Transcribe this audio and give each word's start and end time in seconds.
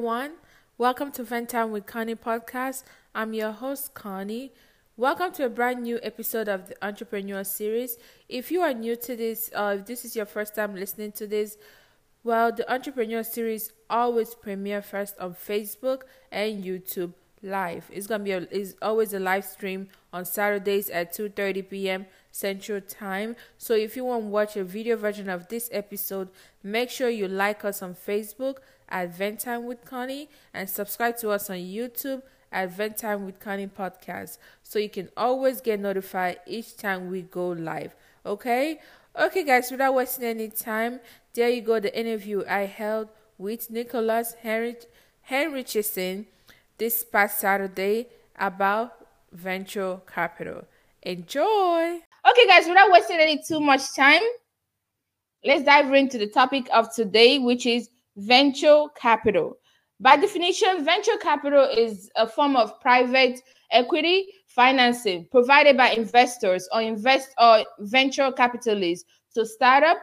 Everyone, 0.00 0.32
welcome 0.78 1.12
to 1.12 1.22
Vent 1.22 1.50
Time 1.50 1.72
with 1.72 1.84
Connie 1.84 2.14
podcast. 2.14 2.84
I'm 3.14 3.34
your 3.34 3.52
host 3.52 3.92
Connie. 3.92 4.50
Welcome 4.96 5.30
to 5.32 5.44
a 5.44 5.50
brand 5.50 5.82
new 5.82 6.00
episode 6.02 6.48
of 6.48 6.68
the 6.68 6.76
Entrepreneur 6.82 7.44
Series. 7.44 7.98
If 8.26 8.50
you 8.50 8.62
are 8.62 8.72
new 8.72 8.96
to 8.96 9.14
this, 9.14 9.50
uh, 9.54 9.76
if 9.78 9.84
this 9.84 10.06
is 10.06 10.16
your 10.16 10.24
first 10.24 10.54
time 10.54 10.74
listening 10.74 11.12
to 11.12 11.26
this, 11.26 11.58
well, 12.24 12.50
the 12.50 12.64
Entrepreneur 12.72 13.22
Series 13.22 13.72
always 13.90 14.34
premiere 14.34 14.80
first 14.80 15.18
on 15.18 15.34
Facebook 15.34 16.04
and 16.32 16.64
YouTube 16.64 17.12
live. 17.42 17.84
It's 17.92 18.06
gonna 18.06 18.24
be 18.24 18.32
a, 18.32 18.48
is 18.50 18.76
always 18.80 19.12
a 19.12 19.18
live 19.18 19.44
stream 19.44 19.88
on 20.14 20.24
Saturdays 20.24 20.88
at 20.88 21.12
2:30 21.12 21.68
p.m. 21.68 22.06
Central 22.30 22.80
Time. 22.80 23.36
So 23.58 23.74
if 23.74 23.96
you 23.96 24.04
want 24.04 24.24
to 24.24 24.28
watch 24.28 24.56
a 24.56 24.64
video 24.64 24.96
version 24.96 25.28
of 25.28 25.48
this 25.48 25.68
episode, 25.72 26.28
make 26.62 26.90
sure 26.90 27.08
you 27.08 27.28
like 27.28 27.64
us 27.64 27.82
on 27.82 27.94
Facebook 27.94 28.56
at 28.88 29.14
Vent 29.14 29.40
Time 29.40 29.66
with 29.66 29.84
Connie 29.84 30.28
and 30.52 30.68
subscribe 30.68 31.16
to 31.18 31.30
us 31.30 31.50
on 31.50 31.56
YouTube 31.56 32.22
at 32.52 32.70
Vent 32.70 32.96
Time 32.96 33.24
with 33.24 33.38
Connie 33.40 33.66
podcast 33.66 34.38
so 34.62 34.78
you 34.78 34.90
can 34.90 35.08
always 35.16 35.60
get 35.60 35.80
notified 35.80 36.40
each 36.46 36.76
time 36.76 37.10
we 37.10 37.22
go 37.22 37.48
live. 37.48 37.94
Okay? 38.26 38.80
Okay, 39.18 39.44
guys, 39.44 39.70
without 39.70 39.94
wasting 39.94 40.24
any 40.24 40.48
time, 40.48 41.00
there 41.34 41.48
you 41.48 41.60
go 41.60 41.80
the 41.80 41.96
interview 41.98 42.44
I 42.48 42.60
held 42.60 43.08
with 43.38 43.70
Nicholas 43.70 44.34
Henry 44.42 44.76
this 46.78 47.04
past 47.04 47.40
Saturday 47.40 48.06
about 48.36 49.06
venture 49.32 50.00
capital. 50.06 50.64
Enjoy! 51.02 52.00
Okay, 52.28 52.46
guys, 52.46 52.66
without 52.68 52.92
wasting 52.92 53.18
any 53.18 53.42
too 53.42 53.60
much 53.60 53.94
time, 53.96 54.20
let's 55.44 55.64
dive 55.64 55.92
into 55.94 56.18
the 56.18 56.26
topic 56.26 56.68
of 56.72 56.94
today, 56.94 57.38
which 57.38 57.64
is 57.64 57.88
venture 58.16 58.84
capital. 58.94 59.56
By 60.00 60.16
definition, 60.16 60.84
venture 60.84 61.16
capital 61.16 61.64
is 61.64 62.10
a 62.16 62.26
form 62.26 62.56
of 62.56 62.78
private 62.80 63.40
equity 63.70 64.26
financing 64.46 65.28
provided 65.30 65.76
by 65.76 65.90
investors 65.90 66.68
or 66.72 66.82
invest 66.82 67.34
or 67.38 67.64
venture 67.80 68.32
capitalists 68.32 69.08
to 69.34 69.46
startup, 69.46 69.98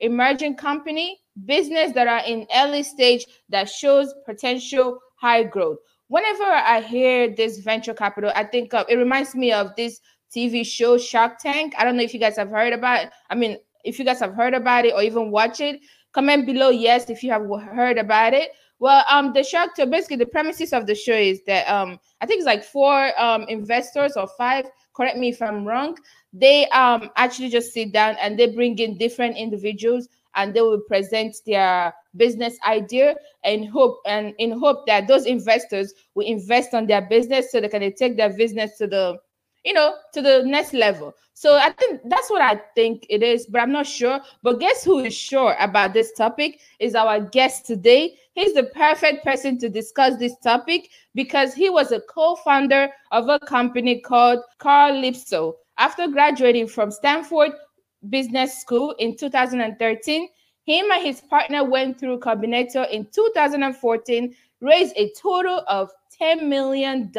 emerging 0.00 0.56
company, 0.56 1.18
business 1.44 1.92
that 1.92 2.08
are 2.08 2.24
in 2.26 2.46
early 2.56 2.82
stage 2.82 3.26
that 3.50 3.68
shows 3.68 4.14
potential 4.24 4.98
high 5.16 5.42
growth. 5.42 5.78
Whenever 6.06 6.44
I 6.44 6.80
hear 6.80 7.28
this 7.34 7.58
venture 7.58 7.92
capital, 7.92 8.32
I 8.34 8.44
think 8.44 8.72
of 8.72 8.86
it 8.88 8.96
reminds 8.96 9.34
me 9.34 9.52
of 9.52 9.76
this 9.76 10.00
TV 10.34 10.64
show 10.64 10.98
Shark 10.98 11.38
Tank. 11.38 11.74
I 11.78 11.84
don't 11.84 11.96
know 11.96 12.02
if 12.02 12.14
you 12.14 12.20
guys 12.20 12.36
have 12.36 12.50
heard 12.50 12.72
about 12.72 13.04
it. 13.04 13.10
I 13.30 13.34
mean, 13.34 13.58
if 13.84 13.98
you 13.98 14.04
guys 14.04 14.20
have 14.20 14.34
heard 14.34 14.54
about 14.54 14.84
it 14.84 14.94
or 14.94 15.02
even 15.02 15.30
watch 15.30 15.60
it, 15.60 15.80
comment 16.12 16.46
below 16.46 16.70
yes 16.70 17.10
if 17.10 17.22
you 17.22 17.30
have 17.30 17.48
heard 17.74 17.98
about 17.98 18.34
it. 18.34 18.50
Well, 18.80 19.04
um, 19.10 19.32
the 19.32 19.42
Shark 19.42 19.74
Tank 19.74 19.90
basically 19.90 20.16
the 20.16 20.26
premises 20.26 20.72
of 20.72 20.86
the 20.86 20.94
show 20.94 21.14
is 21.14 21.42
that 21.46 21.68
um, 21.68 21.98
I 22.20 22.26
think 22.26 22.38
it's 22.38 22.46
like 22.46 22.64
four 22.64 23.18
um 23.20 23.42
investors 23.48 24.16
or 24.16 24.28
five. 24.38 24.66
Correct 24.94 25.16
me 25.16 25.28
if 25.30 25.42
I'm 25.42 25.64
wrong. 25.64 25.96
They 26.32 26.68
um 26.68 27.10
actually 27.16 27.48
just 27.48 27.72
sit 27.72 27.92
down 27.92 28.16
and 28.20 28.38
they 28.38 28.54
bring 28.54 28.78
in 28.78 28.98
different 28.98 29.36
individuals 29.36 30.08
and 30.34 30.54
they 30.54 30.60
will 30.60 30.80
present 30.80 31.36
their 31.46 31.92
business 32.16 32.56
idea 32.66 33.16
and 33.44 33.68
hope 33.68 33.98
and 34.06 34.34
in 34.38 34.52
hope 34.52 34.86
that 34.86 35.08
those 35.08 35.26
investors 35.26 35.92
will 36.14 36.26
invest 36.26 36.74
on 36.74 36.86
their 36.86 37.02
business 37.02 37.50
so 37.50 37.60
they 37.60 37.68
can 37.68 37.92
take 37.94 38.16
their 38.16 38.32
business 38.32 38.76
to 38.78 38.86
the 38.86 39.18
you 39.64 39.72
know, 39.72 39.94
to 40.14 40.22
the 40.22 40.42
next 40.44 40.72
level. 40.72 41.14
So 41.34 41.56
I 41.56 41.70
think 41.70 42.00
that's 42.06 42.30
what 42.30 42.42
I 42.42 42.60
think 42.74 43.06
it 43.08 43.22
is, 43.22 43.46
but 43.46 43.60
I'm 43.60 43.70
not 43.70 43.86
sure. 43.86 44.20
But 44.42 44.58
guess 44.58 44.82
who 44.82 44.98
is 44.98 45.14
sure 45.14 45.54
about 45.60 45.92
this 45.92 46.12
topic 46.12 46.58
is 46.80 46.94
our 46.94 47.20
guest 47.20 47.64
today. 47.64 48.16
He's 48.34 48.54
the 48.54 48.64
perfect 48.64 49.24
person 49.24 49.58
to 49.58 49.68
discuss 49.68 50.16
this 50.16 50.36
topic 50.38 50.90
because 51.14 51.54
he 51.54 51.70
was 51.70 51.92
a 51.92 52.00
co-founder 52.00 52.88
of 53.12 53.28
a 53.28 53.38
company 53.38 54.00
called 54.00 54.40
Carlypso. 54.58 55.54
After 55.78 56.08
graduating 56.08 56.66
from 56.66 56.90
Stanford 56.90 57.52
Business 58.08 58.60
School 58.60 58.96
in 58.98 59.16
2013, 59.16 60.28
him 60.64 60.90
and 60.90 61.02
his 61.02 61.20
partner 61.20 61.64
went 61.64 62.00
through 62.00 62.18
Combinator 62.18 62.90
in 62.90 63.06
2014, 63.14 64.34
raised 64.60 64.92
a 64.96 65.12
total 65.20 65.62
of 65.68 65.90
$10 66.20 66.48
million 66.48 67.12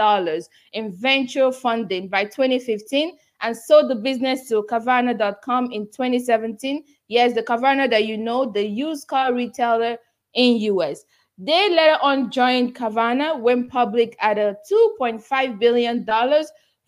in 0.74 0.94
venture 0.96 1.52
funding 1.52 2.08
by 2.08 2.26
2015 2.26 3.18
and 3.42 3.56
sold 3.56 3.90
the 3.90 3.96
business 3.96 4.50
to 4.50 4.66
Carvana.com 4.70 5.72
in 5.72 5.86
2017. 5.86 6.84
Yes, 7.08 7.34
the 7.34 7.44
Carvana 7.44 7.90
that 7.90 8.06
you 8.06 8.18
know, 8.18 8.52
the 8.52 8.66
used 8.66 9.08
car 9.08 9.34
retailer 9.34 9.98
in 10.34 10.58
US. 10.58 11.04
They 11.38 11.70
later 11.70 11.98
on 12.02 12.32
joined 12.32 12.76
Carvana, 12.76 13.40
went 13.40 13.72
public 13.72 14.18
at 14.20 14.38
a 14.38 14.58
$2.5 14.70 15.58
billion 15.58 16.06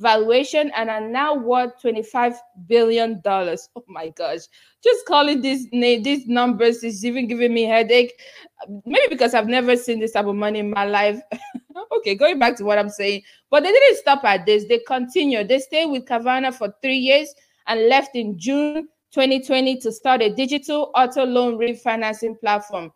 valuation 0.02 0.72
and 0.76 0.90
are 0.90 1.08
now 1.08 1.36
worth 1.36 1.80
25 1.80 2.34
billion 2.68 3.22
dollars. 3.22 3.70
Oh 3.76 3.84
my 3.88 4.10
gosh. 4.10 4.42
Just 4.84 5.06
calling 5.06 5.42
these 5.42 5.70
these 5.70 6.28
numbers 6.28 6.84
is 6.84 7.06
even 7.06 7.28
giving 7.28 7.54
me 7.54 7.64
headache. 7.64 8.20
Maybe 8.86 9.08
because 9.10 9.34
i've 9.34 9.48
never 9.48 9.78
seen 9.78 10.00
this 10.00 10.12
type 10.12 10.26
of 10.26 10.36
money 10.36 10.60
in 10.60 10.70
my 10.70 10.86
life. 10.86 11.22
Okay 11.98 12.16
going 12.16 12.40
back 12.40 12.58
to 12.58 12.66
what 12.66 12.78
i'm 12.78 12.90
saying. 12.90 13.22
But 13.50 13.64
they 13.64 13.72
didn't 13.72 13.98
stop 13.98 14.24
at 14.26 14.46
this. 14.46 14.66
They 14.68 14.80
continued 14.80 15.48
they 15.48 15.60
stayed 15.60 15.86
with 15.86 16.06
Carvana 16.06 16.54
for 16.54 16.74
three 16.82 16.98
years 16.98 17.34
and 17.68 17.88
left 17.88 18.16
in 18.16 18.38
june 18.38 18.88
2020 19.12 19.78
to 19.80 19.92
start 19.92 20.22
a 20.22 20.34
digital 20.34 20.92
auto 20.96 21.26
loan 21.26 21.58
refinancing 21.58 22.40
platform. 22.40 22.92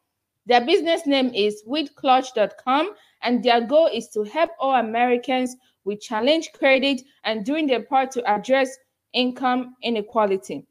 Their 0.46 0.66
business 0.66 1.06
name 1.06 1.32
is 1.34 1.64
withclutch.com 1.68 2.96
and 3.22 3.44
their 3.44 3.62
goal 3.62 3.90
is 3.94 4.10
to 4.10 4.24
help 4.24 4.52
all 4.60 4.76
americans 4.76 5.56
we 5.86 5.96
challenge 5.96 6.52
credit 6.54 7.02
and 7.24 7.46
doing 7.46 7.68
their 7.68 7.84
part 7.84 8.12
to 8.12 8.24
address 8.30 8.76
income 9.14 9.76
inequality. 9.82 10.66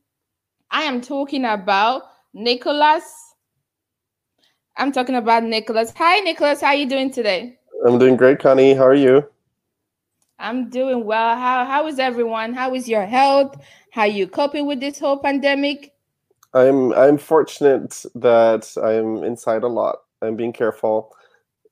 I 0.70 0.82
am 0.82 1.00
talking 1.00 1.44
about 1.44 2.02
Nicholas. 2.34 3.04
I'm 4.76 4.90
talking 4.90 5.14
about 5.14 5.44
Nicholas. 5.44 5.92
Hi, 5.96 6.18
Nicholas. 6.20 6.60
How 6.60 6.68
are 6.68 6.74
you 6.74 6.88
doing 6.88 7.12
today? 7.12 7.58
I'm 7.86 7.98
doing 7.98 8.16
great, 8.16 8.40
Connie. 8.40 8.74
How 8.74 8.86
are 8.86 8.94
you? 8.94 9.28
I'm 10.40 10.68
doing 10.68 11.04
well. 11.04 11.36
How 11.36 11.64
how 11.64 11.86
is 11.86 12.00
everyone? 12.00 12.52
How 12.54 12.74
is 12.74 12.88
your 12.88 13.06
health? 13.06 13.56
How 13.92 14.02
are 14.02 14.08
you 14.08 14.26
coping 14.26 14.66
with 14.66 14.80
this 14.80 14.98
whole 14.98 15.18
pandemic? 15.18 15.92
I'm 16.54 16.92
I'm 16.92 17.18
fortunate 17.18 18.04
that 18.16 18.76
I'm 18.82 19.22
inside 19.22 19.62
a 19.62 19.68
lot. 19.68 20.00
I'm 20.22 20.34
being 20.34 20.52
careful. 20.52 21.14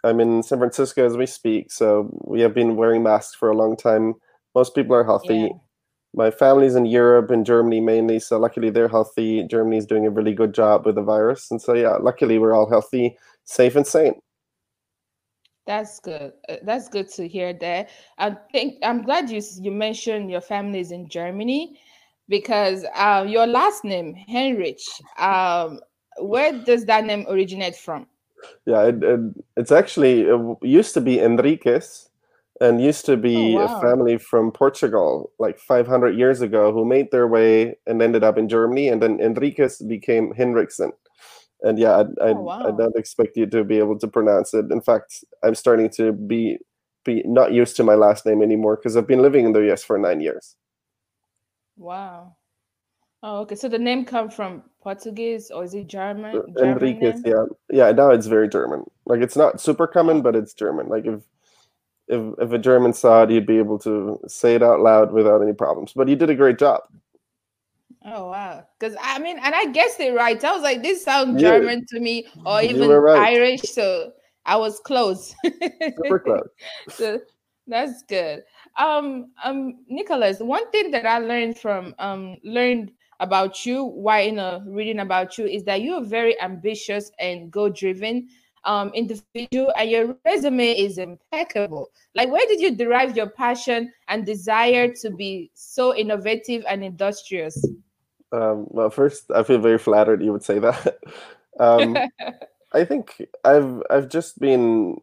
I'm 0.05 0.21
in 0.21 0.43
San 0.43 0.59
Francisco 0.59 1.05
as 1.05 1.17
we 1.17 1.27
speak, 1.27 1.71
so 1.71 2.11
we 2.25 2.41
have 2.41 2.55
been 2.55 2.77
wearing 2.77 3.03
masks 3.03 3.35
for 3.35 3.51
a 3.51 3.57
long 3.57 3.77
time. 3.77 4.15
Most 4.55 4.75
people 4.75 4.97
are 4.97 5.05
healthy. 5.05 5.37
Yeah. 5.37 5.49
My 6.15 6.31
family's 6.31 6.75
in 6.75 6.85
Europe 6.85 7.31
and 7.31 7.47
Germany 7.47 7.81
mainly, 7.81 8.19
so 8.19 8.39
luckily 8.39 8.69
they're 8.71 8.89
healthy. 8.89 9.47
Germany's 9.49 9.87
doing 9.87 10.07
a 10.07 10.11
really 10.11 10.35
good 10.35 10.53
job 10.53 10.85
with 10.85 10.97
the 10.97 11.03
virus, 11.03 11.51
and 11.51 11.63
so 11.63 11.73
yeah, 11.73 11.97
luckily 11.97 12.39
we're 12.39 12.53
all 12.53 12.69
healthy, 12.69 13.17
safe, 13.45 13.77
and 13.77 13.87
sane. 13.87 14.21
That's 15.67 16.01
good. 16.01 16.33
Uh, 16.49 16.57
that's 16.65 16.89
good 16.89 17.09
to 17.11 17.29
hear 17.29 17.53
that. 17.55 17.89
I 18.19 18.37
think 18.51 18.79
I'm 18.83 19.03
glad 19.03 19.31
you 19.31 19.41
you 19.61 19.71
mentioned 19.71 20.31
your 20.31 20.41
family 20.41 20.81
is 20.81 20.91
in 20.91 21.09
Germany 21.09 21.79
because 22.29 22.85
uh, 22.95 23.25
your 23.27 23.47
last 23.47 23.85
name 23.85 24.15
Henrich. 24.29 24.83
Um, 25.19 25.81
where 26.19 26.53
does 26.53 26.85
that 26.87 27.05
name 27.05 27.25
originate 27.29 27.77
from? 27.77 28.07
Yeah, 28.67 28.85
it, 28.85 29.03
it, 29.03 29.21
it's 29.57 29.73
actually 29.73 30.23
it 30.23 30.57
used 30.63 30.95
to 30.95 31.01
be 31.01 31.21
Enriquez, 31.21 32.09
and 32.61 32.83
used 32.83 33.05
to 33.07 33.17
be 33.17 33.57
oh, 33.57 33.65
wow. 33.65 33.79
a 33.79 33.81
family 33.81 34.19
from 34.19 34.53
Portugal 34.53 35.33
like 35.39 35.59
500 35.59 36.17
years 36.17 36.41
ago 36.41 36.73
who 36.73 36.85
made 36.85 37.11
their 37.11 37.27
way 37.27 37.77
and 37.87 38.01
ended 38.01 38.23
up 38.23 38.39
in 38.39 38.49
Germany, 38.49 38.89
and 38.89 39.03
then 39.03 39.21
Enriquez 39.21 39.79
became 39.79 40.33
Henriksen. 40.35 40.93
And 41.63 41.79
yeah, 41.79 41.97
oh, 41.97 42.15
I, 42.21 42.25
I, 42.25 42.31
oh, 42.31 42.41
wow. 42.41 42.69
I 42.69 42.71
don't 42.71 42.97
expect 42.97 43.37
you 43.37 43.47
to 43.47 43.65
be 43.65 43.79
able 43.79 43.99
to 43.99 44.09
pronounce 44.09 44.55
it. 44.55 44.67
In 44.71 44.81
fact, 44.81 45.25
I'm 45.43 45.55
starting 45.55 45.91
to 45.91 46.13
be 46.13 46.59
be 47.05 47.23
not 47.27 47.53
used 47.53 47.75
to 47.77 47.85
my 47.85 47.95
last 47.95 48.25
name 48.25 48.43
anymore 48.43 48.77
because 48.77 48.97
I've 48.97 49.09
been 49.09 49.23
living 49.23 49.45
in 49.45 49.53
the 49.53 49.73
US 49.73 49.83
for 49.83 49.99
nine 49.99 50.21
years. 50.21 50.57
Wow. 51.77 52.37
Oh, 53.23 53.41
okay. 53.41 53.55
So 53.55 53.69
the 53.69 53.79
name 53.79 54.05
come 54.05 54.29
from 54.31 54.65
Portuguese 54.83 55.51
or 55.51 55.63
is 55.65 55.75
it 55.75 55.87
German? 55.87 56.37
Uh, 56.37 56.43
German 56.59 56.73
Enriquez, 56.73 57.23
name? 57.23 57.35
yeah, 57.35 57.45
yeah. 57.71 57.93
Now 57.93 58.11
it's 58.11 58.27
very 58.27 58.49
German. 58.49 58.85
Like 59.07 59.21
it's 59.21 59.37
not 59.37 59.61
super 59.61 59.87
common, 59.87 60.23
but 60.23 60.35
it's 60.35 60.55
German. 60.55 60.89
Like 60.89 61.07
if 61.07 61.21
if 62.09 62.35
if 62.41 62.53
a 62.53 62.59
German 62.59 62.93
saw 62.93 63.23
it, 63.23 63.31
he'd 63.31 63.47
be 63.47 63.59
able 63.59 63.79
to 63.81 64.19
say 64.27 64.57
it 64.57 64.63
out 64.63 64.81
loud 64.81 65.13
without 65.13 65.41
any 65.41 65.53
problems. 65.53 65.93
But 65.95 66.09
he 66.09 66.17
did 66.17 66.31
a 66.31 66.35
great 66.35 66.59
job. 66.59 66.83
Oh 68.05 68.31
wow! 68.31 68.67
Because 68.79 68.97
I 69.01 69.21
mean, 69.21 69.39
and 69.39 69.55
I 69.55 69.67
guessed 69.67 70.01
it 70.01 70.15
right. 70.15 70.43
I 70.43 70.53
was 70.53 70.63
like, 70.63 70.83
this 70.83 71.05
sounds 71.05 71.41
Yeah. 71.41 71.51
German 71.51 71.87
to 71.91 72.01
me, 72.01 72.27
or 72.45 72.61
even 72.61 72.91
right. 72.91 73.35
Irish. 73.35 73.63
So 73.63 74.13
I 74.45 74.57
was 74.57 74.81
close. 74.81 75.33
Super 75.45 76.19
close. 76.19 76.49
so 76.89 77.21
that's 77.69 78.03
good. 78.09 78.43
Um, 78.77 79.31
um, 79.45 79.85
Nicholas, 79.89 80.41
one 80.41 80.69
thing 80.73 80.91
that 80.91 81.07
I 81.07 81.19
learned 81.19 81.59
from 81.59 81.95
um 82.01 82.37
learned 82.43 82.91
about 83.23 83.65
you 83.65 83.85
why 83.85 84.23
you 84.23 84.33
know 84.33 84.63
reading 84.67 84.99
about 85.01 85.39
you 85.39 85.47
is 85.47 85.65
that 85.65 85.81
you 85.81 85.95
are 85.95 86.05
very 86.05 86.41
ambitious 86.43 87.11
and 87.19 87.51
goal 87.51 87.71
driven 87.71 88.29
um 88.65 88.91
individual 88.95 89.73
and 89.79 89.91
your 89.91 90.17
resume 90.25 90.73
is 90.73 90.99
impeccable 90.99 91.91
like 92.15 92.31
where 92.31 92.47
did 92.47 92.61
you 92.61 92.75
derive 92.75 93.17
your 93.17 93.29
passion 93.29 93.91
and 94.09 94.27
desire 94.27 94.93
to 94.93 95.11
be 95.11 95.51
so 95.55 95.95
innovative 95.95 96.65
and 96.69 96.85
industrious 96.85 97.65
Um, 98.33 98.67
well, 98.71 98.91
first, 98.91 99.31
I 99.31 99.43
feel 99.43 99.59
very 99.59 99.79
flattered 99.79 100.23
you 100.23 100.33
would 100.33 100.43
say 100.43 100.59
that. 100.59 100.99
um, 101.61 101.97
I 102.73 102.85
think 102.85 103.23
I've 103.45 103.83
I've 103.91 104.09
just 104.09 104.39
been 104.39 105.01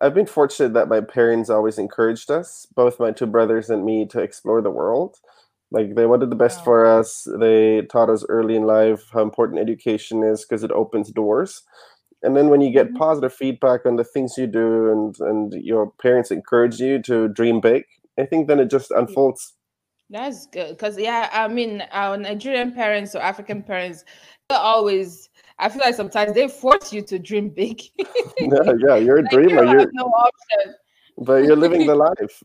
I've 0.00 0.14
been 0.14 0.26
fortunate 0.26 0.74
that 0.74 0.88
my 0.88 1.00
parents 1.00 1.48
always 1.48 1.78
encouraged 1.78 2.30
us, 2.30 2.66
both 2.74 2.98
my 2.98 3.12
two 3.12 3.26
brothers 3.26 3.70
and 3.70 3.84
me, 3.84 4.06
to 4.06 4.20
explore 4.20 4.60
the 4.60 4.70
world. 4.70 5.20
Like 5.74 5.96
they 5.96 6.06
wanted 6.06 6.30
the 6.30 6.36
best 6.36 6.58
Wow. 6.58 6.64
for 6.64 6.86
us. 6.86 7.26
They 7.40 7.82
taught 7.90 8.08
us 8.08 8.24
early 8.28 8.54
in 8.54 8.62
life 8.62 9.02
how 9.12 9.22
important 9.22 9.58
education 9.60 10.22
is 10.22 10.44
because 10.44 10.62
it 10.62 10.70
opens 10.70 11.10
doors. 11.10 11.62
And 12.22 12.36
then 12.36 12.48
when 12.48 12.60
you 12.60 12.70
get 12.72 12.92
Mhm. 12.92 12.98
positive 13.06 13.34
feedback 13.34 13.84
on 13.84 13.96
the 13.96 14.04
things 14.04 14.38
you 14.38 14.46
do 14.46 14.90
and 14.92 15.16
and 15.30 15.52
your 15.70 15.90
parents 16.00 16.30
encourage 16.30 16.78
you 16.80 17.02
to 17.02 17.28
dream 17.28 17.60
big, 17.60 17.82
I 18.16 18.24
think 18.24 18.46
then 18.46 18.60
it 18.60 18.70
just 18.70 18.90
unfolds. 18.92 19.54
That's 20.10 20.46
good 20.46 20.70
because 20.76 20.96
yeah, 20.96 21.28
I 21.32 21.48
mean, 21.48 21.82
our 21.90 22.16
Nigerian 22.16 22.70
parents 22.72 23.14
or 23.16 23.22
African 23.22 23.62
parents, 23.62 24.04
always. 24.50 25.28
I 25.58 25.68
feel 25.68 25.82
like 25.84 25.94
sometimes 25.94 26.34
they 26.34 26.48
force 26.48 26.92
you 26.92 27.02
to 27.02 27.18
dream 27.18 27.48
big. 27.48 27.82
yeah, 27.98 28.72
yeah, 28.86 28.96
you're 28.96 29.18
a 29.18 29.22
Like, 29.32 29.32
you 29.32 29.48
dreamer. 29.48 29.64
You're 29.64 29.78
have 29.80 29.90
no 29.92 30.06
option. 30.06 30.74
but 31.18 31.44
you're 31.44 31.56
living 31.66 31.86
the 31.86 31.94
life. 32.08 32.42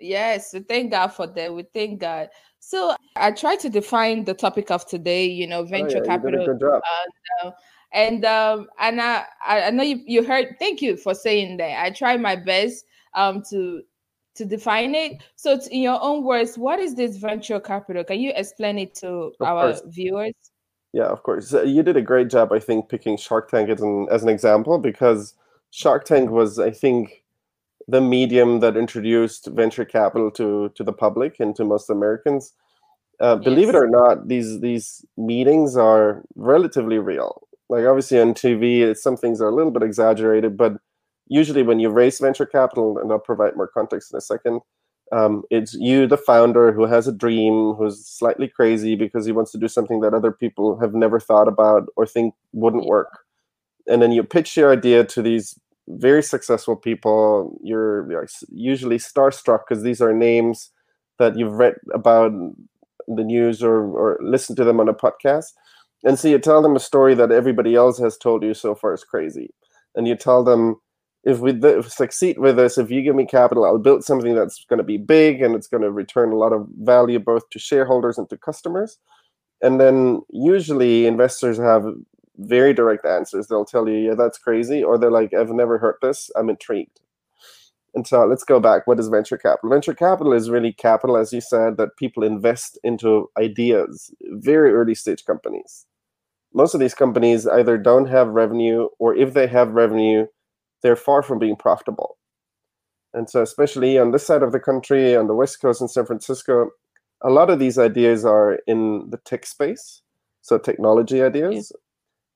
Yes, 0.00 0.52
we 0.52 0.60
thank 0.60 0.90
God 0.90 1.08
for 1.08 1.26
that. 1.26 1.54
We 1.54 1.64
thank 1.74 2.00
God. 2.00 2.28
So 2.58 2.94
I 3.16 3.32
try 3.32 3.56
to 3.56 3.68
define 3.68 4.24
the 4.24 4.34
topic 4.34 4.70
of 4.70 4.86
today. 4.86 5.26
You 5.26 5.46
know, 5.46 5.60
Oh, 5.60 5.64
venture 5.64 5.98
yeah, 5.98 6.16
did 6.16 6.34
a 6.34 6.46
capital, 6.46 6.82
uh, 7.44 7.50
and 7.92 8.24
um, 8.24 8.68
and 8.78 9.00
I 9.00 9.24
I 9.46 9.70
know 9.70 9.82
you 9.82 10.00
you 10.06 10.24
heard. 10.24 10.56
Thank 10.58 10.82
you 10.82 10.96
for 10.96 11.14
saying 11.14 11.56
that. 11.58 11.82
I 11.84 11.90
try 11.90 12.16
my 12.16 12.36
best 12.36 12.84
um 13.14 13.42
to 13.50 13.82
to 14.36 14.44
define 14.44 14.94
it. 14.94 15.22
So, 15.36 15.58
in 15.70 15.82
your 15.82 16.00
own 16.00 16.24
words, 16.24 16.56
what 16.56 16.78
is 16.78 16.94
this 16.94 17.16
venture 17.16 17.60
capital? 17.60 18.04
Can 18.04 18.20
you 18.20 18.32
explain 18.34 18.78
it 18.78 18.94
to 18.96 19.32
Of 19.40 19.46
our 19.46 19.72
course. 19.72 19.82
viewers? 19.86 20.34
Yeah, 20.92 21.06
of 21.06 21.22
course. 21.22 21.52
You 21.52 21.82
did 21.82 21.96
a 21.96 22.02
great 22.02 22.28
job, 22.30 22.52
I 22.52 22.58
think, 22.58 22.88
picking 22.88 23.16
Shark 23.16 23.50
Tank 23.50 23.68
as 23.70 23.80
an 23.80 24.08
as 24.10 24.22
an 24.22 24.28
example 24.28 24.78
because 24.78 25.34
Shark 25.70 26.04
Tank 26.04 26.30
was, 26.30 26.58
I 26.58 26.70
think, 26.70 27.19
the 27.90 28.00
medium 28.00 28.60
that 28.60 28.76
introduced 28.76 29.46
venture 29.48 29.84
capital 29.84 30.30
to 30.32 30.70
to 30.74 30.84
the 30.84 30.92
public 30.92 31.40
and 31.40 31.54
to 31.56 31.64
most 31.64 31.90
Americans. 31.90 32.52
Uh, 33.20 33.36
believe 33.36 33.68
it 33.68 33.74
or 33.74 33.88
not, 33.88 34.28
these 34.28 34.60
these 34.60 35.04
meetings 35.16 35.76
are 35.76 36.22
relatively 36.36 36.98
real. 36.98 37.46
Like 37.68 37.84
obviously 37.84 38.20
on 38.20 38.34
TV, 38.34 38.80
it's, 38.80 39.02
some 39.02 39.16
things 39.16 39.40
are 39.40 39.48
a 39.48 39.54
little 39.54 39.70
bit 39.70 39.82
exaggerated, 39.82 40.56
but 40.56 40.72
usually 41.26 41.62
when 41.62 41.78
you 41.80 41.90
raise 41.90 42.18
venture 42.18 42.46
capital, 42.46 42.98
and 42.98 43.12
I'll 43.12 43.18
provide 43.18 43.56
more 43.56 43.68
context 43.68 44.12
in 44.12 44.18
a 44.18 44.20
second, 44.20 44.60
um, 45.12 45.42
it's 45.50 45.74
you, 45.74 46.06
the 46.06 46.16
founder, 46.16 46.72
who 46.72 46.86
has 46.86 47.06
a 47.06 47.12
dream, 47.12 47.74
who's 47.74 48.06
slightly 48.06 48.48
crazy 48.48 48.94
because 48.96 49.26
he 49.26 49.32
wants 49.32 49.52
to 49.52 49.58
do 49.58 49.68
something 49.68 50.00
that 50.00 50.14
other 50.14 50.32
people 50.32 50.78
have 50.80 50.94
never 50.94 51.20
thought 51.20 51.48
about 51.48 51.88
or 51.96 52.06
think 52.06 52.34
wouldn't 52.52 52.86
work. 52.86 53.20
And 53.86 54.00
then 54.00 54.12
you 54.12 54.22
pitch 54.22 54.56
your 54.56 54.72
idea 54.72 55.04
to 55.04 55.22
these 55.22 55.58
very 55.98 56.22
successful 56.22 56.76
people. 56.76 57.58
You're, 57.62 58.10
you're 58.10 58.26
usually 58.50 58.98
starstruck 58.98 59.60
because 59.68 59.82
these 59.82 60.00
are 60.00 60.12
names 60.12 60.70
that 61.18 61.36
you've 61.36 61.52
read 61.52 61.74
about 61.92 62.32
the 63.06 63.24
news 63.24 63.62
or, 63.62 63.82
or 63.82 64.18
listened 64.22 64.56
to 64.58 64.64
them 64.64 64.80
on 64.80 64.88
a 64.88 64.94
podcast. 64.94 65.52
And 66.04 66.18
so 66.18 66.28
you 66.28 66.38
tell 66.38 66.62
them 66.62 66.76
a 66.76 66.80
story 66.80 67.14
that 67.14 67.30
everybody 67.30 67.74
else 67.74 67.98
has 67.98 68.16
told 68.16 68.42
you 68.42 68.54
so 68.54 68.74
far 68.74 68.94
is 68.94 69.04
crazy. 69.04 69.50
And 69.94 70.08
you 70.08 70.16
tell 70.16 70.44
them, 70.44 70.76
if 71.24 71.40
we 71.40 71.52
th- 71.52 71.84
succeed 71.86 72.38
with 72.38 72.56
this, 72.56 72.78
if 72.78 72.90
you 72.90 73.02
give 73.02 73.14
me 73.14 73.26
capital, 73.26 73.64
I'll 73.64 73.78
build 73.78 74.04
something 74.04 74.34
that's 74.34 74.64
going 74.64 74.78
to 74.78 74.84
be 74.84 74.96
big 74.96 75.42
and 75.42 75.54
it's 75.54 75.66
going 75.66 75.82
to 75.82 75.90
return 75.90 76.32
a 76.32 76.36
lot 76.36 76.54
of 76.54 76.66
value 76.78 77.18
both 77.18 77.50
to 77.50 77.58
shareholders 77.58 78.16
and 78.16 78.28
to 78.30 78.38
customers. 78.38 78.98
And 79.62 79.78
then 79.78 80.22
usually 80.30 81.06
investors 81.06 81.58
have 81.58 81.84
very 82.40 82.72
direct 82.72 83.04
answers. 83.04 83.46
They'll 83.46 83.64
tell 83.64 83.88
you, 83.88 83.98
yeah, 83.98 84.14
that's 84.14 84.38
crazy. 84.38 84.82
Or 84.82 84.98
they're 84.98 85.10
like, 85.10 85.34
I've 85.34 85.50
never 85.50 85.78
heard 85.78 85.96
this. 86.02 86.30
I'm 86.36 86.48
intrigued. 86.48 87.00
And 87.94 88.06
so 88.06 88.24
let's 88.24 88.44
go 88.44 88.60
back. 88.60 88.86
What 88.86 89.00
is 89.00 89.08
venture 89.08 89.36
capital? 89.36 89.70
Venture 89.70 89.94
capital 89.94 90.32
is 90.32 90.48
really 90.48 90.72
capital, 90.72 91.16
as 91.16 91.32
you 91.32 91.40
said, 91.40 91.76
that 91.76 91.96
people 91.96 92.22
invest 92.22 92.78
into 92.84 93.28
ideas, 93.36 94.12
very 94.22 94.72
early 94.72 94.94
stage 94.94 95.24
companies. 95.24 95.86
Most 96.54 96.74
of 96.74 96.80
these 96.80 96.94
companies 96.94 97.46
either 97.46 97.76
don't 97.76 98.06
have 98.06 98.28
revenue, 98.28 98.88
or 98.98 99.14
if 99.14 99.34
they 99.34 99.46
have 99.48 99.72
revenue, 99.72 100.26
they're 100.82 100.96
far 100.96 101.22
from 101.22 101.38
being 101.38 101.56
profitable. 101.56 102.16
And 103.12 103.28
so, 103.28 103.42
especially 103.42 103.98
on 103.98 104.12
this 104.12 104.26
side 104.26 104.42
of 104.42 104.52
the 104.52 104.60
country, 104.60 105.16
on 105.16 105.26
the 105.26 105.34
West 105.34 105.60
Coast 105.60 105.80
in 105.80 105.88
San 105.88 106.06
Francisco, 106.06 106.70
a 107.22 107.30
lot 107.30 107.50
of 107.50 107.58
these 107.58 107.78
ideas 107.78 108.24
are 108.24 108.60
in 108.66 109.10
the 109.10 109.18
tech 109.18 109.46
space, 109.46 110.02
so 110.42 110.58
technology 110.58 111.22
ideas. 111.22 111.72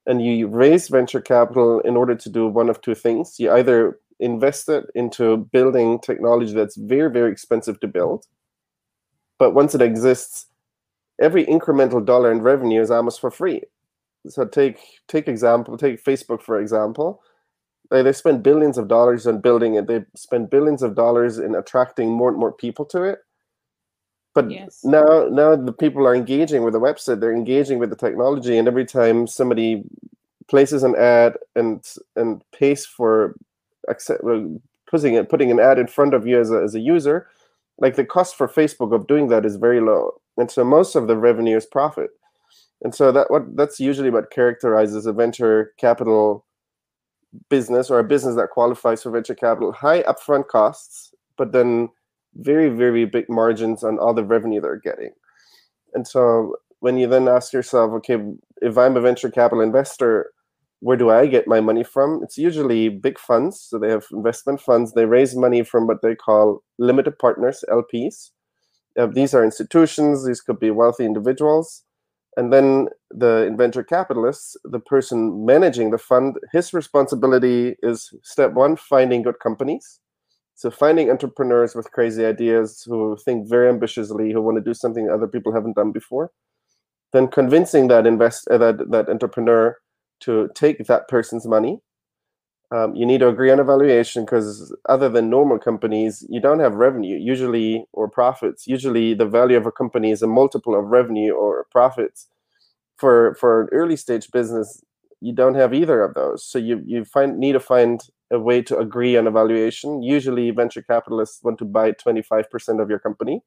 And 0.06 0.22
you 0.22 0.48
raise 0.48 0.88
venture 0.88 1.20
capital 1.20 1.80
in 1.80 1.96
order 1.96 2.14
to 2.14 2.28
do 2.28 2.46
one 2.46 2.68
of 2.68 2.80
two 2.80 2.94
things. 2.94 3.36
You 3.38 3.52
either 3.52 3.98
invest 4.20 4.68
it 4.68 4.84
into 4.94 5.38
building 5.52 5.98
technology 6.00 6.52
that's 6.52 6.76
very, 6.76 7.10
very 7.10 7.32
expensive 7.32 7.80
to 7.80 7.88
build. 7.88 8.26
But 9.38 9.54
once 9.54 9.74
it 9.74 9.82
exists, 9.82 10.46
every 11.20 11.44
incremental 11.46 12.04
dollar 12.04 12.30
in 12.30 12.42
revenue 12.42 12.80
is 12.80 12.90
almost 12.90 13.20
for 13.20 13.30
free. 13.30 13.62
So 14.28 14.46
take 14.46 14.78
take 15.08 15.28
example, 15.28 15.76
take 15.76 16.02
Facebook 16.02 16.42
for 16.42 16.58
example. 16.60 17.22
They, 17.90 18.02
they 18.02 18.12
spend 18.12 18.42
billions 18.42 18.78
of 18.78 18.88
dollars 18.88 19.26
on 19.26 19.40
building 19.40 19.74
it. 19.74 19.86
They 19.86 20.04
spend 20.16 20.50
billions 20.50 20.82
of 20.82 20.94
dollars 20.94 21.38
in 21.38 21.54
attracting 21.54 22.10
more 22.10 22.30
and 22.30 22.38
more 22.38 22.52
people 22.52 22.84
to 22.86 23.02
it. 23.02 23.18
But 24.34 24.50
Yes. 24.50 24.84
now 24.84 25.28
now 25.30 25.54
the 25.56 25.72
people 25.72 26.06
are 26.06 26.14
engaging 26.14 26.64
with 26.64 26.74
the 26.74 26.80
website, 26.80 27.20
they're 27.20 27.32
engaging 27.32 27.78
with 27.78 27.90
the 27.90 27.96
technology, 27.96 28.58
and 28.58 28.66
every 28.68 28.84
time 28.84 29.26
somebody 29.26 29.84
places 30.48 30.82
an 30.82 30.94
ad 30.96 31.38
and 31.54 31.86
and 32.16 32.42
pays 32.52 32.84
for 32.84 33.34
accept, 33.88 34.24
well, 34.24 34.60
putting 34.90 35.14
it 35.14 35.28
putting 35.28 35.50
an 35.50 35.60
ad 35.60 35.78
in 35.78 35.86
front 35.86 36.14
of 36.14 36.26
you 36.26 36.38
as 36.40 36.50
a, 36.50 36.58
as 36.62 36.74
a 36.74 36.80
user, 36.80 37.28
like 37.78 37.94
the 37.96 38.04
cost 38.04 38.34
for 38.36 38.48
Facebook 38.48 38.92
of 38.94 39.06
doing 39.06 39.28
that 39.28 39.46
is 39.46 39.56
very 39.56 39.80
low, 39.80 40.12
and 40.36 40.50
so 40.50 40.64
most 40.64 40.96
of 40.96 41.06
the 41.06 41.16
revenue 41.16 41.56
is 41.56 41.66
profit, 41.66 42.10
and 42.82 42.94
so 42.94 43.12
that 43.12 43.30
what 43.30 43.56
that's 43.56 43.78
usually 43.78 44.10
what 44.10 44.30
characterizes 44.32 45.06
a 45.06 45.12
venture 45.12 45.72
capital 45.78 46.44
business 47.48 47.90
or 47.90 47.98
a 48.00 48.04
business 48.04 48.36
that 48.36 48.50
qualifies 48.50 49.02
for 49.02 49.10
venture 49.10 49.34
capital: 49.34 49.72
high 49.72 50.02
upfront 50.02 50.48
costs, 50.48 51.14
but 51.36 51.52
then 51.52 51.88
very 52.36 52.68
very 52.68 53.04
big 53.04 53.28
margins 53.28 53.84
on 53.84 53.98
all 53.98 54.14
the 54.14 54.24
revenue 54.24 54.60
they're 54.60 54.76
getting, 54.76 55.12
and 55.94 56.06
so 56.06 56.56
when 56.80 56.98
you 56.98 57.06
then 57.06 57.28
ask 57.28 57.52
yourself, 57.54 57.92
okay, 57.92 58.18
if 58.60 58.76
I'm 58.76 58.96
a 58.96 59.00
venture 59.00 59.30
capital 59.30 59.62
investor, 59.62 60.30
where 60.80 60.98
do 60.98 61.08
I 61.08 61.26
get 61.26 61.48
my 61.48 61.60
money 61.60 61.82
from? 61.82 62.20
It's 62.22 62.36
usually 62.36 62.90
big 62.90 63.18
funds. 63.18 63.58
So 63.58 63.78
they 63.78 63.88
have 63.88 64.04
investment 64.12 64.60
funds. 64.60 64.92
They 64.92 65.06
raise 65.06 65.34
money 65.34 65.62
from 65.62 65.86
what 65.86 66.02
they 66.02 66.14
call 66.14 66.62
limited 66.78 67.18
partners, 67.18 67.64
LPs. 67.70 68.32
Uh, 68.98 69.06
these 69.06 69.32
are 69.32 69.42
institutions, 69.42 70.26
these 70.26 70.42
could 70.42 70.60
be 70.60 70.70
wealthy 70.70 71.06
individuals. 71.06 71.84
And 72.36 72.52
then 72.52 72.88
the 73.10 73.54
venture 73.56 73.82
capitalists, 73.82 74.56
the 74.64 74.78
person 74.78 75.46
managing 75.46 75.90
the 75.90 75.98
fund, 75.98 76.36
his 76.52 76.74
responsibility 76.74 77.76
is 77.82 78.12
step 78.22 78.52
one, 78.52 78.76
finding 78.76 79.22
good 79.22 79.38
companies. 79.40 80.00
So 80.54 80.70
finding 80.70 81.10
entrepreneurs 81.10 81.74
with 81.74 81.92
crazy 81.92 82.24
ideas 82.24 82.82
who 82.86 83.16
think 83.24 83.48
very 83.48 83.68
ambitiously, 83.68 84.32
who 84.32 84.42
want 84.42 84.56
to 84.58 84.62
do 84.64 84.74
something 84.74 85.10
other 85.10 85.28
people 85.28 85.52
haven't 85.54 85.76
done 85.76 85.92
before. 85.92 86.32
Then 87.12 87.28
convincing 87.28 87.88
that 87.88 88.06
invest 88.06 88.48
uh, 88.50 88.58
that 88.58 88.90
that 88.90 89.08
entrepreneur 89.08 89.78
to 90.20 90.48
take 90.54 90.86
that 90.86 91.08
person's 91.08 91.46
money 91.46 91.80
Um, 92.70 92.94
you 92.94 93.06
need 93.06 93.18
to 93.20 93.28
agree 93.28 93.50
on 93.50 93.60
a 93.60 93.64
valuation 93.64 94.24
because 94.24 94.74
other 94.88 95.08
than 95.08 95.30
normal 95.30 95.58
companies, 95.58 96.26
you 96.28 96.40
don't 96.40 96.60
have 96.60 96.74
revenue 96.74 97.16
usually 97.16 97.86
or 97.92 98.08
profits. 98.08 98.66
Usually, 98.66 99.14
the 99.14 99.26
value 99.26 99.56
of 99.56 99.66
a 99.66 99.72
company 99.72 100.10
is 100.10 100.22
a 100.22 100.26
multiple 100.26 100.74
of 100.78 100.86
revenue 100.86 101.32
or 101.32 101.66
profits. 101.70 102.28
For 102.98 103.34
for 103.40 103.62
an 103.62 103.68
early 103.72 103.96
stage 103.96 104.30
business, 104.32 104.82
you 105.24 105.34
don't 105.34 105.56
have 105.56 105.74
either 105.74 106.02
of 106.02 106.14
those. 106.14 106.44
So 106.44 106.58
you 106.58 106.82
you 106.86 107.04
find 107.04 107.38
need 107.38 107.52
to 107.54 107.60
find 107.60 108.00
a 108.32 108.40
way 108.40 108.62
to 108.62 108.78
agree 108.78 109.16
on 109.16 109.26
a 109.28 109.32
valuation. 109.32 110.02
Usually, 110.02 110.50
venture 110.52 110.82
capitalists 110.82 111.42
want 111.44 111.58
to 111.60 111.66
buy 111.66 111.92
twenty 111.92 112.22
five 112.22 112.50
percent 112.50 112.80
of 112.80 112.90
your 112.90 113.00
company. 113.00 113.42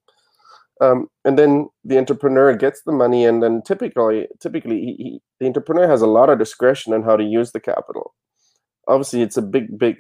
Um, 0.82 1.08
and 1.26 1.40
then 1.40 1.70
the 1.86 1.98
entrepreneur 2.00 2.56
gets 2.56 2.84
the 2.86 2.94
money, 2.94 3.26
and 3.26 3.44
then 3.44 3.64
typically, 3.64 4.28
typically, 4.42 4.80
he, 4.82 4.94
he, 5.04 5.22
the 5.40 5.48
entrepreneur 5.48 5.88
has 5.88 6.02
a 6.04 6.08
lot 6.08 6.30
of 6.30 6.40
discretion 6.40 6.94
on 6.94 7.04
how 7.04 7.18
to 7.18 7.24
use 7.24 7.54
the 7.54 7.62
capital 7.62 8.14
obviously 8.88 9.22
it's 9.22 9.38
a 9.38 9.42
big 9.42 9.78
big 9.80 10.00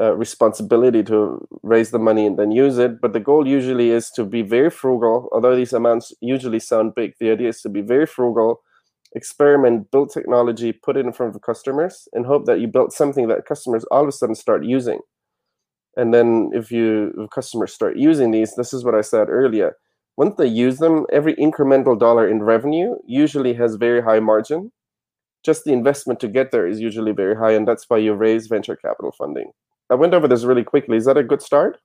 uh, 0.00 0.14
responsibility 0.16 1.02
to 1.04 1.46
raise 1.62 1.90
the 1.92 1.98
money 1.98 2.26
and 2.26 2.38
then 2.38 2.52
use 2.52 2.78
it 2.78 3.00
but 3.00 3.12
the 3.12 3.20
goal 3.20 3.46
usually 3.46 3.90
is 3.90 4.10
to 4.10 4.24
be 4.24 4.42
very 4.42 4.70
frugal 4.70 5.28
although 5.32 5.56
these 5.56 5.72
amounts 5.72 6.12
usually 6.20 6.60
sound 6.60 6.94
big 6.94 7.14
the 7.20 7.30
idea 7.30 7.48
is 7.48 7.60
to 7.60 7.68
be 7.68 7.82
very 7.82 8.06
frugal 8.06 8.62
experiment 9.18 9.90
build 9.92 10.10
technology 10.12 10.72
put 10.72 10.96
it 10.98 11.06
in 11.06 11.12
front 11.12 11.34
of 11.34 11.42
customers 11.42 12.08
and 12.14 12.26
hope 12.26 12.46
that 12.46 12.60
you 12.60 12.68
build 12.68 12.92
something 12.92 13.28
that 13.28 13.46
customers 13.52 13.84
all 13.92 14.02
of 14.02 14.08
a 14.08 14.12
sudden 14.12 14.36
start 14.36 14.64
using 14.64 15.00
and 15.96 16.14
then 16.14 16.50
if 16.54 16.72
you 16.72 17.12
if 17.18 17.30
customers 17.30 17.72
start 17.74 17.96
using 17.96 18.30
these 18.32 18.54
this 18.56 18.72
is 18.72 18.84
what 18.84 18.94
i 18.94 19.02
said 19.02 19.28
earlier 19.30 19.70
once 20.16 20.34
they 20.38 20.46
use 20.66 20.78
them 20.78 21.06
every 21.12 21.34
incremental 21.36 21.98
dollar 22.06 22.28
in 22.28 22.42
revenue 22.54 22.94
usually 23.06 23.54
has 23.54 23.76
very 23.76 24.02
high 24.02 24.20
margin 24.20 24.70
just 25.44 25.64
the 25.64 25.72
investment 25.72 26.20
to 26.20 26.28
get 26.28 26.50
there 26.50 26.66
is 26.66 26.80
usually 26.80 27.12
very 27.12 27.36
high, 27.36 27.52
and 27.52 27.66
that's 27.66 27.86
why 27.88 27.98
you 27.98 28.14
raise 28.14 28.46
venture 28.48 28.76
capital 28.76 29.12
funding. 29.12 29.52
I 29.90 29.94
went 29.94 30.14
over 30.14 30.28
this 30.28 30.44
really 30.44 30.64
quickly. 30.64 30.96
Is 30.98 31.06
that 31.06 31.16
a 31.16 31.24
good 31.24 31.42
start? 31.42 31.78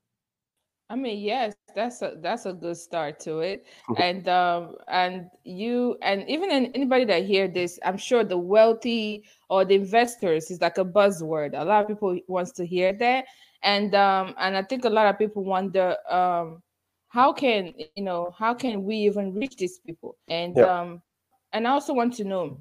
I 0.93 1.01
mean, 1.01 1.33
yes, 1.35 1.63
that's 1.75 2.01
a 2.03 2.17
that's 2.21 2.45
a 2.45 2.53
good 2.53 2.77
start 2.77 3.19
to 3.21 3.39
it. 3.39 3.65
and 3.95 4.27
um 4.29 4.75
and 4.87 5.29
you 5.43 5.97
and 6.01 6.29
even 6.29 6.51
in 6.51 6.67
anybody 6.73 7.05
that 7.05 7.25
hear 7.25 7.47
this, 7.47 7.79
I'm 7.83 7.97
sure 7.97 8.23
the 8.23 8.37
wealthy 8.37 9.25
or 9.49 9.65
the 9.65 9.75
investors 9.75 10.51
is 10.51 10.61
like 10.61 10.77
a 10.77 10.85
buzzword. 10.85 11.59
A 11.59 11.65
lot 11.65 11.81
of 11.83 11.87
people 11.87 12.19
wants 12.27 12.51
to 12.53 12.65
hear 12.65 12.93
that. 12.93 13.25
And 13.63 13.95
um 13.95 14.35
and 14.37 14.55
I 14.57 14.63
think 14.63 14.85
a 14.85 14.89
lot 14.89 15.07
of 15.07 15.17
people 15.19 15.43
wonder 15.43 15.97
um 16.09 16.63
how 17.09 17.33
can 17.33 17.73
you 17.77 18.03
know 18.03 18.31
how 18.37 18.53
can 18.53 18.83
we 18.83 18.97
even 18.97 19.33
reach 19.33 19.57
these 19.57 19.79
people? 19.79 20.17
And 20.27 20.55
yeah. 20.55 20.65
um 20.65 21.01
and 21.51 21.67
I 21.67 21.71
also 21.71 21.93
want 21.93 22.13
to 22.15 22.23
know 22.23 22.59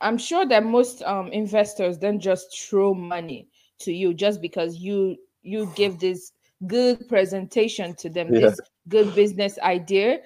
I'm 0.00 0.18
sure 0.18 0.44
that 0.46 0.64
most 0.64 1.02
um, 1.02 1.28
investors 1.32 1.96
don't 1.98 2.20
just 2.20 2.58
throw 2.58 2.94
money 2.94 3.48
to 3.80 3.92
you 3.92 4.14
just 4.14 4.40
because 4.42 4.76
you 4.78 5.16
you 5.42 5.72
give 5.74 6.00
this 6.00 6.32
good 6.66 7.08
presentation 7.08 7.94
to 7.96 8.08
them, 8.08 8.32
yeah. 8.32 8.40
this 8.40 8.60
good 8.88 9.14
business 9.14 9.58
idea. 9.60 10.20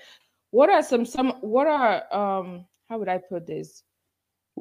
What 0.51 0.71
are 0.71 0.83
some 0.83 1.05
some 1.05 1.33
what 1.41 1.67
are 1.67 2.03
um 2.15 2.67
how 2.89 2.99
would 2.99 3.09
I 3.09 3.19
put 3.19 3.47
this? 3.47 3.83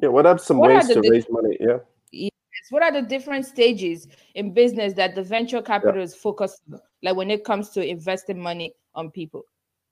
Yeah, 0.02 0.08
what 0.08 0.26
are 0.26 0.38
some 0.38 0.58
what 0.58 0.70
ways 0.70 0.90
are 0.90 1.00
to 1.00 1.10
raise 1.10 1.26
money? 1.30 1.56
Yeah. 1.60 1.78
Yes. 2.12 2.30
What 2.70 2.82
are 2.82 2.92
the 2.92 3.02
different 3.02 3.46
stages 3.46 4.08
in 4.34 4.52
business 4.52 4.94
that 4.94 5.14
the 5.14 5.22
venture 5.22 5.62
capital 5.62 6.00
yeah. 6.00 6.14
focused? 6.14 6.62
on, 6.72 6.80
like 7.02 7.16
when 7.16 7.30
it 7.30 7.44
comes 7.44 7.70
to 7.70 7.86
investing 7.86 8.40
money 8.40 8.74
on 8.94 9.10
people? 9.10 9.42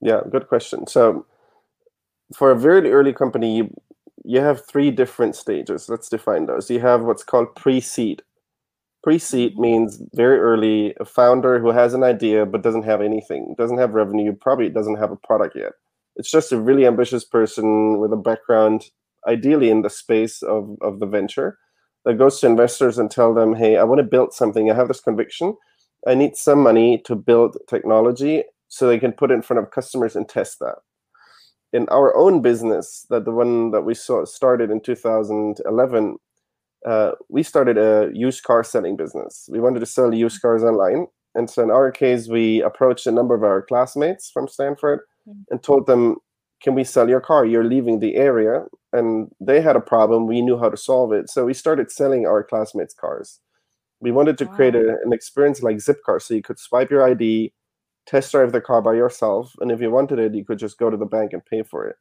Yeah, 0.01 0.23
good 0.31 0.49
question. 0.49 0.87
So 0.87 1.27
for 2.35 2.51
a 2.51 2.59
very 2.59 2.91
early 2.91 3.13
company, 3.13 3.57
you 3.57 3.71
you 4.25 4.41
have 4.41 4.67
three 4.67 4.91
different 4.91 5.37
stages. 5.37 5.89
Let's 5.89 6.09
define 6.09 6.47
those. 6.47 6.71
You 6.71 6.81
have 6.81 7.03
what's 7.03 7.23
called 7.23 7.55
pre-seed. 7.55 8.23
Pre-seed 9.05 9.59
means 9.59 10.03
very 10.15 10.39
early, 10.39 10.95
a 10.99 11.05
founder 11.05 11.61
who 11.61 11.71
has 11.71 11.95
an 11.95 12.03
idea 12.03 12.47
but 12.47 12.63
doesn't 12.63 12.85
have 12.85 13.03
anything, 13.03 13.55
doesn't 13.59 13.79
have 13.79 13.95
revenue, 13.95 14.33
probably 14.35 14.71
doesn't 14.71 14.97
have 14.97 15.13
a 15.13 15.17
product 15.17 15.55
yet. 15.55 15.73
It's 16.17 16.31
just 16.31 16.53
a 16.53 16.61
really 16.61 16.87
ambitious 16.87 17.25
person 17.25 17.99
with 18.01 18.13
a 18.13 18.17
background, 18.17 18.87
ideally 19.29 19.71
in 19.71 19.83
the 19.83 19.91
space 19.91 20.43
of, 20.43 20.77
of 20.81 21.01
the 21.01 21.07
venture, 21.07 21.59
that 22.05 22.19
goes 22.19 22.41
to 22.41 22.47
investors 22.47 22.99
and 22.99 23.11
tell 23.11 23.35
them, 23.35 23.55
hey, 23.55 23.77
I 23.77 23.85
want 23.85 23.99
to 23.99 24.05
build 24.05 24.33
something. 24.33 24.71
I 24.71 24.75
have 24.75 24.89
this 24.89 25.01
conviction. 25.01 25.55
I 26.09 26.15
need 26.15 26.37
some 26.37 26.61
money 26.61 27.03
to 27.07 27.15
build 27.15 27.59
technology 27.69 28.45
so 28.69 28.89
they 28.89 28.99
can 28.99 29.13
put 29.13 29.31
it 29.31 29.35
in 29.35 29.43
front 29.43 29.63
of 29.63 29.71
customers 29.71 30.17
and 30.17 30.29
test 30.29 30.59
that 30.61 30.77
in 31.75 31.89
our 31.89 32.17
own 32.17 32.41
business, 32.41 33.05
that 33.11 33.25
the 33.25 33.33
one 33.33 33.73
that 33.73 33.83
we 33.83 33.95
saw 33.95 34.25
started 34.25 34.71
in 34.71 34.81
2011, 34.81 36.17
uh, 36.85 37.13
we 37.29 37.43
started 37.43 37.79
a 37.79 38.11
used 38.13 38.43
car 38.43 38.63
selling 38.63 38.97
business. 38.97 39.49
We 39.51 39.61
wanted 39.61 39.81
to 39.81 39.87
sell 39.87 40.13
used 40.13 40.43
cars 40.43 40.63
online. 40.63 41.07
And 41.35 41.51
so 41.51 41.63
in 41.63 41.71
our 41.71 41.91
case, 41.91 42.29
we 42.29 42.63
approached 42.63 43.07
a 43.07 43.13
number 43.13 43.35
of 43.35 43.43
our 43.43 43.63
classmates 43.63 44.31
from 44.31 44.49
Stanford 44.49 45.01
mm-hmm. 45.29 45.41
and 45.51 45.63
told 45.63 45.87
them, 45.87 46.17
can 46.63 46.75
we 46.75 46.85
sell 46.85 47.09
your 47.09 47.21
car? 47.21 47.45
You're 47.45 47.65
leaving 47.65 48.01
the 48.01 48.17
area. 48.17 48.65
And 48.93 49.31
they 49.41 49.61
had 49.61 49.77
a 49.77 49.81
problem. 49.81 50.27
We 50.27 50.41
knew 50.41 50.59
how 50.59 50.71
to 50.71 50.77
solve 50.77 51.13
it. 51.13 51.29
So 51.29 51.45
we 51.45 51.55
started 51.55 51.91
selling 51.91 52.27
our 52.27 52.45
classmates' 52.45 52.95
cars. 52.95 53.41
We 54.01 54.13
wanted 54.13 54.39
to 54.39 54.45
wow. 54.45 54.55
create 54.55 54.75
a, 54.75 54.97
an 55.05 55.13
experience 55.13 55.63
like 55.63 55.77
Zipcar. 55.77 56.23
So 56.23 56.35
you 56.35 56.43
could 56.43 56.59
swipe 56.59 56.91
your 56.91 57.09
ID, 57.09 57.53
test 58.07 58.33
drive 58.33 58.53
the 58.53 58.61
car 58.61 58.83
by 58.83 58.95
yourself. 58.95 59.55
And 59.61 59.73
if 59.73 59.81
you 59.81 59.91
wanted 59.91 60.19
it, 60.19 60.35
you 60.35 60.45
could 60.45 60.59
just 60.59 60.79
go 60.79 60.91
to 60.91 60.97
the 60.97 61.07
bank 61.07 61.33
and 61.33 61.45
pay 61.45 61.63
for 61.63 61.87
it. 61.87 61.97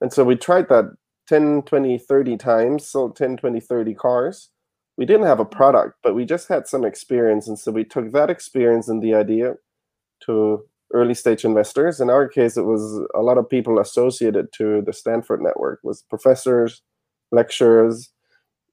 And 0.00 0.12
so 0.12 0.24
we 0.24 0.36
tried 0.36 0.68
that 0.68 0.84
10, 1.28 1.62
20, 1.62 1.98
30 1.98 2.36
times, 2.36 2.86
sold 2.86 3.16
10, 3.16 3.38
20, 3.38 3.60
30 3.60 3.94
cars. 3.94 4.50
We 4.96 5.06
didn't 5.06 5.26
have 5.26 5.40
a 5.40 5.44
product, 5.44 5.98
but 6.02 6.14
we 6.14 6.24
just 6.24 6.48
had 6.48 6.68
some 6.68 6.84
experience. 6.84 7.48
And 7.48 7.58
so 7.58 7.72
we 7.72 7.84
took 7.84 8.12
that 8.12 8.30
experience 8.30 8.88
and 8.88 9.02
the 9.02 9.14
idea 9.14 9.54
to 10.26 10.64
early 10.92 11.14
stage 11.14 11.44
investors. 11.44 12.00
In 12.00 12.10
our 12.10 12.28
case, 12.28 12.56
it 12.56 12.62
was 12.64 13.00
a 13.14 13.22
lot 13.22 13.38
of 13.38 13.50
people 13.50 13.80
associated 13.80 14.52
to 14.54 14.82
the 14.82 14.92
Stanford 14.92 15.42
network, 15.42 15.80
was 15.82 16.02
professors, 16.02 16.82
lecturers. 17.32 18.10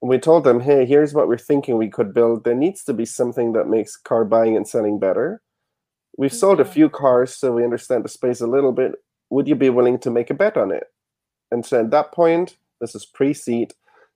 And 0.00 0.08
we 0.08 0.18
told 0.18 0.44
them, 0.44 0.60
hey, 0.60 0.86
here's 0.86 1.14
what 1.14 1.28
we're 1.28 1.38
thinking 1.38 1.76
we 1.78 1.90
could 1.90 2.14
build. 2.14 2.44
There 2.44 2.54
needs 2.54 2.84
to 2.84 2.92
be 2.92 3.04
something 3.04 3.52
that 3.54 3.68
makes 3.68 3.96
car 3.96 4.24
buying 4.24 4.56
and 4.56 4.68
selling 4.68 4.98
better 5.00 5.42
We've 6.18 6.32
sold 6.32 6.60
a 6.60 6.64
few 6.64 6.90
cars, 6.90 7.34
so 7.34 7.52
we 7.52 7.64
understand 7.64 8.04
the 8.04 8.08
space 8.08 8.40
a 8.40 8.46
little 8.46 8.72
bit. 8.72 8.92
Would 9.30 9.48
you 9.48 9.54
be 9.54 9.70
willing 9.70 9.98
to 10.00 10.10
make 10.10 10.28
a 10.30 10.34
bet 10.34 10.56
on 10.58 10.70
it? 10.70 10.84
And 11.52 11.64
so 11.64 11.80
at 11.80 11.90
that 11.90 12.12
point, 12.12 12.56
this 12.80 12.94
is 12.94 13.06
pre-seed. 13.06 13.74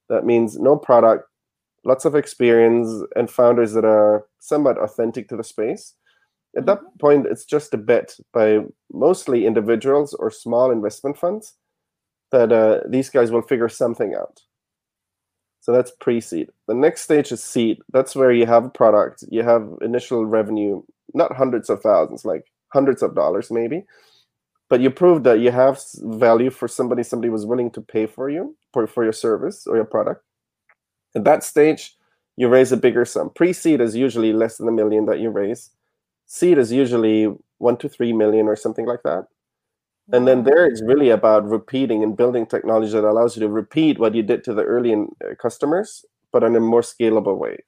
That 0.09 0.25
means 0.25 0.59
no 0.59 0.77
product, 0.77 1.29
lots 1.85 2.05
of 2.05 2.17
experience, 2.17 3.05
and 3.15 3.31
founders 3.31 3.73
that 3.75 3.85
are 3.85 4.27
somewhat 4.41 4.79
authentic 4.79 5.29
to 5.29 5.37
the 5.37 5.45
space. 5.45 5.95
At 6.57 6.67
that 6.67 6.79
mm-hmm. 6.79 6.99
point, 6.99 7.27
it's 7.27 7.45
just 7.45 7.75
a 7.75 7.77
bet 7.77 8.17
by 8.33 8.61
mostly 8.93 9.47
individuals 9.47 10.15
or 10.15 10.31
small 10.31 10.71
investment 10.71 11.19
funds 11.19 11.55
that 12.33 12.51
uh, 12.53 12.81
these 12.89 13.11
guys 13.11 13.31
will 13.31 13.43
figure 13.43 13.69
something 13.69 14.15
out. 14.15 14.41
So 15.61 15.73
that's 15.73 15.91
pre-seed. 15.91 16.51
The 16.69 16.75
next 16.75 17.03
stage 17.03 17.33
is 17.33 17.43
seed. 17.43 17.79
That's 17.93 18.17
where 18.17 18.33
you 18.33 18.47
have 18.47 18.65
a 18.65 18.71
product, 18.71 19.25
you 19.31 19.43
have 19.43 19.69
initial 19.83 20.25
revenue, 20.25 20.83
not 21.13 21.37
hundreds 21.37 21.69
of 21.69 21.83
thousands, 21.83 22.25
like 22.25 22.47
hundreds 22.73 23.03
of 23.03 23.15
dollars 23.15 23.51
maybe. 23.51 23.85
But 24.69 24.81
you 24.81 24.91
prove 24.91 25.23
that 25.23 25.39
you 25.39 25.53
have 25.53 25.81
value 26.03 26.51
for 26.51 26.67
somebody, 26.67 27.03
somebody 27.03 27.31
was 27.31 27.47
willing 27.47 27.71
to 27.73 27.81
pay 27.81 28.07
for 28.07 28.29
you, 28.29 28.57
for, 28.73 28.87
for 28.87 29.05
your 29.05 29.13
service 29.13 29.67
or 29.67 29.77
your 29.77 29.85
product. 29.85 30.25
At 31.15 31.25
that 31.25 31.45
stage, 31.45 31.97
you 32.37 32.49
raise 32.49 32.73
a 32.73 32.77
bigger 32.77 33.05
sum. 33.05 33.31
Pre-seed 33.31 33.81
is 33.81 33.97
usually 33.97 34.33
less 34.33 34.59
than 34.59 34.69
a 34.69 34.73
million 34.73 35.07
that 35.07 35.21
you 35.21 35.31
raise. 35.31 35.71
Seed 36.27 36.59
is 36.59 36.73
usually 36.73 37.33
one 37.59 37.77
to 37.79 37.89
three 37.89 38.13
million 38.13 38.47
or 38.47 38.57
something 38.57 38.87
like 38.87 39.03
that. 39.05 39.27
And 40.13 40.29
then 40.29 40.45
there 40.45 40.67
it's 40.67 40.83
really 40.83 41.11
about 41.11 41.49
repeating 41.49 42.03
and 42.03 42.17
building 42.17 42.47
technology 42.47 42.93
that 42.93 43.05
allows 43.05 43.37
you 43.37 43.41
to 43.41 43.49
repeat 43.49 43.99
what 43.99 44.15
you 44.15 44.23
did 44.23 44.45
to 44.45 44.55
the 44.55 44.63
early 44.63 44.93
uh, 44.95 45.35
customers, 45.41 46.05
but 46.33 46.45
in 46.45 46.55
a 46.55 46.61
more 46.61 46.83
scalable 46.83 47.37
way. 47.37 47.59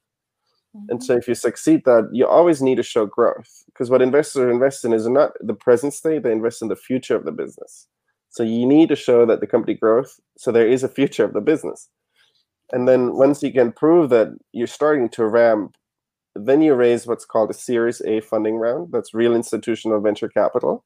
Mm-hmm. 0.76 0.86
And 0.90 1.04
so 1.04 1.16
if 1.16 1.26
you 1.28 1.34
succeed 1.34 1.82
that, 1.84 2.08
you 2.12 2.26
always 2.26 2.60
need 2.60 2.76
to 2.76 2.82
show 2.82 3.06
growth 3.06 3.64
because 3.66 3.90
what 3.90 4.02
investors 4.02 4.50
invest 4.50 4.84
in 4.84 4.92
is 4.92 5.08
not 5.08 5.32
the 5.40 5.54
present 5.54 5.94
state, 5.94 6.22
they 6.22 6.32
invest 6.32 6.62
in 6.62 6.68
the 6.68 6.76
future 6.76 7.16
of 7.16 7.24
the 7.24 7.32
business. 7.32 7.86
So 8.30 8.42
you 8.42 8.66
need 8.66 8.88
to 8.90 8.96
show 8.96 9.24
that 9.26 9.40
the 9.40 9.46
company 9.46 9.74
growth, 9.74 10.20
so 10.36 10.52
there 10.52 10.68
is 10.68 10.84
a 10.84 10.88
future 10.88 11.24
of 11.24 11.32
the 11.32 11.40
business. 11.40 11.88
And 12.70 12.86
then 12.86 13.14
once 13.14 13.42
you 13.42 13.52
can 13.52 13.72
prove 13.72 14.10
that 14.10 14.28
you're 14.52 14.66
starting 14.66 15.08
to 15.10 15.26
ramp, 15.26 15.74
then 16.34 16.60
you 16.60 16.74
raise 16.74 17.06
what's 17.06 17.24
called 17.24 17.50
a 17.50 17.54
Series 17.54 18.02
A 18.02 18.20
funding 18.20 18.56
round. 18.56 18.92
That's 18.92 19.14
real 19.14 19.34
institutional 19.34 20.00
venture 20.00 20.28
capital. 20.28 20.84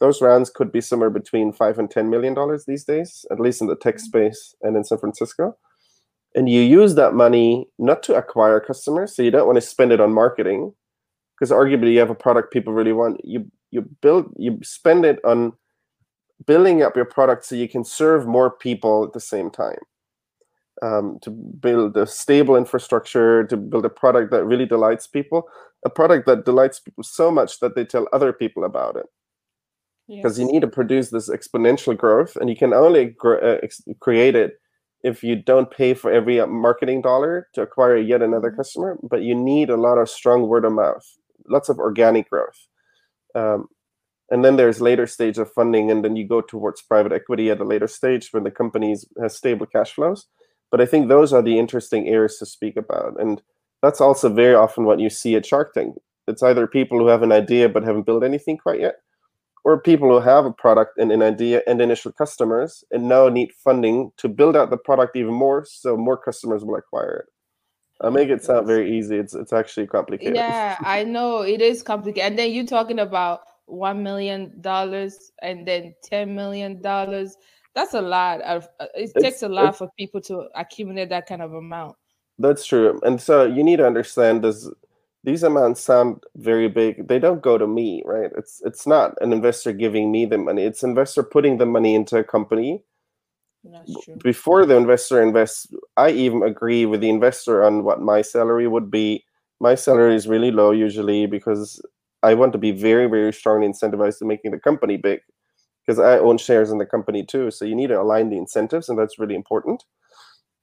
Those 0.00 0.20
rounds 0.20 0.50
could 0.50 0.70
be 0.70 0.82
somewhere 0.82 1.08
between 1.08 1.54
five 1.54 1.78
and 1.78 1.90
ten 1.90 2.10
million 2.10 2.34
dollars 2.34 2.66
these 2.66 2.84
days, 2.84 3.24
at 3.30 3.40
least 3.40 3.62
in 3.62 3.68
the 3.68 3.76
tech 3.76 3.96
mm-hmm. 3.96 4.04
space 4.04 4.54
and 4.60 4.76
in 4.76 4.84
San 4.84 4.98
Francisco 4.98 5.56
and 6.34 6.48
you 6.48 6.60
use 6.60 6.94
that 6.94 7.14
money 7.14 7.66
not 7.78 8.02
to 8.02 8.14
acquire 8.14 8.60
customers 8.60 9.14
so 9.14 9.22
you 9.22 9.30
don't 9.30 9.46
want 9.46 9.56
to 9.56 9.62
spend 9.62 9.92
it 9.92 10.00
on 10.00 10.12
marketing 10.12 10.72
because 11.34 11.50
arguably 11.50 11.92
you 11.92 11.98
have 11.98 12.10
a 12.10 12.14
product 12.14 12.52
people 12.52 12.72
really 12.72 12.92
want 12.92 13.20
you 13.24 13.50
you 13.70 13.82
build 14.00 14.32
you 14.36 14.58
spend 14.62 15.04
it 15.04 15.18
on 15.24 15.52
building 16.46 16.82
up 16.82 16.96
your 16.96 17.04
product 17.04 17.44
so 17.44 17.54
you 17.54 17.68
can 17.68 17.84
serve 17.84 18.26
more 18.26 18.50
people 18.50 19.04
at 19.04 19.12
the 19.12 19.20
same 19.20 19.50
time 19.50 19.78
um, 20.82 21.18
to 21.22 21.30
build 21.30 21.96
a 21.96 22.06
stable 22.06 22.56
infrastructure, 22.56 23.44
to 23.44 23.56
build 23.56 23.84
a 23.84 23.90
product 23.90 24.30
that 24.32 24.44
really 24.44 24.66
delights 24.66 25.06
people, 25.06 25.48
a 25.84 25.90
product 25.90 26.26
that 26.26 26.44
delights 26.44 26.80
people 26.80 27.04
so 27.04 27.30
much 27.30 27.60
that 27.60 27.74
they 27.74 27.84
tell 27.84 28.08
other 28.12 28.32
people 28.32 28.64
about 28.64 28.96
it. 28.96 29.06
Because 30.08 30.38
yes. 30.38 30.46
you 30.46 30.52
need 30.52 30.60
to 30.60 30.68
produce 30.68 31.10
this 31.10 31.30
exponential 31.30 31.96
growth, 31.96 32.36
and 32.36 32.50
you 32.50 32.56
can 32.56 32.74
only 32.74 33.06
gr- 33.06 33.42
uh, 33.42 33.58
ex- 33.62 33.82
create 34.00 34.36
it 34.36 34.60
if 35.04 35.22
you 35.22 35.36
don't 35.36 35.70
pay 35.70 35.94
for 35.94 36.10
every 36.10 36.40
uh, 36.40 36.46
marketing 36.46 37.02
dollar 37.02 37.48
to 37.54 37.62
acquire 37.62 37.96
yet 37.96 38.22
another 38.22 38.48
mm-hmm. 38.48 38.56
customer. 38.56 38.98
But 39.02 39.22
you 39.22 39.36
need 39.36 39.70
a 39.70 39.76
lot 39.76 39.98
of 39.98 40.10
strong 40.10 40.48
word 40.48 40.64
of 40.64 40.72
mouth, 40.72 41.06
lots 41.48 41.68
of 41.68 41.78
organic 41.78 42.28
growth. 42.28 42.66
Um, 43.36 43.68
and 44.30 44.44
then 44.44 44.56
there's 44.56 44.80
later 44.80 45.06
stage 45.06 45.38
of 45.38 45.52
funding 45.52 45.90
and 45.90 46.04
then 46.04 46.16
you 46.16 46.26
go 46.26 46.40
towards 46.40 46.82
private 46.82 47.12
equity 47.12 47.50
at 47.50 47.60
a 47.60 47.64
later 47.64 47.86
stage 47.86 48.30
when 48.32 48.42
the 48.42 48.50
company 48.50 48.96
has 49.20 49.36
stable 49.36 49.66
cash 49.66 49.92
flows 49.92 50.26
but 50.74 50.80
I 50.80 50.86
think 50.86 51.06
those 51.06 51.32
are 51.32 51.40
the 51.40 51.56
interesting 51.56 52.08
areas 52.08 52.38
to 52.38 52.46
speak 52.46 52.76
about. 52.76 53.20
And 53.20 53.40
that's 53.80 54.00
also 54.00 54.28
very 54.28 54.56
often 54.56 54.86
what 54.86 54.98
you 54.98 55.08
see 55.08 55.36
at 55.36 55.46
Shark 55.46 55.72
Tank. 55.72 55.94
It's 56.26 56.42
either 56.42 56.66
people 56.66 56.98
who 56.98 57.06
have 57.06 57.22
an 57.22 57.30
idea 57.30 57.68
but 57.68 57.84
haven't 57.84 58.06
built 58.06 58.24
anything 58.24 58.58
quite 58.58 58.80
yet, 58.80 58.96
or 59.64 59.80
people 59.80 60.08
who 60.08 60.20
have 60.20 60.44
a 60.44 60.52
product 60.52 60.98
and 60.98 61.10
an 61.10 61.22
idea 61.22 61.62
and 61.66 61.80
initial 61.80 62.12
customers 62.12 62.84
and 62.90 63.08
now 63.08 63.28
need 63.28 63.50
funding 63.52 64.12
to 64.18 64.28
build 64.28 64.56
out 64.56 64.70
the 64.70 64.76
product 64.76 65.16
even 65.16 65.32
more 65.32 65.64
so 65.66 65.96
more 65.96 66.16
customers 66.16 66.64
will 66.64 66.76
acquire 66.76 67.24
it. 67.26 67.26
I 68.00 68.10
make 68.10 68.28
it 68.28 68.44
sound 68.44 68.66
very 68.66 68.96
easy. 68.98 69.16
It's 69.16 69.34
it's 69.34 69.52
actually 69.52 69.86
complicated. 69.86 70.36
Yeah, 70.36 70.76
I 70.80 71.04
know 71.04 71.42
it 71.42 71.62
is 71.62 71.82
complicated. 71.82 72.30
And 72.30 72.38
then 72.38 72.52
you're 72.52 72.66
talking 72.66 72.98
about 72.98 73.42
one 73.66 74.02
million 74.02 74.60
dollars 74.60 75.32
and 75.42 75.66
then 75.66 75.94
ten 76.02 76.34
million 76.34 76.82
dollars 76.82 77.36
that's 77.74 77.94
a 77.94 78.00
lot 78.00 78.40
of 78.42 78.68
uh, 78.80 78.86
it 78.94 79.10
it's, 79.14 79.22
takes 79.22 79.42
a 79.42 79.48
lot 79.48 79.76
for 79.76 79.88
people 79.98 80.20
to 80.20 80.48
accumulate 80.54 81.08
that 81.08 81.26
kind 81.26 81.42
of 81.42 81.54
amount 81.54 81.96
that's 82.38 82.66
true 82.66 83.00
and 83.04 83.20
so 83.20 83.44
you 83.44 83.62
need 83.62 83.76
to 83.76 83.86
understand 83.86 84.42
this 84.44 84.68
these 85.24 85.42
amounts 85.42 85.80
sound 85.80 86.22
very 86.36 86.68
big. 86.68 87.08
They 87.08 87.18
don't 87.18 87.42
go 87.42 87.58
to 87.58 87.66
me 87.66 88.02
right? 88.06 88.30
It's 88.36 88.62
it's 88.64 88.86
not 88.86 89.14
an 89.20 89.32
investor 89.32 89.72
giving 89.72 90.12
me 90.12 90.26
the 90.26 90.38
money. 90.38 90.62
It's 90.62 90.82
investor 90.82 91.22
putting 91.22 91.58
the 91.58 91.66
money 91.66 91.94
into 91.94 92.18
a 92.18 92.24
company. 92.24 92.84
Before 94.22 94.66
the 94.66 94.76
investor 94.76 95.22
invests 95.22 95.66
i 95.96 96.10
even 96.10 96.42
agree 96.42 96.84
with 96.84 97.00
the 97.00 97.08
investor 97.08 97.64
on 97.64 97.82
what 97.82 98.00
my 98.00 98.20
salary 98.22 98.68
would 98.68 98.90
be. 98.90 99.24
My 99.60 99.74
salary 99.74 100.14
is 100.14 100.28
really 100.28 100.50
low 100.50 100.70
usually 100.70 101.26
because 101.26 101.80
i 102.22 102.34
want 102.34 102.52
to 102.52 102.58
be 102.58 102.72
very 102.72 103.06
very 103.06 103.32
strongly 103.32 103.66
incentivized 103.68 104.18
to 104.18 104.24
making 104.26 104.50
the 104.50 104.58
company 104.58 104.96
big 104.98 105.20
because 105.84 105.98
I 105.98 106.18
own 106.18 106.38
shares 106.38 106.70
in 106.70 106.78
the 106.78 106.86
company 106.86 107.24
too. 107.24 107.50
So 107.50 107.64
you 107.64 107.74
need 107.74 107.88
to 107.88 108.00
align 108.00 108.30
the 108.30 108.38
incentives, 108.38 108.88
and 108.88 108.98
that's 108.98 109.18
really 109.18 109.34
important. 109.34 109.84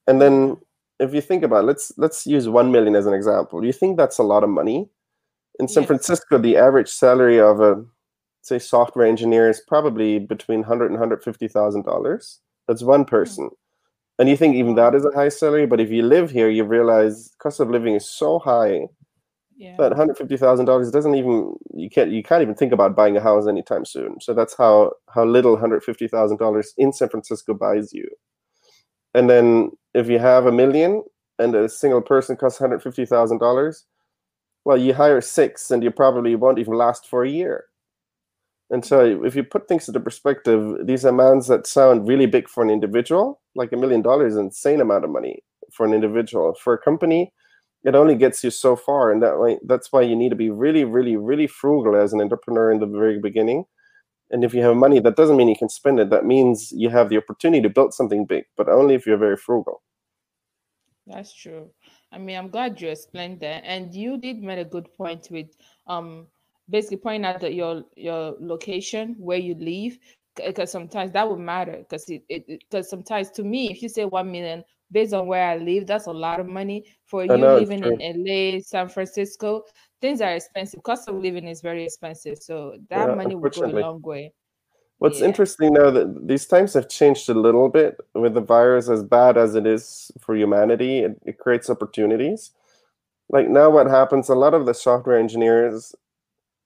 And 0.08 0.22
then 0.22 0.58
if 1.02 1.14
you 1.14 1.22
think 1.22 1.44
about 1.44 1.64
it, 1.64 1.68
let's 1.68 1.92
let's 1.98 2.26
use 2.26 2.48
one 2.48 2.72
million 2.72 2.96
as 2.96 3.06
an 3.06 3.14
example. 3.14 3.60
Do 3.60 3.68
you 3.68 3.74
think 3.74 3.98
that's 3.98 4.18
a 4.18 4.24
lot 4.24 4.44
of 4.44 4.50
money? 4.50 4.90
In 5.60 5.68
San 5.68 5.84
yes. 5.84 5.88
Francisco, 5.88 6.38
the 6.38 6.58
average 6.58 6.90
salary 6.90 7.40
of 7.40 7.60
a 7.60 7.84
say 8.42 8.58
software 8.60 9.06
engineer 9.06 9.50
is 9.50 9.62
probably 9.68 10.20
between 10.20 10.64
hundred 10.64 10.92
and 10.92 11.00
hundred 11.00 11.24
fifty 11.24 11.48
thousand 11.48 11.84
dollars. 11.84 12.40
That's 12.68 12.84
one 12.84 13.02
hmm. 13.02 13.10
person. 13.10 13.46
Mm-hmm. 13.46 13.56
And 14.20 14.30
you 14.30 14.38
think 14.38 14.56
even 14.56 14.76
that 14.76 14.94
is 14.94 15.04
a 15.04 15.12
high 15.16 15.30
salary, 15.30 15.66
but 15.66 15.80
if 15.80 15.90
you 15.90 16.04
live 16.04 16.30
here, 16.30 16.50
you 16.50 16.64
realize 16.64 17.32
cost 17.40 17.60
of 17.60 17.70
living 17.72 17.96
is 17.96 18.08
so 18.08 18.38
high 18.38 18.88
yeah. 19.62 19.76
But 19.78 19.94
hundred 19.94 20.18
fifty 20.18 20.38
thousand 20.38 20.66
dollars 20.66 20.90
doesn't 20.90 21.14
even 21.14 21.54
you 21.76 21.88
can't 21.88 22.10
you 22.10 22.24
can't 22.24 22.42
even 22.42 22.56
think 22.56 22.74
about 22.74 22.96
buying 22.96 23.16
a 23.16 23.22
house 23.22 23.48
anytime 23.48 23.86
soon. 23.86 24.20
So 24.20 24.34
that's 24.34 24.58
how 24.58 24.94
how 25.14 25.24
little 25.24 25.56
hundred 25.56 25.84
fifty 25.84 26.08
thousand 26.08 26.38
dollars 26.38 26.74
in 26.80 26.92
San 26.92 27.10
Francisco 27.10 27.54
buys 27.54 27.94
you. 27.94 28.10
And 29.14 29.30
then 29.30 29.72
if 29.94 30.10
you 30.10 30.20
have 30.20 30.46
a 30.46 30.52
million 30.52 31.04
and 31.40 31.56
a 31.56 31.70
single 31.70 32.02
person 32.02 32.36
costs 32.36 32.60
hundred 32.60 32.82
fifty 32.84 33.06
thousand 33.06 33.40
dollars, 33.40 33.86
well, 34.66 34.78
you 34.78 34.94
hire 34.94 35.22
six 35.22 35.72
and 35.72 35.84
you 35.84 35.92
probably 35.92 36.36
won't 36.36 36.60
even 36.60 36.74
last 36.76 37.08
for 37.08 37.24
a 37.24 37.30
year. 37.30 37.66
And 38.70 38.86
so 38.86 39.24
if 39.26 39.36
you 39.36 39.44
put 39.44 39.68
things 39.68 39.88
into 39.88 40.00
perspective, 40.00 40.86
these 40.86 41.04
amounts 41.04 41.48
that 41.48 41.68
sound 41.68 42.08
really 42.08 42.26
big 42.26 42.48
for 42.48 42.64
an 42.64 42.70
individual, 42.70 43.42
like 43.56 43.72
a 43.74 43.78
million 43.78 44.02
dollars, 44.02 44.36
insane 44.38 44.80
amount 44.80 45.04
of 45.04 45.10
money 45.12 45.44
for 45.74 45.86
an 45.86 45.94
individual. 45.94 46.54
For 46.54 46.74
a 46.74 46.78
company, 46.78 47.34
it 47.84 47.96
only 47.96 48.16
gets 48.16 48.44
you 48.44 48.52
so 48.52 48.76
far 48.76 49.12
and 49.12 49.22
that 49.24 49.40
way 49.40 49.58
that's 49.66 49.92
why 49.92 50.02
you 50.02 50.16
need 50.16 50.30
to 50.30 50.36
be 50.36 50.52
really 50.52 50.84
really 50.84 51.16
really 51.16 51.48
frugal 51.48 51.96
as 51.96 52.14
an 52.14 52.22
entrepreneur 52.22 52.72
in 52.72 52.80
the 52.80 52.86
very 52.86 53.20
beginning 53.20 53.66
and 54.32 54.44
if 54.44 54.54
you 54.54 54.62
have 54.62 54.76
money 54.76 55.00
that 55.00 55.16
doesn't 55.16 55.38
mean 55.38 55.48
you 55.48 55.56
can 55.56 55.70
spend 55.70 56.00
it. 56.00 56.10
That 56.10 56.26
means 56.26 56.72
you 56.72 56.90
have 56.90 57.10
the 57.10 57.18
opportunity 57.18 57.62
to 57.62 57.70
build 57.70 57.94
something 57.94 58.26
big 58.26 58.46
but 58.58 58.70
only 58.70 58.96
if 58.96 59.06
you're 59.06 59.18
very 59.18 59.38
frugal. 59.38 59.82
That's 61.08 61.34
true. 61.34 61.70
I 62.12 62.18
mean 62.18 62.38
i'm 62.38 62.50
glad 62.50 62.80
you 62.82 62.90
explained 62.90 63.40
that. 63.42 63.64
And 63.66 63.94
you 63.94 64.18
did 64.18 64.42
make 64.42 64.60
a 64.60 64.66
good 64.66 64.94
point 64.96 65.28
with 65.32 65.50
um 65.88 66.28
basically 66.70 66.98
pointing 66.98 67.26
out 67.26 67.42
that 67.42 67.54
your 67.54 67.84
your 67.96 68.36
location 68.40 69.16
where 69.20 69.40
you 69.40 69.56
live 69.56 69.98
because 70.46 70.72
sometimes 70.72 71.12
that 71.12 71.30
would 71.30 71.40
matter 71.40 71.78
because 71.80 72.10
it 72.10 72.24
because 72.48 72.90
sometimes 72.90 73.30
to 73.32 73.44
me 73.44 73.70
if 73.70 73.82
you 73.82 73.90
say 73.90 74.06
1 74.06 74.32
million 74.32 74.64
based 74.92 75.14
on 75.14 75.26
where 75.28 75.46
I 75.46 75.58
live, 75.58 75.88
that's 75.88 76.08
a 76.08 76.12
lot 76.12 76.40
of 76.40 76.48
money 76.48 76.86
for 77.06 77.24
you 77.24 77.38
know, 77.38 77.58
living 77.58 77.84
in 77.84 78.26
LA, 78.26 78.60
San 78.60 78.90
Francisco. 78.90 79.64
Things 80.02 80.20
are 80.22 80.34
expensive. 80.34 80.84
Cost 80.84 81.08
of 81.08 81.16
living 81.16 81.48
is 81.48 81.62
very 81.62 81.84
expensive. 81.86 82.40
So 82.40 82.78
that 82.90 83.10
yeah, 83.10 83.16
money 83.16 83.36
will 83.36 83.50
go 83.50 83.66
a 83.66 83.68
long 83.68 84.02
way. 84.02 84.34
What's 84.98 85.20
yeah. 85.20 85.28
interesting 85.28 85.74
now 85.74 85.90
that 85.92 86.28
these 86.28 86.46
times 86.46 86.74
have 86.74 86.90
changed 86.90 87.30
a 87.30 87.34
little 87.34 87.70
bit 87.70 87.98
with 88.14 88.34
the 88.34 88.42
virus, 88.42 88.90
as 88.90 89.04
bad 89.04 89.38
as 89.38 89.56
it 89.56 89.66
is 89.66 90.12
for 90.20 90.36
humanity, 90.36 91.00
it, 91.00 91.20
it 91.26 91.38
creates 91.40 91.70
opportunities. 91.70 92.52
Like 93.30 93.48
now, 93.50 93.70
what 93.70 93.88
happens? 93.88 94.30
A 94.30 94.36
lot 94.36 94.54
of 94.54 94.66
the 94.66 94.74
software 94.74 95.18
engineers 95.18 95.96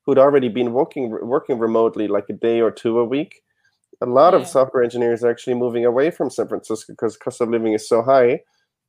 who'd 0.06 0.18
already 0.18 0.50
been 0.50 0.74
working 0.74 1.10
working 1.12 1.60
remotely, 1.60 2.08
like 2.08 2.30
a 2.30 2.34
day 2.34 2.62
or 2.62 2.72
two 2.72 3.00
a 3.00 3.06
week, 3.06 3.44
a 4.02 4.06
lot 4.06 4.34
yeah. 4.34 4.40
of 4.40 4.48
software 4.48 4.84
engineers 4.84 5.24
are 5.24 5.32
actually 5.32 5.56
moving 5.56 5.86
away 5.86 6.12
from 6.12 6.30
San 6.30 6.48
Francisco 6.48 6.94
because 6.94 7.18
cost 7.18 7.42
of 7.42 7.50
living 7.50 7.74
is 7.74 7.88
so 7.88 8.02
high. 8.02 8.42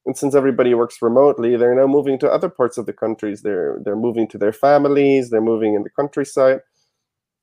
And 0.06 0.16
since 0.16 0.34
everybody 0.34 0.72
works 0.74 1.02
remotely, 1.02 1.56
they're 1.56 1.74
now 1.74 1.88
moving 1.88 2.18
to 2.20 2.30
other 2.30 2.48
parts 2.48 2.78
of 2.78 2.86
the 2.86 2.92
countries. 2.92 3.42
They're 3.42 3.78
they're 3.84 3.96
moving 3.96 4.28
to 4.28 4.38
their 4.38 4.52
families. 4.52 5.30
They're 5.30 5.40
moving 5.40 5.74
in 5.74 5.82
the 5.82 5.90
countryside. 5.90 6.60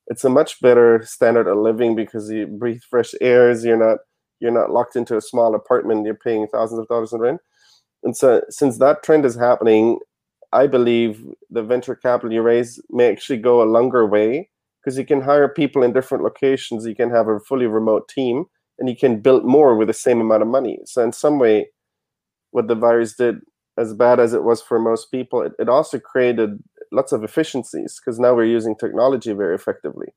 It's 0.07 0.23
a 0.23 0.29
much 0.29 0.61
better 0.61 1.01
standard 1.05 1.47
of 1.47 1.57
living 1.57 1.95
because 1.95 2.29
you 2.31 2.47
breathe 2.47 2.81
fresh 2.89 3.13
airs. 3.21 3.65
You're 3.65 3.77
not 3.77 3.99
you're 4.39 4.51
not 4.51 4.71
locked 4.71 4.95
into 4.95 5.17
a 5.17 5.21
small 5.21 5.55
apartment. 5.55 6.05
You're 6.05 6.15
paying 6.15 6.47
thousands 6.47 6.79
of 6.79 6.87
dollars 6.87 7.13
in 7.13 7.19
rent. 7.19 7.41
And 8.03 8.15
so, 8.15 8.41
since 8.49 8.77
that 8.79 9.03
trend 9.03 9.25
is 9.25 9.35
happening, 9.35 9.99
I 10.53 10.67
believe 10.67 11.25
the 11.49 11.63
venture 11.63 11.95
capital 11.95 12.33
you 12.33 12.41
raise 12.41 12.81
may 12.89 13.09
actually 13.11 13.39
go 13.39 13.61
a 13.61 13.65
longer 13.65 14.05
way 14.05 14.49
because 14.81 14.97
you 14.97 15.05
can 15.05 15.21
hire 15.21 15.49
people 15.49 15.83
in 15.83 15.93
different 15.93 16.23
locations. 16.23 16.85
You 16.85 16.95
can 16.95 17.09
have 17.09 17.27
a 17.27 17.39
fully 17.39 17.65
remote 17.67 18.09
team, 18.09 18.45
and 18.79 18.89
you 18.89 18.95
can 18.95 19.21
build 19.21 19.45
more 19.45 19.75
with 19.75 19.87
the 19.87 19.93
same 19.93 20.21
amount 20.21 20.43
of 20.43 20.49
money. 20.49 20.79
So 20.85 21.03
in 21.03 21.13
some 21.13 21.39
way, 21.39 21.67
what 22.53 22.67
the 22.67 22.75
virus 22.75 23.15
did, 23.15 23.41
as 23.77 23.93
bad 23.93 24.19
as 24.19 24.33
it 24.33 24.43
was 24.43 24.61
for 24.61 24.79
most 24.79 25.11
people, 25.11 25.41
it, 25.41 25.53
it 25.59 25.67
also 25.67 25.99
created 25.99 26.63
lots 26.91 27.11
of 27.11 27.23
efficiencies 27.23 27.99
because 27.99 28.19
now 28.19 28.33
we're 28.33 28.45
using 28.45 28.75
technology 28.75 29.33
very 29.33 29.55
effectively. 29.55 30.07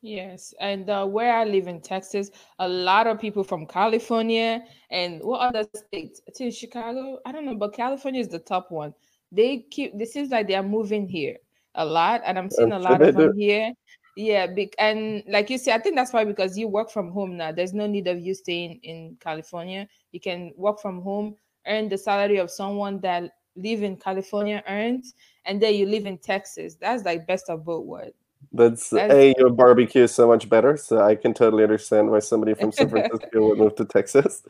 Yes, 0.00 0.54
and 0.60 0.88
uh, 0.88 1.04
where 1.04 1.34
I 1.36 1.44
live 1.44 1.66
in 1.66 1.80
Texas, 1.80 2.30
a 2.60 2.68
lot 2.68 3.06
of 3.06 3.20
people 3.20 3.42
from 3.44 3.66
California 3.66 4.62
and 4.90 5.20
what 5.22 5.40
other 5.40 5.66
states? 5.74 6.22
To 6.36 6.50
Chicago, 6.50 7.18
I 7.26 7.32
don't 7.32 7.44
know, 7.44 7.56
but 7.56 7.74
California 7.74 8.20
is 8.20 8.28
the 8.28 8.38
top 8.38 8.70
one. 8.70 8.94
They 9.32 9.66
keep. 9.70 9.98
This 9.98 10.12
seems 10.12 10.30
like 10.30 10.46
they 10.46 10.54
are 10.54 10.62
moving 10.62 11.08
here 11.08 11.36
a 11.74 11.84
lot, 11.84 12.22
and 12.24 12.38
I'm 12.38 12.48
seeing 12.48 12.72
I'm 12.72 12.80
a 12.80 12.84
lot 12.90 13.02
of 13.02 13.14
them 13.14 13.36
here. 13.36 13.72
Yeah, 14.16 14.46
big 14.46 14.74
and 14.78 15.22
like 15.28 15.50
you 15.50 15.58
say, 15.58 15.72
I 15.72 15.78
think 15.78 15.96
that's 15.96 16.12
why 16.12 16.24
because 16.24 16.56
you 16.56 16.68
work 16.68 16.90
from 16.90 17.10
home 17.10 17.36
now. 17.36 17.52
There's 17.52 17.74
no 17.74 17.86
need 17.86 18.06
of 18.06 18.20
you 18.20 18.34
staying 18.34 18.80
in 18.82 19.16
California. 19.20 19.88
You 20.12 20.20
can 20.20 20.52
work 20.56 20.80
from 20.80 21.02
home, 21.02 21.36
earn 21.66 21.88
the 21.88 21.98
salary 21.98 22.38
of 22.38 22.50
someone 22.50 23.00
that 23.00 23.32
live 23.56 23.82
in 23.82 23.96
California 23.96 24.62
earns, 24.68 25.14
and 25.44 25.60
then 25.60 25.74
you 25.74 25.86
live 25.86 26.06
in 26.06 26.18
Texas. 26.18 26.76
That's 26.76 27.04
like 27.04 27.26
best 27.26 27.50
of 27.50 27.64
both 27.64 27.84
worlds. 27.84 28.14
That's, 28.52 28.90
That's 28.90 29.12
a 29.12 29.34
your 29.36 29.50
barbecue 29.50 30.02
is 30.02 30.14
so 30.14 30.28
much 30.28 30.48
better. 30.48 30.76
So 30.76 31.00
I 31.00 31.16
can 31.16 31.34
totally 31.34 31.64
understand 31.64 32.10
why 32.10 32.20
somebody 32.20 32.54
from 32.54 32.72
San 32.72 32.88
Francisco 32.90 33.48
would 33.48 33.58
move 33.58 33.74
to 33.76 33.84
Texas. 33.84 34.42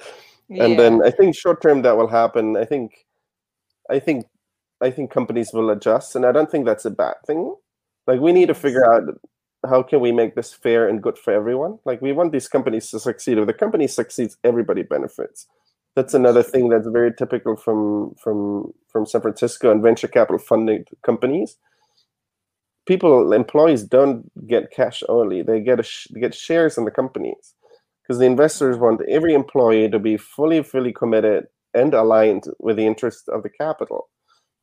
Yeah. 0.49 0.65
And 0.65 0.79
then 0.79 1.03
I 1.05 1.11
think 1.11 1.35
short 1.35 1.61
term 1.63 1.83
that 1.83 1.97
will 1.97 2.09
happen. 2.09 2.57
I 2.57 2.65
think 2.65 3.07
I 3.91 3.99
think 3.99 4.27
I 4.81 4.91
think 4.91 5.11
companies 5.11 5.53
will 5.53 5.71
adjust, 5.71 6.17
and 6.17 6.25
I 6.25 6.33
don't 6.33 6.51
think 6.51 6.67
that's 6.67 6.85
a 6.85 6.91
bad 6.91 7.17
thing. 7.27 7.55
Like 8.07 8.21
we 8.21 8.33
need 8.33 8.47
to 8.47 8.55
figure 8.55 8.91
out 8.93 9.03
how 9.67 9.83
can 9.83 10.01
we 10.01 10.13
make 10.13 10.35
this 10.35 10.53
fair 10.53 10.89
and 10.89 11.03
good 11.03 11.19
for 11.19 11.33
everyone. 11.33 11.79
Like 11.85 12.01
we 12.01 12.13
want 12.13 12.33
these 12.33 12.49
companies 12.49 12.91
to 12.91 13.01
succeed. 13.01 13.39
If 13.39 13.47
the 13.47 13.53
company 13.53 13.87
succeeds, 13.89 14.37
everybody 14.45 14.83
benefits. 14.83 15.47
That's 15.97 16.15
another 16.15 16.43
thing 16.43 16.69
that's 16.69 16.87
very 16.87 17.13
typical 17.13 17.57
from 17.57 18.15
from 18.23 18.73
from 18.89 19.07
San 19.07 19.21
Francisco 19.21 19.71
and 19.71 19.83
venture 19.83 20.09
capital 20.09 20.39
funding 20.39 20.85
companies. 21.05 21.57
People, 22.87 23.33
employees 23.33 23.83
don't 23.83 24.31
get 24.47 24.71
cash 24.71 25.03
only; 25.09 25.43
they 25.43 25.61
get 25.61 25.81
a 25.81 25.83
sh- 25.83 26.07
they 26.15 26.21
get 26.21 26.35
shares 26.35 26.79
in 26.79 26.85
the 26.85 26.93
companies 26.93 27.55
because 28.03 28.21
the 28.21 28.27
investors 28.27 28.79
want 28.79 29.03
every 29.09 29.35
employee 29.35 29.91
to 29.91 29.99
be 29.99 30.17
fully, 30.17 30.63
fully 30.63 30.93
committed 30.93 31.47
and 31.75 31.93
aligned 31.95 32.45
with 32.59 32.77
the 32.77 32.87
interest 32.87 33.29
of 33.29 33.43
the 33.43 33.51
capital. 33.51 34.09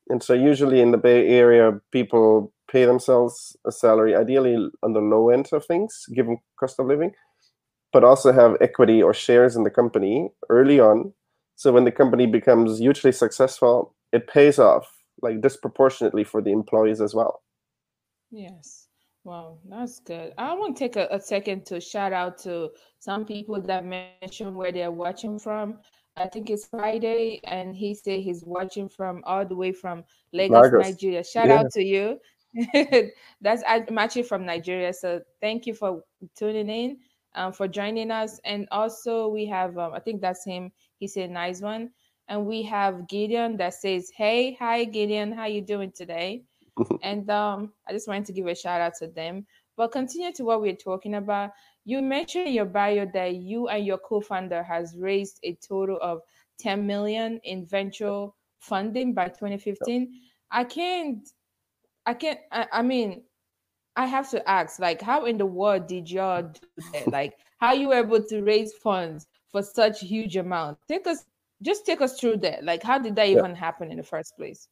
And 0.10 0.24
so, 0.24 0.34
usually 0.34 0.80
in 0.82 0.92
the 0.92 0.98
Bay 0.98 1.28
Area, 1.28 1.80
people 1.92 2.54
pay 2.76 2.84
themselves 2.84 3.56
a 3.66 3.72
salary, 3.72 4.14
ideally 4.16 4.56
on 4.84 4.92
the 4.92 5.00
low 5.00 5.30
end 5.30 5.48
of 5.54 5.66
things, 5.66 6.06
given 6.14 6.38
cost 6.60 6.78
of 6.78 6.88
living, 6.88 7.12
but 7.94 8.04
also 8.04 8.34
have 8.34 8.58
equity 8.60 9.02
or 9.02 9.14
shares 9.14 9.56
in 9.56 9.64
the 9.64 9.70
company 9.70 10.30
early 10.50 10.80
on. 10.82 11.14
So, 11.56 11.72
when 11.72 11.86
the 11.86 11.98
company 12.02 12.26
becomes 12.26 12.80
hugely 12.80 13.14
successful, 13.14 13.96
it 14.12 14.28
pays 14.28 14.60
off 14.60 14.86
like 15.22 15.40
disproportionately 15.40 16.26
for 16.26 16.42
the 16.42 16.52
employees 16.52 17.00
as 17.00 17.16
well. 17.16 17.44
Yes. 18.30 18.88
Wow, 19.24 19.58
that's 19.70 20.02
good. 20.02 20.34
I 20.38 20.54
want 20.54 20.76
to 20.76 20.84
take 20.84 20.98
a, 20.98 21.08
a 21.10 21.20
second 21.20 21.66
to 21.68 21.80
shout 21.80 22.14
out 22.14 22.38
to 22.40 22.70
some 23.00 23.26
people 23.26 23.60
that 23.62 23.86
mentioned 23.86 24.54
where 24.54 24.74
they're 24.74 24.92
watching 24.92 25.40
from. 25.40 25.80
I 26.18 26.28
think 26.28 26.50
it's 26.50 26.68
Friday, 26.68 27.42
and 27.46 27.76
he 27.76 27.96
said 27.96 28.20
he's 28.20 28.44
watching 28.46 28.88
from 28.88 29.24
all 29.26 29.46
the 29.46 29.56
way 29.56 29.72
from 29.72 30.04
Lagos, 30.32 30.64
Lagos. 30.64 30.86
Nigeria. 30.86 31.24
Shout 31.24 31.48
yeah. 31.48 31.60
out 31.60 31.72
to 31.72 31.84
you. 31.84 32.20
That's 33.42 33.64
I'm 33.68 33.98
actually 33.98 34.24
from 34.24 34.46
Nigeria, 34.46 34.94
so 34.94 35.22
thank 35.42 35.66
you 35.68 35.74
for 35.74 36.04
tuning 36.38 36.70
in, 36.70 36.98
um, 37.36 37.52
for 37.52 37.68
joining 37.68 38.12
us, 38.12 38.40
and 38.46 38.68
also 38.72 39.28
we 39.28 39.46
have 39.48 39.78
um, 39.78 39.94
I 39.94 40.00
think 40.00 40.22
that's 40.22 40.46
him. 40.46 40.72
He 40.98 41.08
said 41.08 41.32
nice 41.32 41.62
one, 41.62 41.92
and 42.30 42.46
we 42.46 42.64
have 42.64 43.08
Gideon 43.10 43.58
that 43.58 43.74
says, 43.74 44.10
"Hey, 44.16 44.54
hi 44.60 44.86
Gideon, 44.86 45.34
how 45.34 45.46
you 45.46 45.62
doing 45.62 45.92
today?" 45.92 46.44
and 47.04 47.30
um, 47.30 47.74
I 47.88 47.92
just 47.92 48.08
wanted 48.08 48.26
to 48.28 48.34
give 48.34 48.48
a 48.48 48.56
shout 48.56 48.82
out 48.82 48.96
to 49.00 49.08
them. 49.08 49.46
But 49.76 49.92
continue 49.92 50.32
to 50.34 50.44
what 50.46 50.62
we're 50.62 50.76
talking 50.76 51.16
about. 51.16 51.52
You 51.84 52.02
mentioned 52.02 52.48
in 52.48 52.54
your 52.54 52.66
bio 52.66 53.06
that 53.14 53.36
you 53.36 53.68
and 53.68 53.86
your 53.86 53.98
co-founder 53.98 54.64
has 54.64 54.96
raised 54.98 55.40
a 55.44 55.56
total 55.56 56.00
of 56.02 56.22
10 56.60 56.88
million 56.88 57.40
in 57.44 57.66
venture 57.66 58.28
funding 58.60 59.14
by 59.14 59.28
2015. 59.28 60.14
I 60.52 60.64
can't 60.64 61.28
I 62.06 62.14
can't 62.14 62.40
I, 62.52 62.68
I 62.72 62.82
mean 62.82 63.24
I 63.96 64.06
have 64.06 64.30
to 64.32 64.50
ask, 64.50 64.80
like, 64.80 65.02
how 65.02 65.26
in 65.26 65.38
the 65.38 65.46
world 65.46 65.88
did 65.88 66.10
y'all 66.12 66.44
do 66.44 66.60
that? 66.94 67.08
Like, 67.08 67.38
how 67.60 67.74
you 67.74 67.90
were 67.90 67.96
able 67.96 68.22
to 68.22 68.42
raise 68.42 68.74
funds 68.74 69.26
for 69.52 69.62
such 69.62 70.02
huge 70.02 70.36
amount? 70.36 70.78
Take 70.88 71.08
us, 71.08 71.26
just 71.62 71.86
take 71.86 72.02
us 72.02 72.20
through 72.20 72.38
that. 72.38 72.64
Like, 72.64 72.84
how 72.84 73.00
did 73.00 73.16
that 73.16 73.30
yeah. 73.30 73.38
even 73.38 73.56
happen 73.56 73.92
in 73.92 73.98
the 73.98 74.04
first 74.04 74.36
place? 74.36 74.68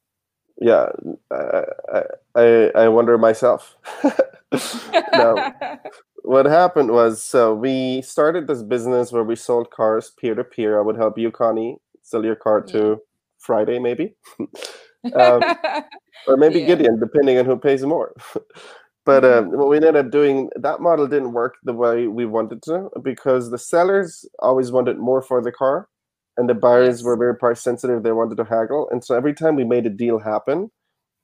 Yeah, 0.60 0.88
I 1.30 2.02
I, 2.34 2.70
I 2.74 2.88
wonder 2.88 3.16
myself. 3.18 3.76
no, 5.12 5.52
what 6.22 6.46
happened 6.46 6.90
was 6.90 7.22
so 7.22 7.54
we 7.54 8.02
started 8.02 8.46
this 8.46 8.62
business 8.62 9.10
where 9.10 9.24
we 9.24 9.36
sold 9.36 9.70
cars 9.70 10.10
peer 10.10 10.34
to 10.34 10.44
peer. 10.44 10.78
I 10.78 10.82
would 10.82 10.96
help 10.96 11.18
you, 11.18 11.30
Connie, 11.30 11.78
sell 12.02 12.24
your 12.24 12.36
car 12.36 12.60
to. 12.60 13.00
Friday, 13.44 13.78
maybe, 13.78 14.14
um, 15.12 15.42
or 16.26 16.36
maybe 16.36 16.60
yeah. 16.60 16.66
Gideon, 16.66 16.98
depending 16.98 17.38
on 17.38 17.44
who 17.44 17.56
pays 17.56 17.84
more. 17.84 18.14
but 19.04 19.24
um, 19.24 19.50
what 19.50 19.68
we 19.68 19.76
ended 19.76 19.96
up 19.96 20.10
doing, 20.10 20.50
that 20.56 20.80
model 20.80 21.06
didn't 21.06 21.32
work 21.32 21.56
the 21.62 21.72
way 21.72 22.06
we 22.06 22.26
wanted 22.26 22.62
to 22.62 22.90
because 23.02 23.50
the 23.50 23.58
sellers 23.58 24.24
always 24.38 24.72
wanted 24.72 24.98
more 24.98 25.22
for 25.22 25.42
the 25.42 25.52
car, 25.52 25.88
and 26.36 26.48
the 26.48 26.54
buyers 26.54 26.98
yes. 26.98 27.04
were 27.04 27.16
very 27.16 27.36
price 27.36 27.60
sensitive. 27.60 28.02
They 28.02 28.12
wanted 28.12 28.36
to 28.36 28.44
haggle, 28.44 28.88
and 28.90 29.04
so 29.04 29.16
every 29.16 29.34
time 29.34 29.56
we 29.56 29.64
made 29.64 29.86
a 29.86 29.90
deal 29.90 30.18
happen, 30.18 30.70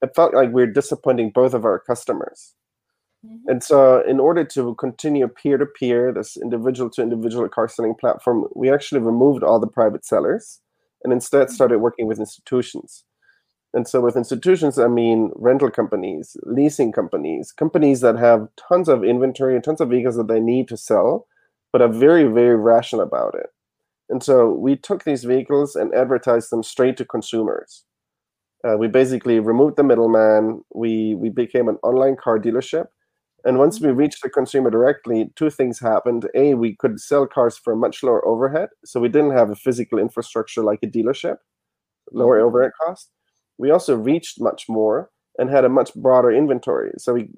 it 0.03 0.15
felt 0.15 0.35
like 0.35 0.49
we 0.49 0.63
were 0.63 0.73
disappointing 0.73 1.31
both 1.35 1.55
of 1.55 1.65
our 1.65 1.79
customers. 1.79 2.55
Mm-hmm. 3.25 3.51
And 3.51 3.63
so, 3.63 4.03
in 4.07 4.19
order 4.19 4.45
to 4.45 4.75
continue 4.77 5.29
peer 5.29 5.59
to 5.59 5.67
peer, 5.67 6.13
this 6.13 6.37
individual 6.37 6.89
to 6.91 7.03
individual 7.03 7.49
car 7.49 7.69
selling 7.69 7.95
platform, 7.95 8.47
we 8.55 8.73
actually 8.73 9.01
removed 9.01 9.43
all 9.43 9.61
the 9.61 9.67
private 9.67 10.07
sellers 10.07 10.61
and 11.05 11.13
instead 11.13 11.47
mm-hmm. 11.47 11.55
started 11.55 11.79
working 11.79 12.07
with 12.07 12.19
institutions. 12.19 13.05
And 13.73 13.87
so, 13.87 14.01
with 14.01 14.17
institutions, 14.17 14.79
I 14.79 14.89
mean 14.89 15.31
rental 15.37 15.71
companies, 15.71 16.37
leasing 16.43 16.93
companies, 16.93 17.53
companies 17.53 18.01
that 18.01 18.19
have 18.19 18.49
tons 18.57 18.89
of 18.89 19.05
inventory, 19.05 19.55
and 19.55 19.63
tons 19.63 19.81
of 19.81 19.91
vehicles 19.91 20.17
that 20.17 20.29
they 20.29 20.41
need 20.41 20.67
to 20.69 20.77
sell, 20.77 21.27
but 21.73 21.81
are 21.81 21.89
very, 21.89 22.25
very 22.25 22.57
rational 22.57 23.03
about 23.03 23.35
it. 23.35 23.47
And 24.09 24.23
so, 24.23 24.51
we 24.51 24.77
took 24.77 25.05
these 25.05 25.25
vehicles 25.25 25.77
and 25.77 25.95
advertised 25.95 26.51
them 26.51 26.63
straight 26.65 26.97
to 26.97 27.05
consumers. 27.05 27.85
Uh, 28.65 28.77
we 28.77 28.89
basically 28.89 29.39
removed 29.39 29.77
the 29.77 29.85
middleman. 29.85 30.63
We 30.75 31.15
we 31.15 31.31
became 31.31 31.69
an 31.69 31.79
online 31.83 32.17
car 32.17 32.39
dealership 32.39 32.89
and 33.45 33.59
once 33.59 33.81
we 33.81 33.89
mm-hmm. 33.89 33.99
reached 33.99 34.23
the 34.23 34.31
consumer 34.31 34.71
directly, 34.71 35.31
two 35.37 35.51
things 35.51 35.79
happened. 35.79 36.29
A, 36.35 36.55
we 36.55 36.77
could 36.77 37.01
sell 37.01 37.27
cars 37.27 37.57
for 37.57 37.73
a 37.73 37.77
much 37.77 38.03
lower 38.03 38.27
overhead. 38.27 38.69
So 38.85 39.01
we 39.01 39.09
didn't 39.09 39.33
have 39.33 39.51
a 39.51 39.57
physical 39.57 39.99
infrastructure 39.99 40.63
like 40.63 40.81
a 40.83 40.87
dealership, 40.87 41.37
lower 42.13 42.39
mm-hmm. 42.39 42.47
overhead 42.47 42.73
cost. 42.85 43.11
We 43.61 43.71
also 43.71 43.95
reached 43.97 44.41
much 44.41 44.69
more 44.69 45.11
and 45.39 45.51
had 45.51 45.65
a 45.65 45.69
much 45.69 45.95
broader 45.95 46.31
inventory. 46.31 46.93
So 46.99 47.15
we, 47.15 47.29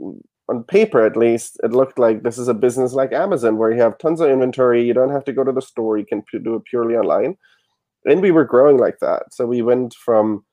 on 0.49 0.65
paper 0.65 1.05
at 1.05 1.17
least, 1.17 1.59
it 1.63 1.73
looked 1.73 1.99
like 1.99 2.23
this 2.23 2.39
is 2.39 2.49
a 2.49 2.55
business 2.55 2.93
like 2.93 3.13
Amazon 3.13 3.59
where 3.59 3.73
you 3.73 3.81
have 3.81 3.99
tons 3.99 4.21
of 4.21 4.31
inventory. 4.31 4.85
You 4.85 4.95
don't 4.95 5.13
have 5.13 5.25
to 5.25 5.33
go 5.33 5.45
to 5.45 5.53
the 5.53 5.61
store. 5.61 5.99
You 5.99 6.07
can 6.07 6.23
do 6.45 6.55
it 6.55 6.65
purely 6.65 6.95
online. 6.95 7.37
And 8.05 8.23
we 8.23 8.31
were 8.31 8.45
growing 8.45 8.79
like 8.79 8.99
that. 9.01 9.25
So 9.33 9.47
we 9.47 9.63
went 9.63 9.95
from 9.95 10.45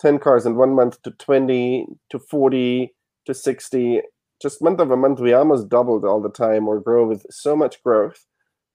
10 0.00 0.18
cars 0.18 0.44
in 0.46 0.56
one 0.56 0.74
month 0.74 1.00
to 1.02 1.10
20 1.12 1.86
to 2.10 2.18
40 2.18 2.94
to 3.26 3.34
60 3.34 4.02
just 4.42 4.60
month 4.60 4.80
over 4.80 4.96
month 4.96 5.20
we 5.20 5.32
almost 5.32 5.68
doubled 5.68 6.04
all 6.04 6.20
the 6.20 6.28
time 6.28 6.68
or 6.68 6.80
grow 6.80 7.06
with 7.06 7.24
so 7.30 7.56
much 7.56 7.82
growth 7.82 8.26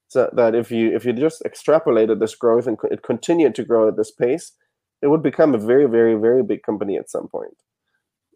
so 0.08 0.30
that 0.34 0.56
if 0.56 0.72
you 0.72 0.96
if 0.96 1.06
you 1.06 1.14
just 1.14 1.44
extrapolated 1.44 2.20
this 2.20 2.34
growth 2.34 2.66
and 2.66 2.78
it 2.90 3.04
continued 3.04 3.54
to 3.56 3.64
grow 3.64 3.88
at 3.88 3.98
this 3.98 4.12
pace 4.12 4.54
it 5.02 5.08
would 5.08 5.24
become 5.24 5.54
a 5.54 5.58
very 5.58 5.86
very 5.86 6.16
very 6.16 6.44
big 6.44 6.64
company 6.64 6.98
at 6.98 7.10
some 7.10 7.28
point 7.28 7.58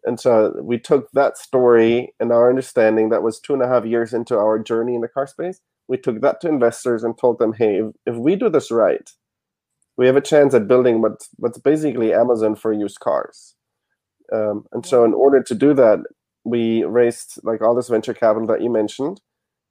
and 0.04 0.20
so 0.20 0.54
we 0.62 0.78
took 0.78 1.10
that 1.12 1.38
story 1.38 2.12
and 2.20 2.30
our 2.32 2.50
understanding 2.50 3.08
that 3.08 3.22
was 3.22 3.40
two 3.40 3.54
and 3.54 3.62
a 3.62 3.68
half 3.68 3.84
years 3.84 4.12
into 4.12 4.36
our 4.36 4.58
journey 4.58 4.94
in 4.94 5.00
the 5.00 5.08
car 5.08 5.26
space 5.26 5.60
we 5.88 5.96
took 5.96 6.20
that 6.20 6.40
to 6.40 6.48
investors 6.48 7.04
and 7.04 7.18
told 7.18 7.38
them 7.38 7.52
hey 7.54 7.78
if, 7.78 7.92
if 8.06 8.16
we 8.16 8.36
do 8.36 8.48
this 8.48 8.70
right 8.70 9.10
we 9.96 10.06
have 10.06 10.16
a 10.16 10.20
chance 10.20 10.54
at 10.54 10.66
building 10.66 11.00
what's, 11.02 11.28
what's 11.36 11.58
basically 11.58 12.12
amazon 12.12 12.54
for 12.54 12.72
used 12.72 13.00
cars 13.00 13.54
um, 14.32 14.64
and 14.72 14.86
so 14.86 15.04
in 15.04 15.14
order 15.14 15.42
to 15.42 15.54
do 15.54 15.74
that 15.74 16.00
we 16.44 16.84
raised 16.84 17.40
like 17.42 17.62
all 17.62 17.74
this 17.74 17.88
venture 17.88 18.14
capital 18.14 18.46
that 18.46 18.62
you 18.62 18.70
mentioned. 18.70 19.20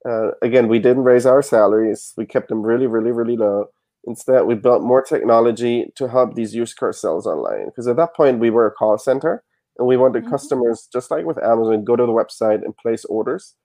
Uh, 0.08 0.32
again, 0.42 0.68
we 0.68 0.80
didn't 0.80 1.04
raise 1.04 1.26
our 1.26 1.42
salaries. 1.42 2.14
We 2.18 2.26
kept 2.26 2.50
them 2.50 2.64
really, 2.64 2.88
really, 2.88 3.12
really 3.12 3.38
low. 3.38 3.68
Instead, 4.06 4.46
we 4.46 4.56
built 4.56 4.84
more 4.84 5.02
technology 5.02 5.92
to 5.96 6.08
help 6.08 6.36
these 6.36 6.54
used 6.54 6.78
car 6.78 6.92
sales 6.92 7.26
online. 7.26 7.66
Because 7.66 7.88
at 7.88 7.96
that 7.96 8.16
point, 8.16 8.40
we 8.40 8.50
were 8.50 8.68
a 8.68 8.72
call 8.72 8.98
center 8.98 9.44
and 9.78 9.88
we 9.88 9.98
wanted 9.98 10.24
mm-hmm. 10.24 10.32
customers, 10.32 10.88
just 10.92 11.10
like 11.10 11.26
with 11.26 11.38
Amazon, 11.44 11.84
go 11.84 11.96
to 11.96 12.06
the 12.06 12.12
website 12.12 12.64
and 12.64 12.76
place 12.78 13.06
orders. 13.06 13.56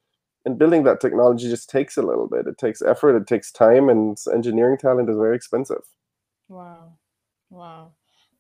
And 0.44 0.58
building 0.58 0.84
that 0.84 1.00
technology 1.00 1.48
just 1.48 1.68
takes 1.68 1.96
a 1.96 2.02
little 2.02 2.28
bit. 2.28 2.46
It 2.46 2.56
takes 2.56 2.80
effort, 2.80 3.16
it 3.16 3.26
takes 3.26 3.50
time, 3.50 3.88
and 3.88 4.16
engineering 4.32 4.78
talent 4.78 5.10
is 5.10 5.16
very 5.16 5.36
expensive. 5.36 5.82
Wow. 6.48 6.92
Wow. 7.50 7.92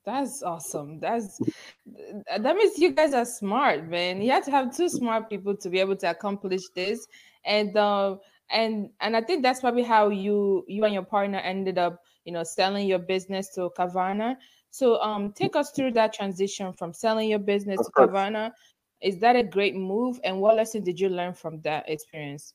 That's 0.04 0.42
awesome. 0.42 1.00
That's 1.00 1.38
that 1.84 2.56
means 2.56 2.78
you 2.78 2.92
guys 2.92 3.12
are 3.12 3.26
smart, 3.26 3.90
man. 3.90 4.22
You 4.22 4.30
have 4.30 4.44
to 4.46 4.50
have 4.50 4.74
two 4.74 4.88
smart 4.88 5.28
people 5.28 5.54
to 5.56 5.68
be 5.68 5.80
able 5.80 5.96
to 5.96 6.08
accomplish 6.08 6.62
this. 6.74 7.06
And 7.44 7.76
uh, 7.76 8.16
and 8.50 8.90
and 9.00 9.16
I 9.16 9.20
think 9.20 9.42
that's 9.42 9.60
probably 9.60 9.82
how 9.82 10.08
you 10.08 10.64
you 10.68 10.84
and 10.84 10.94
your 10.94 11.04
partner 11.04 11.38
ended 11.38 11.78
up, 11.78 12.02
you 12.24 12.32
know, 12.32 12.42
selling 12.42 12.86
your 12.86 12.98
business 12.98 13.54
to 13.54 13.70
Carvana. 13.76 14.36
So 14.70 15.00
um 15.00 15.32
take 15.32 15.56
us 15.56 15.70
through 15.70 15.92
that 15.92 16.12
transition 16.12 16.72
from 16.72 16.92
selling 16.92 17.28
your 17.28 17.38
business 17.38 17.78
to 17.78 17.92
Carvana. 17.92 18.52
Is 19.00 19.18
that 19.20 19.36
a 19.36 19.42
great 19.42 19.76
move? 19.76 20.18
And 20.24 20.40
what 20.40 20.56
lesson 20.56 20.82
did 20.82 20.98
you 20.98 21.08
learn 21.08 21.34
from 21.34 21.60
that 21.60 21.88
experience? 21.88 22.54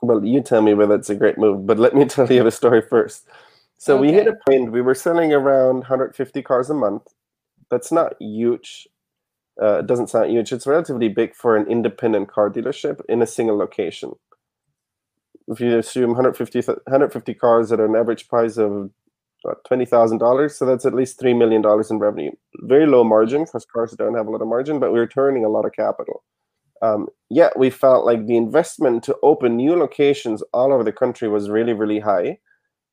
Well, 0.00 0.24
you 0.24 0.40
tell 0.40 0.62
me 0.62 0.74
whether 0.74 0.94
it's 0.94 1.10
a 1.10 1.16
great 1.16 1.38
move, 1.38 1.66
but 1.66 1.78
let 1.78 1.94
me 1.94 2.04
tell 2.06 2.30
you 2.30 2.44
the 2.44 2.50
story 2.50 2.82
first. 2.82 3.26
So 3.78 3.96
okay. 3.96 4.08
we 4.08 4.12
hit 4.12 4.26
a 4.26 4.36
point. 4.48 4.72
We 4.72 4.82
were 4.82 4.94
selling 4.94 5.32
around 5.32 5.78
150 5.78 6.42
cars 6.42 6.70
a 6.70 6.74
month. 6.74 7.02
That's 7.70 7.92
not 7.92 8.14
huge. 8.20 8.88
Uh, 9.60 9.80
it 9.80 9.86
doesn't 9.86 10.08
sound 10.08 10.30
huge. 10.30 10.52
It's 10.52 10.66
relatively 10.66 11.08
big 11.08 11.34
for 11.34 11.56
an 11.56 11.66
independent 11.68 12.28
car 12.28 12.50
dealership 12.50 13.00
in 13.08 13.22
a 13.22 13.26
single 13.26 13.56
location. 13.56 14.12
If 15.48 15.60
you 15.60 15.78
assume 15.78 16.10
150, 16.10 16.60
150 16.60 17.34
cars 17.34 17.72
at 17.72 17.80
an 17.80 17.96
average 17.96 18.28
price 18.28 18.58
of 18.58 18.90
$20,000, 19.46 20.50
so 20.50 20.66
that's 20.66 20.84
at 20.84 20.94
least 20.94 21.20
$3 21.20 21.36
million 21.36 21.62
in 21.90 21.98
revenue. 21.98 22.30
Very 22.62 22.86
low 22.86 23.04
margin 23.04 23.44
because 23.44 23.64
cars 23.64 23.92
don't 23.92 24.14
have 24.14 24.26
a 24.26 24.30
lot 24.30 24.42
of 24.42 24.48
margin, 24.48 24.78
but 24.78 24.92
we 24.92 24.98
are 24.98 25.06
turning 25.06 25.44
a 25.44 25.48
lot 25.48 25.64
of 25.64 25.72
capital. 25.72 26.22
Um, 26.82 27.08
yet 27.28 27.58
we 27.58 27.70
felt 27.70 28.04
like 28.04 28.26
the 28.26 28.36
investment 28.36 29.02
to 29.04 29.16
open 29.22 29.56
new 29.56 29.74
locations 29.74 30.42
all 30.52 30.72
over 30.72 30.84
the 30.84 30.92
country 30.92 31.28
was 31.28 31.50
really, 31.50 31.72
really 31.72 32.00
high 32.00 32.38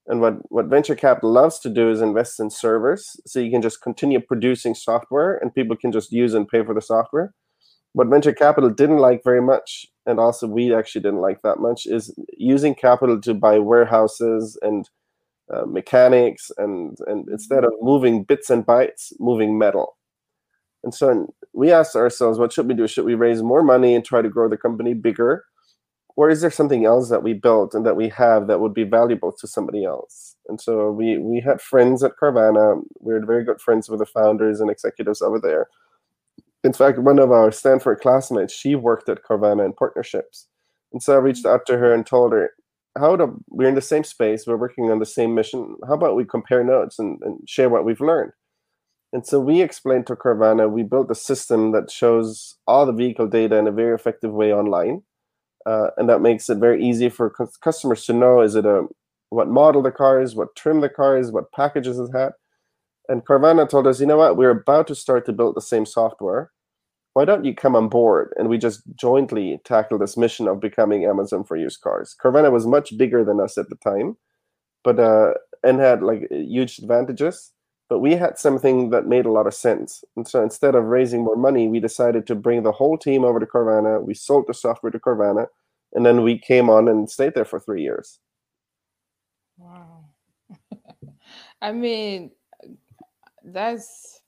and 0.08 0.22
what, 0.22 0.36
what 0.52 0.68
venture 0.68 0.96
capital 0.96 1.32
loves 1.32 1.60
to 1.60 1.70
do 1.70 1.89
is 1.89 2.02
invest 2.02 2.39
in 2.39 2.50
servers 2.50 3.20
so 3.26 3.39
you 3.39 3.50
can 3.50 3.62
just 3.62 3.82
continue 3.82 4.20
producing 4.20 4.76
software 4.76 5.38
and 5.38 5.54
people 5.54 5.76
can 5.76 5.91
just 5.91 6.12
use 6.12 6.34
and 6.34 6.48
pay 6.48 6.63
for 6.63 6.76
the 6.76 6.82
software. 6.82 7.34
What 7.94 8.08
venture 8.08 8.34
capital 8.34 8.70
didn't 8.70 9.00
like 9.00 9.24
very 9.24 9.41
much 9.41 9.88
and 10.06 10.20
also 10.20 10.48
we 10.48 10.74
actually 10.74 11.02
didn't 11.02 11.22
like 11.22 11.41
that 11.41 11.60
much, 11.60 11.86
is 11.86 12.13
using 12.38 12.76
capital 12.76 13.20
to 13.22 13.34
buy 13.34 13.60
warehouses 13.60 14.58
and 14.62 14.89
uh, 15.54 15.65
mechanics, 15.65 16.52
and 16.58 16.98
and 17.08 17.28
instead 17.30 17.63
of 17.63 17.74
moving 17.82 18.24
bits 18.24 18.50
and 18.50 18.65
bytes, 18.65 19.13
moving 19.20 19.58
metal. 19.58 19.98
And 20.84 20.94
so 20.94 21.34
we 21.54 21.72
asked 21.72 21.96
ourselves, 21.96 22.38
what 22.38 22.54
should 22.54 22.68
we 22.68 22.76
do? 22.76 22.88
Should 22.88 23.06
we 23.06 23.15
raise 23.15 23.41
more 23.41 23.63
money 23.63 23.96
and 23.96 24.06
try 24.06 24.22
to 24.22 24.30
grow 24.30 24.48
the 24.48 24.58
company 24.58 24.94
bigger? 24.94 25.44
Or 26.18 26.30
is 26.30 26.41
there 26.41 26.52
something 26.52 26.86
else 26.86 27.10
that 27.10 27.24
we 27.24 27.34
built 27.34 27.74
and 27.74 27.86
that 27.86 27.98
we 27.98 28.08
have 28.10 28.48
that 28.48 28.62
would 28.62 28.74
be 28.74 28.84
valuable 28.84 29.34
to 29.34 29.48
somebody 29.48 29.84
else? 29.84 30.36
And 30.48 30.62
so 30.62 30.91
we 30.91 31.18
we 31.18 31.41
had 31.41 31.60
friends 31.60 32.04
at 32.04 32.18
Carvana. 32.22 32.82
We 33.02 33.13
were 33.13 33.26
very 33.26 33.44
good 33.44 33.60
friends 33.60 33.89
with 33.89 34.00
the 34.00 34.06
founders 34.06 34.62
and 34.62 34.70
executives 34.70 35.22
over 35.22 35.39
there. 35.39 35.68
In 36.65 36.73
fact, 36.73 36.97
one 36.97 37.19
of 37.19 37.32
our 37.32 37.51
Stanford 37.51 37.99
classmates, 37.99 38.51
she 38.51 38.73
worked 38.73 39.08
at 39.08 39.23
Carvana 39.23 39.63
in 39.63 39.73
partnerships. 39.73 40.47
And 40.91 41.01
so 41.01 41.13
I 41.13 41.17
reached 41.17 41.45
out 41.45 41.67
to 41.67 41.78
her 41.78 41.93
and 41.93 42.04
told 42.04 42.34
her, 42.34 42.49
how 42.97 43.15
do 43.15 43.39
we're 43.49 43.69
in 43.69 43.75
the 43.75 43.82
same 43.82 44.04
space, 44.04 44.47
we're 44.47 44.58
working 44.58 44.89
on 44.89 44.97
the 44.97 45.06
same 45.06 45.36
mission. 45.36 45.75
How 45.86 45.93
about 45.93 46.15
we 46.15 46.25
compare 46.25 46.63
notes 46.63 46.97
and, 46.97 47.21
and 47.21 47.47
share 47.47 47.69
what 47.69 47.86
we've 47.86 48.01
learned? 48.01 48.32
And 49.13 49.28
so 49.28 49.39
we 49.39 49.62
explained 49.62 50.08
to 50.08 50.15
Carvana, 50.15 50.67
we 50.67 50.82
built 50.82 51.12
a 51.12 51.15
system 51.15 51.71
that 51.73 51.91
shows 51.91 52.56
all 52.65 52.88
the 52.88 52.93
vehicle 52.93 53.28
data 53.28 53.58
in 53.58 53.67
a 53.67 53.71
very 53.71 53.93
effective 53.93 54.32
way 54.32 54.51
online. 54.51 55.04
Uh, 55.67 55.89
and 55.97 56.10
that 56.10 56.21
makes 56.21 56.49
it 56.49 56.58
very 56.58 56.84
easy 56.84 57.10
for 57.10 57.32
customers 57.62 58.06
to 58.06 58.13
know 58.13 58.41
is 58.41 58.56
it 58.56 58.65
a 58.65 58.88
what 59.30 59.49
model 59.49 59.84
the 59.84 59.91
car 59.91 60.19
is, 60.19 60.36
what 60.36 60.56
trim 60.56 60.82
the 60.82 60.89
car 60.89 61.15
is, 61.15 61.32
what 61.32 61.51
packages 61.51 61.99
it 61.99 62.10
had. 62.12 62.32
And 63.08 63.23
Carvana 63.23 63.69
told 63.69 63.86
us, 63.86 63.99
you 63.99 64.08
know 64.08 64.17
what, 64.17 64.36
we're 64.36 64.49
about 64.49 64.88
to 64.88 64.95
start 64.95 65.28
to 65.28 65.34
build 65.34 65.56
the 65.56 65.62
same 65.62 65.86
software. 65.86 66.51
Why 67.15 67.23
don't 67.23 67.45
you 67.45 67.56
come 67.56 67.78
on 67.78 67.88
board 67.88 68.34
and 68.38 68.49
we 68.49 68.58
just 68.58 68.82
jointly 68.93 69.62
tackle 69.63 69.97
this 69.97 70.17
mission 70.17 70.49
of 70.49 70.60
becoming 70.60 71.06
Amazon 71.06 71.45
for 71.45 71.56
used 71.56 71.80
cars? 71.80 72.13
Carvana 72.21 72.51
was 72.51 72.67
much 72.67 72.97
bigger 72.97 73.23
than 73.23 73.39
us 73.39 73.58
at 73.58 73.69
the 73.69 73.78
time, 73.78 74.17
but 74.84 74.99
uh, 74.99 75.36
and 75.63 75.80
had 75.80 76.04
like 76.04 76.28
huge 76.30 76.78
advantages. 76.78 77.54
But 77.88 77.99
we 77.99 78.15
had 78.15 78.38
something 78.38 78.89
that 78.89 79.08
made 79.08 79.25
a 79.25 79.32
lot 79.32 79.47
of 79.47 79.54
sense. 79.54 80.04
And 80.17 80.28
so 80.28 80.43
instead 80.43 80.75
of 80.75 80.84
raising 80.84 81.23
more 81.23 81.38
money, 81.38 81.69
we 81.69 81.80
decided 81.80 82.28
to 82.28 82.36
bring 82.36 82.63
the 82.63 82.73
whole 82.73 82.97
team 82.97 83.23
over 83.23 83.39
to 83.39 83.45
Carvana. 83.45 84.04
We 84.04 84.13
sold 84.13 84.47
the 84.47 84.54
software 84.54 84.91
to 84.91 84.99
Carvana, 84.99 85.47
and 85.93 86.06
then 86.06 86.21
we 86.21 86.38
came 86.38 86.69
on 86.69 86.89
and 86.89 87.10
stayed 87.10 87.34
there 87.34 87.45
for 87.45 87.62
three 87.62 87.82
years. 87.82 88.19
Wow. 89.58 90.10
I 91.62 91.71
mean, 91.71 92.32
that's 93.45 94.19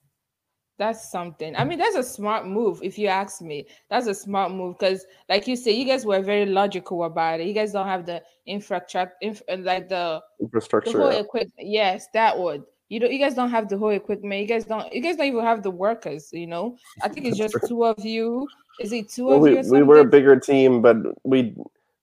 that's 0.77 1.11
something. 1.11 1.55
I 1.55 1.63
mean, 1.63 1.79
that's 1.79 1.95
a 1.95 2.03
smart 2.03 2.47
move, 2.47 2.81
if 2.83 2.97
you 2.97 3.07
ask 3.07 3.41
me. 3.41 3.67
That's 3.89 4.07
a 4.07 4.13
smart 4.13 4.51
move 4.51 4.77
because, 4.77 5.05
like 5.29 5.47
you 5.47 5.55
say, 5.55 5.71
you 5.71 5.85
guys 5.85 6.05
were 6.05 6.21
very 6.21 6.45
logical 6.45 7.03
about 7.03 7.39
it. 7.39 7.47
You 7.47 7.53
guys 7.53 7.71
don't 7.71 7.87
have 7.87 8.05
the 8.05 8.21
infrastructure, 8.45 9.13
inf- 9.21 9.41
like 9.59 9.89
the 9.89 10.21
infrastructure, 10.39 10.91
the 10.91 10.97
whole 10.97 11.09
equipment. 11.09 11.67
Yes, 11.67 12.07
that 12.13 12.37
would. 12.37 12.63
You 12.89 12.99
don't. 12.99 13.11
You 13.11 13.19
guys 13.19 13.33
don't 13.33 13.49
have 13.49 13.69
the 13.69 13.77
whole 13.77 13.89
equipment. 13.89 14.41
You 14.41 14.47
guys 14.47 14.65
don't. 14.65 14.91
You 14.93 15.01
guys 15.01 15.15
don't 15.15 15.27
even 15.27 15.43
have 15.43 15.63
the 15.63 15.71
workers. 15.71 16.29
You 16.31 16.47
know. 16.47 16.77
I 17.01 17.09
think 17.09 17.25
it's 17.25 17.37
just 17.37 17.55
two 17.67 17.83
of 17.83 18.03
you. 18.05 18.47
Is 18.79 18.93
it 18.93 19.09
two 19.09 19.25
well, 19.25 19.37
of 19.37 19.41
we, 19.41 19.57
you? 19.57 19.71
we 19.71 19.83
were 19.83 19.99
a 19.99 20.05
bigger 20.05 20.39
team, 20.39 20.81
but 20.81 20.97
we 21.23 21.55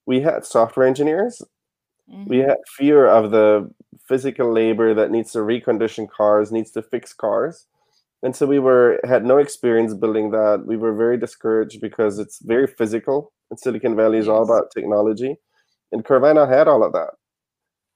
we 0.07 0.21
had 0.21 0.45
software 0.45 0.87
engineers 0.87 1.41
Mm-hmm. 2.11 2.31
We 2.31 2.39
had 2.39 2.59
fear 2.67 3.07
of 3.07 3.31
the 3.31 3.71
physical 4.07 4.53
labor 4.53 4.95
that 4.95 5.11
needs 5.11 5.33
to 5.33 5.39
recondition 5.39 6.09
cars, 6.09 6.53
needs 6.53 6.71
to 6.73 6.83
fix 6.83 7.13
cars. 7.13 7.67
And 8.25 8.35
so 8.35 8.47
we 8.47 8.59
were 8.59 9.01
had 9.05 9.25
no 9.25 9.39
experience 9.39 9.95
building 9.95 10.31
that. 10.33 10.65
We 10.67 10.77
were 10.77 10.95
very 10.95 11.19
discouraged 11.19 11.81
because 11.81 12.19
it's 12.19 12.41
very 12.43 12.67
physical. 12.67 13.33
And 13.51 13.61
Silicon 13.61 13.95
Valley 13.95 14.19
is 14.19 14.29
all 14.29 14.43
about 14.43 14.73
technology. 14.75 15.37
And 15.93 16.05
Carvana 16.05 16.49
had 16.49 16.67
all 16.67 16.83
of 16.83 16.93
that. 16.95 17.11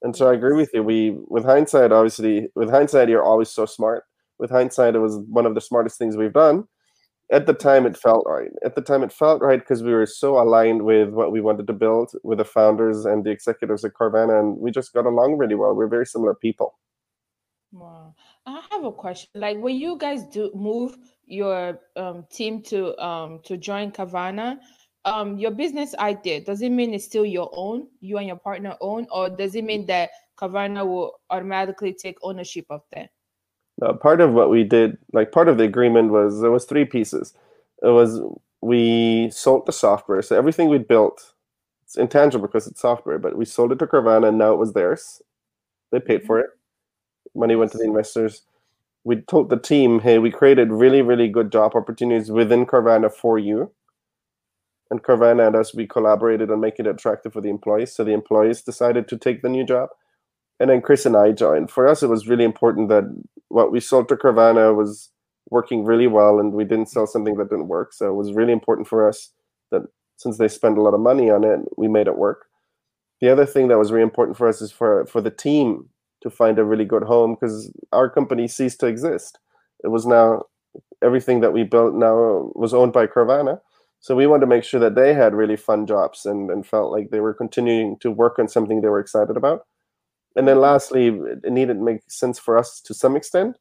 And 0.03 0.15
so 0.15 0.31
I 0.31 0.35
agree 0.35 0.55
with 0.55 0.71
you. 0.75 0.85
We 0.85 1.17
with 1.29 1.45
hindsight, 1.45 1.93
obviously, 1.93 2.49
with 2.55 2.71
hindsight, 2.71 3.09
you're 3.09 3.25
always 3.25 3.49
so 3.49 3.67
smart. 3.67 4.05
With 4.39 4.51
hindsight, 4.51 4.95
it 4.95 5.01
was 5.01 5.19
one 5.29 5.47
of 5.47 5.57
the 5.57 5.61
smartest 5.61 5.99
things 5.99 6.17
we've 6.17 6.33
done 6.33 6.69
at 7.31 7.47
the 7.47 7.53
time 7.53 7.85
it 7.85 7.97
felt 7.97 8.25
right 8.27 8.51
at 8.65 8.75
the 8.75 8.81
time 8.81 9.03
it 9.03 9.13
felt 9.13 9.43
right 9.43 9.61
because 9.61 9.83
we 9.83 9.93
were 9.93 10.07
so 10.07 10.41
aligned 10.41 10.83
with 10.83 11.11
what 11.11 11.31
we 11.31 11.41
wanted 11.41 11.67
to 11.67 11.73
build 11.73 12.11
with 12.23 12.39
the 12.39 12.45
founders 12.45 13.05
and 13.05 13.25
the 13.25 13.31
executives 13.31 13.85
at 13.85 13.93
carvana 13.93 14.39
and 14.39 14.57
we 14.59 14.71
just 14.71 14.93
got 14.93 15.07
along 15.07 15.37
really 15.37 15.55
well 15.55 15.75
we're 15.75 15.89
very 15.89 16.07
similar 16.07 16.35
people 16.35 16.79
wow 17.73 18.15
i 18.49 18.63
have 18.71 18.85
a 18.85 18.93
question 18.93 19.29
like 19.35 19.59
when 19.59 19.77
you 19.77 19.97
guys 19.99 20.25
do 20.25 20.51
move 20.55 20.97
your 21.27 21.79
um, 21.97 22.25
team 22.31 22.63
to 22.63 22.97
um, 23.05 23.41
to 23.45 23.57
join 23.57 23.93
carvana 23.93 24.57
um, 25.05 25.39
your 25.39 25.51
business 25.51 25.95
idea 25.99 26.41
does 26.41 26.61
it 26.63 26.71
mean 26.71 26.93
it's 26.95 27.05
still 27.05 27.25
your 27.25 27.51
own 27.53 27.87
you 28.01 28.19
and 28.19 28.27
your 28.27 28.37
partner 28.37 28.77
own 28.81 29.07
or 29.11 29.29
does 29.29 29.55
it 29.55 29.65
mean 29.65 29.87
that 29.87 30.11
carvana 30.37 30.87
will 30.87 31.21
automatically 31.31 31.93
take 31.93 32.17
ownership 32.23 32.67
of 32.71 32.83
that 32.93 33.11
uh, 33.83 33.93
part 33.93 34.21
of 34.21 34.33
what 34.33 34.51
we 34.51 34.65
did, 34.65 34.99
like 35.13 35.31
part 35.33 35.49
of 35.49 35.59
the 35.59 35.65
agreement 35.65 36.11
was 36.11 36.41
there 36.41 36.51
was 36.51 36.65
three 36.65 36.85
pieces. 36.85 37.35
It 37.83 37.89
was 37.89 38.21
we 38.61 39.31
sold 39.31 39.67
the 39.67 39.73
software, 39.73 40.21
so 40.23 40.37
everything 40.37 40.69
we 40.69 40.79
built, 40.79 41.35
it's 41.85 41.97
intangible 41.97 42.49
because 42.49 42.67
it's 42.67 42.81
software, 42.81 43.19
but 43.19 43.37
we 43.37 43.45
sold 43.45 43.71
it 43.73 43.79
to 43.79 43.87
Carvana 43.87 44.29
and 44.29 44.39
now 44.39 44.53
it 44.53 44.59
was 44.59 44.73
theirs. 44.73 45.23
They 45.93 46.01
paid 46.01 46.25
for 46.25 46.41
it. 46.41 46.51
Money 47.39 47.57
went 47.57 47.73
to 47.73 47.79
the 47.79 47.85
investors. 47.85 48.43
We 49.05 49.23
told 49.23 49.49
the 49.49 49.59
team, 49.59 50.01
hey, 50.01 50.19
we 50.19 50.31
created 50.31 50.71
really, 50.71 51.03
really 51.03 51.29
good 51.29 51.53
job 51.53 51.75
opportunities 51.75 52.31
within 52.31 52.67
Carvana 52.67 53.13
for 53.13 53.39
you. 53.39 53.71
And 54.91 55.03
Carvana 55.03 55.47
and 55.47 55.57
us, 55.57 55.75
we 55.75 55.87
collaborated 55.87 56.51
on 56.51 56.61
making 56.61 56.87
it 56.87 56.91
attractive 56.91 57.33
for 57.33 57.41
the 57.41 57.51
employees. 57.51 57.95
So 57.95 58.05
the 58.05 58.13
employees 58.13 58.63
decided 58.63 59.07
to 59.09 59.17
take 59.19 59.43
the 59.43 59.49
new 59.49 59.65
job 59.65 59.91
and 60.61 60.71
then 60.71 60.83
Chris 60.83 61.07
and 61.07 61.17
I 61.17 61.33
joined. 61.33 61.71
For 61.71 61.87
us, 61.87 62.03
it 62.03 62.09
was 62.09 62.29
really 62.29 62.45
important 62.45 62.89
that 62.89 63.05
what 63.49 63.71
we 63.71 63.81
sold 63.81 64.09
to 64.09 64.17
Carvana 64.17 64.75
was 64.75 65.11
working 65.51 65.85
really 65.85 66.07
well, 66.07 66.41
and 66.41 66.53
we 66.53 66.65
didn't 66.65 66.89
sell 66.89 67.07
something 67.07 67.37
that 67.37 67.51
didn't 67.51 67.69
work. 67.69 67.93
So 67.93 68.09
it 68.09 68.15
was 68.15 68.33
really 68.33 68.53
important 68.53 68.89
for 68.89 69.09
us 69.09 69.31
that 69.71 69.83
since 70.17 70.39
they 70.39 70.49
spent 70.49 70.79
a 70.79 70.83
lot 70.83 70.95
of 70.95 71.01
money 71.01 71.31
on 71.31 71.45
it, 71.45 71.61
we 71.77 71.89
made 71.89 72.07
it 72.07 72.19
work. 72.19 72.47
The 73.21 73.31
other 73.31 73.47
thing 73.47 73.69
that 73.69 73.79
was 73.79 73.93
really 73.93 74.03
important 74.03 74.37
for 74.37 74.49
us 74.49 74.61
is 74.61 74.73
for 74.73 75.07
for 75.07 75.21
the 75.21 75.31
team 75.31 75.89
to 76.23 76.31
find 76.31 76.59
a 76.59 76.65
really 76.65 76.85
good 76.85 77.05
home 77.05 77.35
because 77.35 77.73
our 77.93 78.11
company 78.11 78.49
ceased 78.49 78.81
to 78.81 78.87
exist. 78.87 79.39
It 79.85 79.89
was 79.89 80.07
now 80.07 80.45
everything 81.03 81.41
that 81.41 81.53
we 81.53 81.63
built 81.65 81.95
now 81.95 82.51
was 82.55 82.75
owned 82.75 82.93
by 82.93 83.07
Carvana. 83.07 83.61
So 84.01 84.15
we 84.15 84.27
wanted 84.27 84.43
to 84.43 84.47
make 84.47 84.65
sure 84.65 84.81
that 84.81 84.95
they 84.95 85.15
had 85.15 85.35
really 85.35 85.57
fun 85.57 85.87
jobs 85.87 86.25
and, 86.25 86.51
and 86.51 86.67
felt 86.67 86.93
like 86.93 87.11
they 87.11 87.21
were 87.21 87.35
continuing 87.35 87.99
to 87.99 88.11
work 88.11 88.39
on 88.39 88.49
something 88.49 88.81
they 88.81 88.89
were 88.89 89.01
excited 89.01 89.37
about 89.37 89.67
and 90.39 90.47
then 90.47 90.61
lastly, 90.61 91.09
it 91.09 91.51
needed 91.51 91.75
to 91.75 91.81
make 91.83 92.09
sense 92.09 92.39
for 92.39 92.57
us 92.57 92.81
to 92.83 92.95
some 92.95 93.17
extent, 93.17 93.57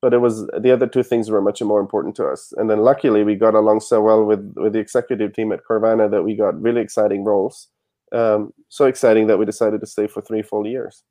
but 0.00 0.14
it 0.14 0.18
was 0.18 0.46
the 0.56 0.70
other 0.70 0.86
two 0.86 1.02
things 1.02 1.28
were 1.28 1.42
much 1.42 1.60
more 1.62 1.80
important 1.80 2.14
to 2.16 2.26
us. 2.26 2.52
And 2.56 2.70
then 2.70 2.78
luckily, 2.78 3.24
we 3.24 3.34
got 3.34 3.54
along 3.54 3.80
so 3.80 4.00
well 4.00 4.24
with 4.24 4.54
with 4.56 4.74
the 4.74 4.78
executive 4.78 5.32
team 5.34 5.50
at 5.50 5.64
Carvana 5.68 6.08
that 6.12 6.22
we 6.22 6.36
got 6.36 6.60
really 6.62 6.80
exciting 6.80 7.24
roles. 7.24 7.68
Um, 8.12 8.52
so 8.68 8.86
exciting 8.86 9.26
that 9.26 9.38
we 9.38 9.46
decided 9.46 9.80
to 9.80 9.86
stay 9.86 10.06
for 10.06 10.20
three 10.20 10.42
full 10.42 10.64
years. 10.64 11.02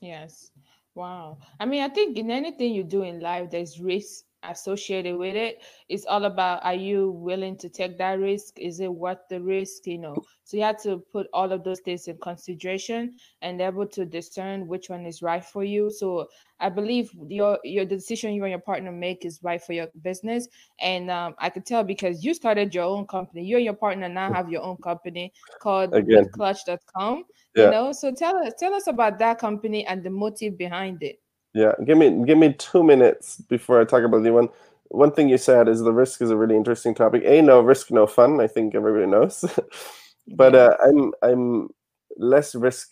Yes. 0.00 0.50
Wow. 0.94 1.38
I 1.58 1.64
mean, 1.66 1.82
I 1.82 1.88
think 1.88 2.16
in 2.18 2.30
anything 2.30 2.74
you 2.74 2.84
do 2.84 3.02
in 3.02 3.20
life, 3.20 3.50
there's 3.50 3.80
risk 3.80 4.24
associated 4.48 5.16
with 5.16 5.36
it. 5.36 5.62
It's 5.88 6.06
all 6.06 6.24
about 6.24 6.64
are 6.64 6.74
you 6.74 7.10
willing 7.10 7.56
to 7.58 7.68
take 7.68 7.98
that 7.98 8.18
risk? 8.18 8.58
Is 8.58 8.80
it 8.80 8.92
worth 8.92 9.18
the 9.28 9.40
risk? 9.40 9.86
You 9.86 9.98
know, 9.98 10.16
so 10.44 10.56
you 10.56 10.62
have 10.62 10.82
to 10.82 10.98
put 11.12 11.26
all 11.32 11.52
of 11.52 11.64
those 11.64 11.80
things 11.80 12.08
in 12.08 12.18
consideration 12.18 13.16
and 13.42 13.60
able 13.60 13.86
to 13.88 14.04
discern 14.04 14.66
which 14.66 14.88
one 14.90 15.06
is 15.06 15.22
right 15.22 15.44
for 15.44 15.64
you. 15.64 15.90
So 15.90 16.28
I 16.60 16.68
believe 16.68 17.10
your 17.28 17.58
your 17.64 17.84
decision 17.84 18.32
you 18.34 18.44
and 18.44 18.50
your 18.50 18.60
partner 18.60 18.92
make 18.92 19.24
is 19.24 19.40
right 19.42 19.62
for 19.62 19.72
your 19.72 19.88
business. 20.02 20.48
And 20.80 21.10
um, 21.10 21.34
I 21.38 21.50
could 21.50 21.66
tell 21.66 21.84
because 21.84 22.24
you 22.24 22.34
started 22.34 22.74
your 22.74 22.84
own 22.84 23.06
company. 23.06 23.44
You 23.44 23.56
and 23.56 23.64
your 23.64 23.74
partner 23.74 24.08
now 24.08 24.32
have 24.32 24.48
your 24.48 24.62
own 24.62 24.76
company 24.78 25.32
called 25.60 25.92
Clutch.com. 26.32 27.24
Yeah. 27.54 27.64
You 27.66 27.70
know, 27.70 27.92
so 27.92 28.12
tell 28.12 28.36
us 28.38 28.52
tell 28.58 28.74
us 28.74 28.86
about 28.86 29.18
that 29.18 29.38
company 29.38 29.86
and 29.86 30.02
the 30.02 30.10
motive 30.10 30.56
behind 30.58 31.02
it. 31.02 31.20
Yeah, 31.54 31.72
give 31.86 31.98
me 31.98 32.24
give 32.26 32.38
me 32.38 32.52
two 32.54 32.82
minutes 32.82 33.36
before 33.48 33.80
I 33.80 33.84
talk 33.84 34.02
about 34.04 34.22
the 34.24 34.32
one. 34.32 34.48
One 34.88 35.12
thing 35.12 35.28
you 35.28 35.38
said 35.38 35.68
is 35.68 35.80
the 35.82 35.92
risk 35.92 36.20
is 36.22 36.30
a 36.30 36.36
really 36.36 36.56
interesting 36.56 36.94
topic. 36.94 37.22
A 37.24 37.42
no 37.42 37.60
risk, 37.60 37.90
no 37.90 38.06
fun. 38.06 38.40
I 38.40 38.46
think 38.48 38.74
everybody 38.74 39.06
knows, 39.06 39.44
but 40.36 40.54
uh, 40.54 40.76
I'm 40.84 41.12
I'm 41.22 41.68
less 42.16 42.54
risk. 42.54 42.88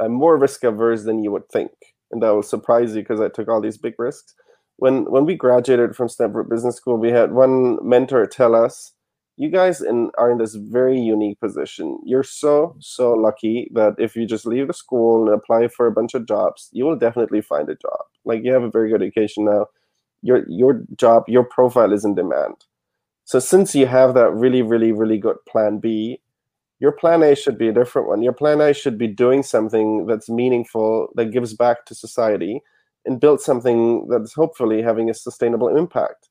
I'm 0.00 0.12
more 0.12 0.36
risk 0.38 0.64
averse 0.64 1.04
than 1.04 1.22
you 1.22 1.30
would 1.32 1.48
think, 1.50 1.70
and 2.10 2.22
that 2.22 2.30
will 2.30 2.42
surprise 2.42 2.96
you 2.96 3.02
because 3.02 3.20
I 3.20 3.28
took 3.28 3.48
all 3.48 3.60
these 3.60 3.78
big 3.78 3.94
risks. 3.98 4.34
When 4.76 5.04
when 5.10 5.24
we 5.24 5.36
graduated 5.36 5.94
from 5.96 6.08
Stanford 6.08 6.48
Business 6.48 6.76
School, 6.76 6.96
we 6.98 7.10
had 7.12 7.32
one 7.32 7.78
mentor 7.88 8.26
tell 8.26 8.54
us 8.56 8.92
you 9.40 9.48
guys 9.48 9.80
in, 9.80 10.10
are 10.18 10.30
in 10.30 10.36
this 10.36 10.54
very 10.54 11.00
unique 11.00 11.40
position. 11.40 11.98
You're 12.04 12.22
so, 12.22 12.76
so 12.78 13.14
lucky 13.14 13.70
that 13.72 13.94
if 13.96 14.14
you 14.14 14.26
just 14.26 14.44
leave 14.44 14.66
the 14.66 14.74
school 14.74 15.24
and 15.24 15.34
apply 15.34 15.68
for 15.68 15.86
a 15.86 15.92
bunch 15.92 16.12
of 16.12 16.26
jobs, 16.26 16.68
you 16.72 16.84
will 16.84 16.98
definitely 16.98 17.40
find 17.40 17.66
a 17.70 17.74
job. 17.74 18.00
Like 18.26 18.44
you 18.44 18.52
have 18.52 18.62
a 18.62 18.70
very 18.70 18.90
good 18.90 19.00
education 19.00 19.46
now. 19.46 19.68
Your 20.20 20.44
your 20.50 20.82
job, 20.94 21.24
your 21.26 21.42
profile 21.42 21.94
is 21.94 22.04
in 22.04 22.14
demand. 22.14 22.66
So 23.24 23.38
since 23.38 23.74
you 23.74 23.86
have 23.86 24.12
that 24.12 24.30
really, 24.30 24.60
really, 24.60 24.92
really 24.92 25.16
good 25.16 25.38
plan 25.48 25.78
B, 25.78 26.20
your 26.78 26.92
plan 26.92 27.22
A 27.22 27.34
should 27.34 27.56
be 27.56 27.68
a 27.68 27.72
different 27.72 28.08
one. 28.08 28.22
Your 28.22 28.34
plan 28.34 28.60
A 28.60 28.74
should 28.74 28.98
be 28.98 29.06
doing 29.06 29.42
something 29.42 30.04
that's 30.04 30.28
meaningful, 30.28 31.08
that 31.14 31.32
gives 31.32 31.54
back 31.54 31.86
to 31.86 31.94
society, 31.94 32.60
and 33.06 33.20
build 33.20 33.40
something 33.40 34.06
that's 34.08 34.34
hopefully 34.34 34.82
having 34.82 35.08
a 35.08 35.14
sustainable 35.14 35.74
impact. 35.74 36.29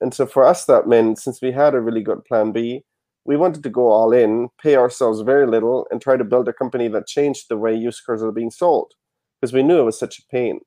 And 0.00 0.14
so 0.14 0.26
for 0.26 0.44
us, 0.44 0.64
that 0.64 0.88
meant 0.88 1.18
since 1.18 1.42
we 1.42 1.52
had 1.52 1.74
a 1.74 1.80
really 1.80 2.02
good 2.02 2.24
plan 2.24 2.52
B, 2.52 2.84
we 3.26 3.36
wanted 3.36 3.62
to 3.62 3.68
go 3.68 3.88
all 3.88 4.12
in, 4.12 4.48
pay 4.62 4.76
ourselves 4.76 5.20
very 5.20 5.46
little, 5.46 5.86
and 5.90 6.00
try 6.00 6.16
to 6.16 6.24
build 6.24 6.48
a 6.48 6.54
company 6.54 6.88
that 6.88 7.06
changed 7.06 7.46
the 7.48 7.58
way 7.58 7.74
used 7.74 8.04
cars 8.04 8.22
are 8.22 8.32
being 8.32 8.50
sold 8.50 8.92
because 9.40 9.52
we 9.52 9.62
knew 9.62 9.78
it 9.78 9.84
was 9.84 9.98
such 9.98 10.18
a 10.18 10.22
pain. 10.30 10.60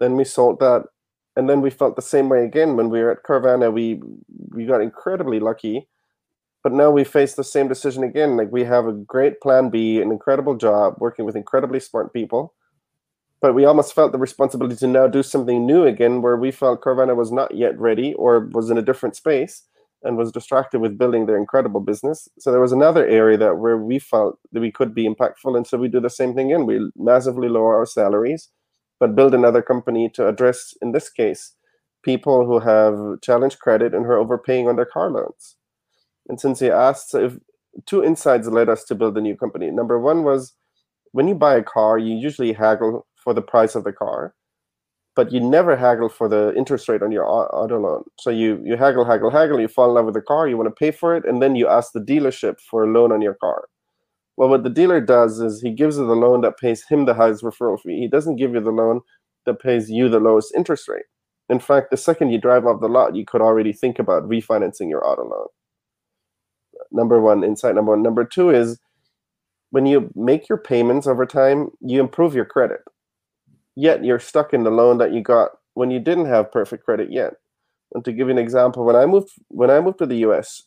Then 0.00 0.16
we 0.16 0.24
sold 0.24 0.58
that, 0.60 0.84
and 1.36 1.48
then 1.48 1.60
we 1.60 1.70
felt 1.70 1.96
the 1.96 2.02
same 2.02 2.28
way 2.28 2.44
again 2.44 2.76
when 2.76 2.88
we 2.88 3.00
were 3.00 3.12
at 3.12 3.22
Carvana. 3.22 3.72
We 3.72 4.02
we 4.50 4.66
got 4.66 4.80
incredibly 4.80 5.38
lucky, 5.38 5.88
but 6.62 6.72
now 6.72 6.90
we 6.90 7.04
face 7.04 7.34
the 7.34 7.44
same 7.44 7.68
decision 7.68 8.02
again. 8.02 8.36
Like 8.36 8.50
we 8.50 8.64
have 8.64 8.86
a 8.86 8.92
great 8.92 9.40
plan 9.40 9.70
B, 9.70 10.00
an 10.00 10.10
incredible 10.10 10.56
job, 10.56 10.94
working 10.98 11.24
with 11.24 11.36
incredibly 11.36 11.80
smart 11.80 12.12
people 12.12 12.54
but 13.44 13.54
we 13.54 13.66
almost 13.66 13.92
felt 13.92 14.10
the 14.10 14.16
responsibility 14.16 14.74
to 14.74 14.86
now 14.86 15.06
do 15.06 15.22
something 15.22 15.66
new 15.66 15.84
again 15.84 16.22
where 16.22 16.34
we 16.34 16.50
felt 16.50 16.80
Carvana 16.80 17.14
was 17.14 17.30
not 17.30 17.54
yet 17.54 17.78
ready 17.78 18.14
or 18.14 18.48
was 18.54 18.70
in 18.70 18.78
a 18.78 18.82
different 18.88 19.16
space 19.16 19.64
and 20.02 20.16
was 20.16 20.32
distracted 20.32 20.80
with 20.80 20.96
building 20.96 21.26
their 21.26 21.36
incredible 21.36 21.80
business. 21.80 22.26
So 22.38 22.50
there 22.50 22.62
was 22.62 22.72
another 22.72 23.06
area 23.06 23.36
that 23.36 23.58
where 23.58 23.76
we 23.76 23.98
felt 23.98 24.38
that 24.52 24.60
we 24.60 24.72
could 24.72 24.94
be 24.94 25.06
impactful. 25.06 25.54
And 25.58 25.66
so 25.66 25.76
we 25.76 25.88
do 25.88 26.00
the 26.00 26.08
same 26.08 26.34
thing 26.34 26.52
again. 26.52 26.64
We 26.64 26.90
massively 26.96 27.50
lower 27.50 27.76
our 27.76 27.84
salaries, 27.84 28.48
but 28.98 29.14
build 29.14 29.34
another 29.34 29.60
company 29.60 30.08
to 30.14 30.26
address, 30.26 30.72
in 30.80 30.92
this 30.92 31.10
case, 31.10 31.52
people 32.02 32.46
who 32.46 32.60
have 32.60 33.20
challenge 33.20 33.58
credit 33.58 33.92
and 33.92 34.06
who 34.06 34.12
are 34.12 34.18
overpaying 34.18 34.68
on 34.68 34.76
their 34.76 34.86
car 34.86 35.10
loans. 35.10 35.56
And 36.30 36.40
since 36.40 36.60
he 36.60 36.70
asked, 36.70 37.14
if 37.14 37.36
two 37.84 38.02
insights 38.02 38.48
led 38.48 38.70
us 38.70 38.84
to 38.84 38.94
build 38.94 39.18
a 39.18 39.20
new 39.20 39.36
company. 39.36 39.70
Number 39.70 40.00
one 40.00 40.22
was 40.22 40.54
when 41.12 41.28
you 41.28 41.34
buy 41.34 41.56
a 41.56 41.62
car, 41.62 41.98
you 41.98 42.16
usually 42.16 42.54
haggle 42.54 43.06
for 43.24 43.34
the 43.34 43.42
price 43.42 43.74
of 43.74 43.84
the 43.84 43.92
car, 43.92 44.34
but 45.16 45.32
you 45.32 45.40
never 45.40 45.76
haggle 45.76 46.08
for 46.08 46.28
the 46.28 46.54
interest 46.56 46.88
rate 46.88 47.02
on 47.02 47.10
your 47.10 47.26
auto 47.26 47.80
loan. 47.80 48.04
So 48.20 48.30
you 48.30 48.60
you 48.64 48.76
haggle, 48.76 49.04
haggle, 49.04 49.30
haggle. 49.30 49.60
You 49.60 49.68
fall 49.68 49.88
in 49.88 49.94
love 49.94 50.04
with 50.04 50.14
the 50.14 50.22
car, 50.22 50.46
you 50.46 50.56
want 50.56 50.68
to 50.68 50.74
pay 50.74 50.90
for 50.90 51.16
it, 51.16 51.24
and 51.24 51.42
then 51.42 51.56
you 51.56 51.66
ask 51.68 51.92
the 51.92 52.00
dealership 52.00 52.60
for 52.60 52.84
a 52.84 52.92
loan 52.92 53.10
on 53.10 53.22
your 53.22 53.34
car. 53.34 53.64
Well, 54.36 54.48
what 54.48 54.64
the 54.64 54.70
dealer 54.70 55.00
does 55.00 55.40
is 55.40 55.62
he 55.62 55.70
gives 55.70 55.96
you 55.96 56.06
the 56.06 56.16
loan 56.16 56.40
that 56.42 56.58
pays 56.58 56.84
him 56.88 57.04
the 57.04 57.14
highest 57.14 57.44
referral 57.44 57.80
fee. 57.80 58.00
He 58.00 58.08
doesn't 58.08 58.36
give 58.36 58.52
you 58.52 58.60
the 58.60 58.70
loan 58.70 59.00
that 59.46 59.60
pays 59.60 59.90
you 59.90 60.08
the 60.08 60.18
lowest 60.18 60.52
interest 60.56 60.88
rate. 60.88 61.04
In 61.48 61.60
fact, 61.60 61.90
the 61.90 61.96
second 61.96 62.30
you 62.30 62.40
drive 62.40 62.66
off 62.66 62.80
the 62.80 62.88
lot, 62.88 63.14
you 63.14 63.24
could 63.24 63.42
already 63.42 63.72
think 63.72 63.98
about 63.98 64.28
refinancing 64.28 64.88
your 64.88 65.06
auto 65.06 65.22
loan. 65.22 65.46
Number 66.90 67.20
one, 67.20 67.44
insight 67.44 67.74
number 67.74 67.92
one. 67.92 68.02
Number 68.02 68.24
two 68.24 68.50
is 68.50 68.78
when 69.70 69.86
you 69.86 70.10
make 70.14 70.48
your 70.48 70.58
payments 70.58 71.06
over 71.06 71.26
time, 71.26 71.68
you 71.80 72.00
improve 72.00 72.34
your 72.34 72.44
credit 72.44 72.80
yet 73.76 74.04
you're 74.04 74.18
stuck 74.18 74.54
in 74.54 74.64
the 74.64 74.70
loan 74.70 74.98
that 74.98 75.12
you 75.12 75.22
got 75.22 75.50
when 75.74 75.90
you 75.90 76.00
didn't 76.00 76.26
have 76.26 76.52
perfect 76.52 76.84
credit 76.84 77.12
yet. 77.12 77.34
And 77.94 78.04
to 78.04 78.12
give 78.12 78.28
you 78.28 78.32
an 78.32 78.38
example, 78.38 78.84
when 78.84 78.96
I 78.96 79.06
moved 79.06 79.30
when 79.48 79.70
I 79.70 79.80
moved 79.80 79.98
to 79.98 80.06
the 80.06 80.18
US, 80.28 80.62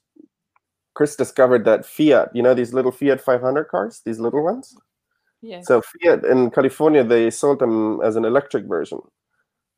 Chris 0.93 1.15
discovered 1.15 1.65
that 1.65 1.85
Fiat, 1.85 2.29
you 2.33 2.41
know 2.41 2.53
these 2.53 2.73
little 2.73 2.91
Fiat 2.91 3.21
500 3.21 3.65
cars, 3.65 4.01
these 4.05 4.19
little 4.19 4.43
ones? 4.43 4.75
Yes. 5.41 5.67
So 5.67 5.81
Fiat 5.81 6.25
in 6.25 6.51
California, 6.51 7.03
they 7.03 7.29
sold 7.29 7.59
them 7.59 8.01
as 8.03 8.15
an 8.15 8.25
electric 8.25 8.65
version. 8.65 8.99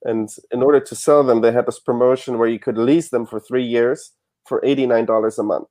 And 0.04 0.30
in 0.52 0.64
order 0.64 0.80
to 0.80 0.96
sell 0.96 1.24
them, 1.24 1.42
they 1.42 1.52
had 1.52 1.66
this 1.66 1.80
promotion 1.80 2.38
where 2.38 2.48
you 2.48 2.60
could 2.60 2.78
lease 2.78 3.10
them 3.10 3.26
for 3.26 3.40
three 3.40 3.66
years 3.66 4.14
for 4.48 4.62
$89 4.62 5.38
a 5.38 5.44
month. 5.44 5.68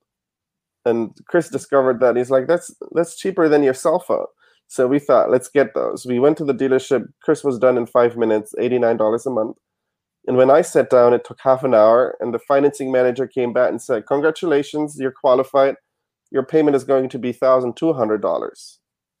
And 0.85 1.17
Chris 1.25 1.49
discovered 1.49 1.99
that 1.99 2.15
he's 2.15 2.29
like, 2.29 2.47
that's 2.47 2.73
that's 2.91 3.17
cheaper 3.17 3.49
than 3.49 3.63
your 3.63 3.73
cell 3.73 3.99
phone. 3.99 4.27
So 4.69 4.87
we 4.87 4.99
thought, 4.99 5.31
let's 5.31 5.49
get 5.49 5.73
those. 5.73 6.05
We 6.05 6.19
went 6.19 6.37
to 6.37 6.45
the 6.45 6.53
dealership. 6.53 7.07
Chris 7.23 7.43
was 7.43 7.57
done 7.57 7.75
in 7.75 7.87
five 7.87 8.15
minutes, 8.15 8.53
$89 8.59 9.25
a 9.25 9.29
month. 9.31 9.57
And 10.27 10.37
when 10.37 10.51
I 10.51 10.61
sat 10.61 10.91
down, 10.91 11.11
it 11.11 11.25
took 11.25 11.39
half 11.41 11.63
an 11.63 11.73
hour. 11.73 12.15
And 12.19 12.31
the 12.35 12.39
financing 12.39 12.91
manager 12.91 13.25
came 13.25 13.51
back 13.51 13.71
and 13.71 13.81
said, 13.81 14.05
Congratulations, 14.05 14.95
you're 14.99 15.11
qualified. 15.11 15.75
Your 16.29 16.43
payment 16.43 16.75
is 16.75 16.83
going 16.83 17.09
to 17.09 17.17
be 17.17 17.33
$1,200. 17.33 18.77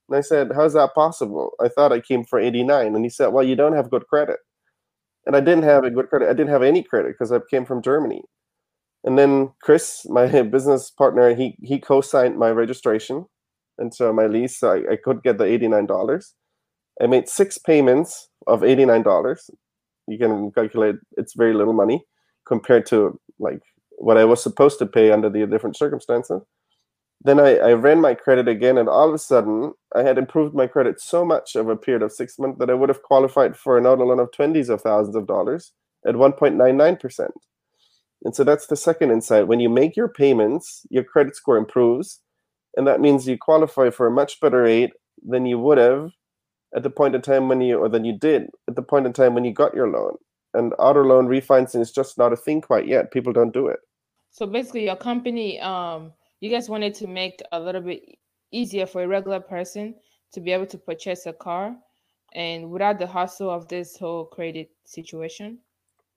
And 0.07 0.17
I 0.17 0.21
said, 0.21 0.51
How's 0.55 0.73
that 0.73 0.93
possible? 0.93 1.53
I 1.59 1.67
thought 1.67 1.91
I 1.91 1.99
came 1.99 2.25
for 2.25 2.39
89 2.39 2.95
And 2.95 3.03
he 3.03 3.09
said, 3.09 3.29
Well, 3.29 3.43
you 3.43 3.55
don't 3.55 3.75
have 3.75 3.89
good 3.89 4.05
credit. 4.05 4.37
And 5.25 5.35
I 5.35 5.39
didn't 5.39 5.63
have 5.63 5.83
a 5.83 5.89
good 5.89 6.09
credit. 6.09 6.29
I 6.29 6.33
didn't 6.33 6.51
have 6.51 6.61
any 6.63 6.83
credit 6.83 7.13
because 7.13 7.31
I 7.31 7.39
came 7.49 7.65
from 7.65 7.81
Germany. 7.81 8.21
And 9.03 9.17
then 9.17 9.51
Chris, 9.63 10.05
my 10.07 10.41
business 10.43 10.91
partner, 10.91 11.33
he 11.33 11.57
he 11.63 11.79
co-signed 11.79 12.37
my 12.37 12.51
registration 12.51 13.25
and 13.79 13.93
so 13.93 14.13
my 14.13 14.27
lease 14.27 14.61
I, 14.63 14.77
I 14.91 14.97
could 15.03 15.23
get 15.23 15.37
the 15.37 15.45
$89 15.45 16.33
i 17.01 17.07
made 17.07 17.27
six 17.27 17.57
payments 17.57 18.29
of 18.47 18.61
$89 18.61 19.49
you 20.07 20.17
can 20.17 20.51
calculate 20.51 20.95
it's 21.17 21.33
very 21.35 21.53
little 21.53 21.73
money 21.73 22.03
compared 22.45 22.85
to 22.87 23.19
like 23.39 23.61
what 23.97 24.17
i 24.17 24.25
was 24.25 24.43
supposed 24.43 24.79
to 24.79 24.85
pay 24.85 25.11
under 25.11 25.29
the 25.29 25.45
different 25.45 25.77
circumstances. 25.77 26.41
Then 27.21 27.37
I, 27.37 27.57
I 27.57 27.73
ran 27.73 27.99
my 27.99 28.13
credit 28.13 28.47
again 28.47 28.77
and 28.77 28.87
all 28.87 29.09
of 29.09 29.13
a 29.13 29.19
sudden 29.19 29.73
i 29.95 30.03
had 30.03 30.17
improved 30.17 30.55
my 30.55 30.67
credit 30.67 31.01
so 31.01 31.25
much 31.25 31.55
over 31.55 31.71
a 31.71 31.77
period 31.77 32.03
of 32.03 32.11
six 32.11 32.39
months 32.39 32.59
that 32.59 32.69
i 32.69 32.73
would 32.73 32.89
have 32.89 33.03
qualified 33.03 33.57
for 33.57 33.77
an 33.77 33.85
auto 33.85 34.05
loan 34.05 34.19
of 34.19 34.31
twenties 34.31 34.69
of 34.69 34.81
thousands 34.81 35.15
of 35.15 35.27
dollars 35.27 35.73
at 36.07 36.15
1.99% 36.15 37.29
and 38.23 38.35
so 38.35 38.43
that's 38.43 38.67
the 38.67 38.75
second 38.75 39.11
insight. 39.11 39.47
When 39.47 39.59
you 39.59 39.69
make 39.69 39.95
your 39.95 40.09
payments 40.09 40.85
your 40.89 41.03
credit 41.03 41.35
score 41.35 41.57
improves 41.57 42.19
and 42.77 42.87
that 42.87 43.01
means 43.01 43.27
you 43.27 43.37
qualify 43.37 43.89
for 43.89 44.07
a 44.07 44.11
much 44.11 44.39
better 44.39 44.63
rate 44.63 44.91
than 45.25 45.45
you 45.45 45.59
would 45.59 45.77
have 45.77 46.11
at 46.75 46.83
the 46.83 46.89
point 46.89 47.15
in 47.15 47.21
time 47.21 47.47
when 47.47 47.61
you 47.61 47.77
or 47.77 47.89
than 47.89 48.05
you 48.05 48.17
did 48.17 48.47
at 48.67 48.75
the 48.75 48.81
point 48.81 49.05
in 49.05 49.13
time 49.13 49.33
when 49.33 49.43
you 49.43 49.53
got 49.53 49.73
your 49.73 49.89
loan. 49.89 50.15
And 50.53 50.73
auto 50.79 51.03
loan 51.03 51.27
refinancing 51.27 51.81
is 51.81 51.91
just 51.91 52.17
not 52.17 52.33
a 52.33 52.37
thing 52.37 52.61
quite 52.61 52.87
yet. 52.87 53.11
People 53.11 53.33
don't 53.33 53.53
do 53.53 53.67
it. 53.67 53.79
So 54.31 54.45
basically 54.45 54.85
your 54.85 54.95
company 54.95 55.59
um 55.61 56.13
you 56.39 56.49
guys 56.49 56.69
wanted 56.69 56.93
to 56.95 57.07
make 57.07 57.41
a 57.51 57.59
little 57.59 57.81
bit 57.81 58.03
easier 58.51 58.85
for 58.85 59.03
a 59.03 59.07
regular 59.07 59.39
person 59.39 59.95
to 60.33 60.39
be 60.39 60.51
able 60.51 60.65
to 60.67 60.77
purchase 60.77 61.25
a 61.25 61.33
car 61.33 61.75
and 62.33 62.69
without 62.69 62.99
the 62.99 63.07
hustle 63.07 63.49
of 63.49 63.67
this 63.67 63.97
whole 63.97 64.25
credit 64.25 64.69
situation? 64.85 65.59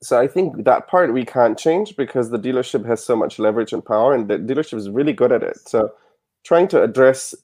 So 0.03 0.19
i 0.19 0.27
think 0.27 0.65
that 0.65 0.89
part 0.89 1.13
we 1.13 1.25
can't 1.25 1.57
change 1.57 1.97
because 1.97 2.31
the 2.31 2.39
dealership 2.39 2.85
has 2.87 3.05
so 3.05 3.15
much 3.17 3.39
leverage 3.39 3.73
and 3.73 3.85
power 3.85 4.15
and 4.15 4.29
the 4.29 4.37
dealership 4.37 4.79
is 4.79 4.91
really 4.91 5.13
good 5.13 5.33
at 5.33 5.43
it. 5.43 5.57
So 5.67 5.91
trying 6.45 6.69
to 6.69 6.83
address 6.83 7.35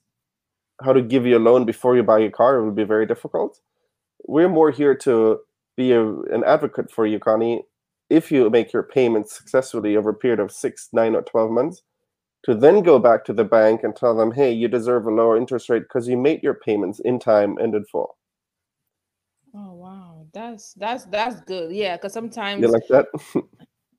how 0.83 0.93
to 0.93 1.03
give 1.03 1.27
you 1.27 1.37
a 1.37 1.41
loan 1.41 1.65
before 1.65 1.97
you 1.97 2.03
buy 2.03 2.21
a 2.21 2.31
car 2.31 2.63
will 2.63 2.73
be 2.73 2.85
very 2.85 3.07
difficult. 3.07 3.61
We're 4.27 4.49
more 4.49 4.71
here 4.71 4.95
to 4.97 5.41
be 5.77 5.93
a, 5.93 6.05
an 6.05 6.45
advocate 6.45 6.91
for 6.91 7.07
you, 7.07 7.19
Connie, 7.19 7.63
if 8.11 8.33
you 8.33 8.49
make 8.51 8.73
your 8.73 8.83
payments 8.83 9.37
successfully 9.37 9.97
over 9.97 10.11
a 10.11 10.15
period 10.15 10.41
of 10.41 10.51
six, 10.51 10.89
nine, 10.93 11.15
or 11.15 11.23
12 11.23 11.51
months, 11.51 11.83
to 12.45 12.55
then 12.55 12.83
go 12.83 12.99
back 12.99 13.25
to 13.25 13.33
the 13.33 13.45
bank 13.45 13.83
and 13.83 13.95
tell 13.95 14.17
them, 14.17 14.33
hey, 14.33 14.53
you 14.53 14.69
deserve 14.69 15.07
a 15.07 15.11
lower 15.11 15.37
interest 15.37 15.69
rate 15.69 15.83
because 15.83 16.09
you 16.09 16.17
made 16.17 16.43
your 16.43 16.55
payments 16.55 17.01
in 17.01 17.19
time 17.19 17.57
and 17.59 17.75
in 17.75 17.85
full. 17.85 18.17
Oh 19.55 19.75
wow, 19.75 20.27
that's 20.33 20.75
that's 20.75 21.07
that's 21.07 21.41
good. 21.41 21.73
Yeah, 21.73 21.97
because 21.97 22.13
sometimes 22.13 22.61
you 22.61 22.69
like 22.69 22.87
that. 22.91 23.07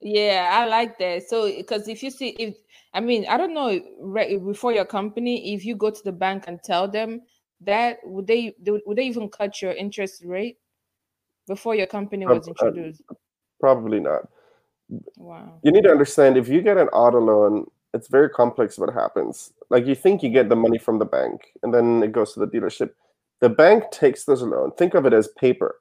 yeah, 0.02 0.50
I 0.54 0.66
like 0.66 0.98
that. 1.00 1.28
So 1.28 1.52
because 1.52 1.88
if 1.88 2.02
you 2.04 2.12
see 2.12 2.30
if 2.30 2.56
I 2.94 3.00
mean, 3.02 3.26
I 3.30 3.38
don't 3.38 3.54
know 3.54 3.80
right 4.00 4.44
before 4.44 4.74
your 4.74 4.86
company, 4.86 5.54
if 5.54 5.64
you 5.66 5.76
go 5.76 5.90
to 5.90 6.04
the 6.04 6.12
bank 6.12 6.46
and 6.48 6.62
tell 6.64 6.88
them 6.88 7.22
that, 7.62 8.00
would 8.04 8.28
they 8.28 8.56
would 8.66 8.98
they 8.98 9.04
even 9.04 9.30
cut 9.30 9.62
your 9.62 9.74
interest 9.74 10.24
rate 10.26 10.58
before 11.48 11.76
your 11.76 11.88
company 11.88 12.26
was 12.26 12.48
uh, 12.48 12.52
introduced? 12.52 13.02
Probably 13.60 14.00
not. 14.00 14.28
Wow. 15.18 15.60
You 15.64 15.72
need 15.72 15.84
to 15.84 15.92
understand 15.92 16.38
if 16.38 16.48
you 16.48 16.62
get 16.62 16.78
an 16.78 16.88
auto 16.90 17.20
loan, 17.20 17.68
it's 17.94 18.08
very 18.08 18.30
complex 18.30 18.78
what 18.78 18.94
happens. 18.94 19.52
Like 19.70 19.86
you 19.86 19.96
think 19.96 20.24
you 20.24 20.30
get 20.30 20.50
the 20.50 20.56
money 20.56 20.78
from 20.78 20.98
the 20.98 21.06
bank 21.06 21.52
and 21.62 21.74
then 21.74 22.02
it 22.02 22.12
goes 22.12 22.34
to 22.34 22.40
the 22.40 22.48
dealership. 22.48 22.92
The 23.42 23.50
bank 23.50 23.92
takes 23.92 24.26
this 24.26 24.42
loan, 24.42 24.72
think 24.78 24.96
of 24.96 25.06
it 25.06 25.14
as 25.14 25.30
paper, 25.40 25.76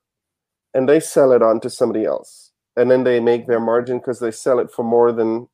and 0.75 0.89
they 0.89 1.01
sell 1.01 1.33
it 1.33 1.43
on 1.43 1.61
to 1.61 1.71
somebody 1.71 2.05
else. 2.05 2.48
And 2.79 2.91
then 2.91 3.03
they 3.05 3.19
make 3.19 3.47
their 3.47 3.61
margin 3.61 3.99
because 3.99 4.21
they 4.21 4.31
sell 4.31 4.59
it 4.61 4.71
for 4.71 4.85
more 4.85 5.11
than 5.12 5.49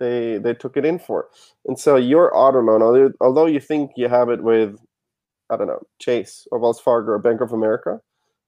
they 0.00 0.38
they 0.38 0.54
took 0.54 0.76
it 0.76 0.84
in 0.84 0.98
for. 0.98 1.28
And 1.66 1.78
so 1.78 1.96
your 1.96 2.36
auto 2.36 2.60
loan, 2.60 3.14
although, 3.20 3.46
you 3.46 3.60
think 3.60 3.92
you 3.96 4.08
have 4.08 4.28
it 4.30 4.42
with, 4.42 4.76
I 5.50 5.56
don't 5.56 5.66
know, 5.66 5.82
Chase 6.00 6.46
or 6.50 6.58
Wells 6.58 6.80
Fargo 6.80 7.12
or 7.12 7.18
Bank 7.18 7.40
of 7.40 7.52
America, 7.52 8.00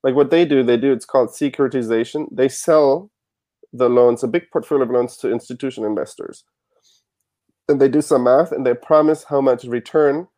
like 0.02 0.14
what 0.14 0.30
they 0.30 0.44
do, 0.44 0.62
they 0.62 0.76
do 0.76 0.92
it's 0.92 1.04
called 1.04 1.28
securitization. 1.28 2.26
They 2.32 2.48
sell 2.48 3.10
the 3.72 3.88
loans, 3.88 4.22
a 4.22 4.28
big 4.28 4.50
portfolio 4.52 4.84
of 4.84 4.90
loans 4.90 5.16
to 5.18 5.30
institutional 5.30 5.88
investors. 5.88 6.44
And 7.68 7.80
they 7.80 7.88
do 7.88 8.02
some 8.02 8.24
math 8.24 8.52
and 8.52 8.66
they 8.66 8.74
promise 8.74 9.24
how 9.24 9.40
much 9.40 9.64
return 9.64 10.28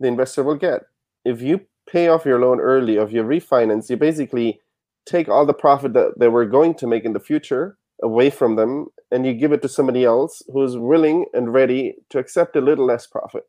the 0.00 0.08
investor 0.08 0.42
will 0.42 0.56
get. 0.56 0.82
If 1.24 1.42
you 1.42 1.60
pay 1.90 2.08
off 2.08 2.24
your 2.24 2.40
loan 2.40 2.60
early, 2.60 2.96
if 2.96 3.12
you 3.12 3.22
refinance, 3.22 3.90
you 3.90 3.96
basically 3.96 4.60
take 5.06 5.28
all 5.28 5.46
the 5.46 5.54
profit 5.54 5.92
that 5.94 6.18
they 6.18 6.28
were 6.28 6.46
going 6.46 6.74
to 6.74 6.86
make 6.86 7.04
in 7.04 7.12
the 7.12 7.20
future 7.20 7.76
away 8.02 8.30
from 8.30 8.56
them 8.56 8.86
and 9.10 9.26
you 9.26 9.32
give 9.32 9.52
it 9.52 9.62
to 9.62 9.68
somebody 9.68 10.04
else 10.04 10.42
who's 10.52 10.76
willing 10.76 11.26
and 11.34 11.52
ready 11.52 11.94
to 12.10 12.18
accept 12.18 12.56
a 12.56 12.60
little 12.60 12.86
less 12.86 13.06
profit. 13.06 13.44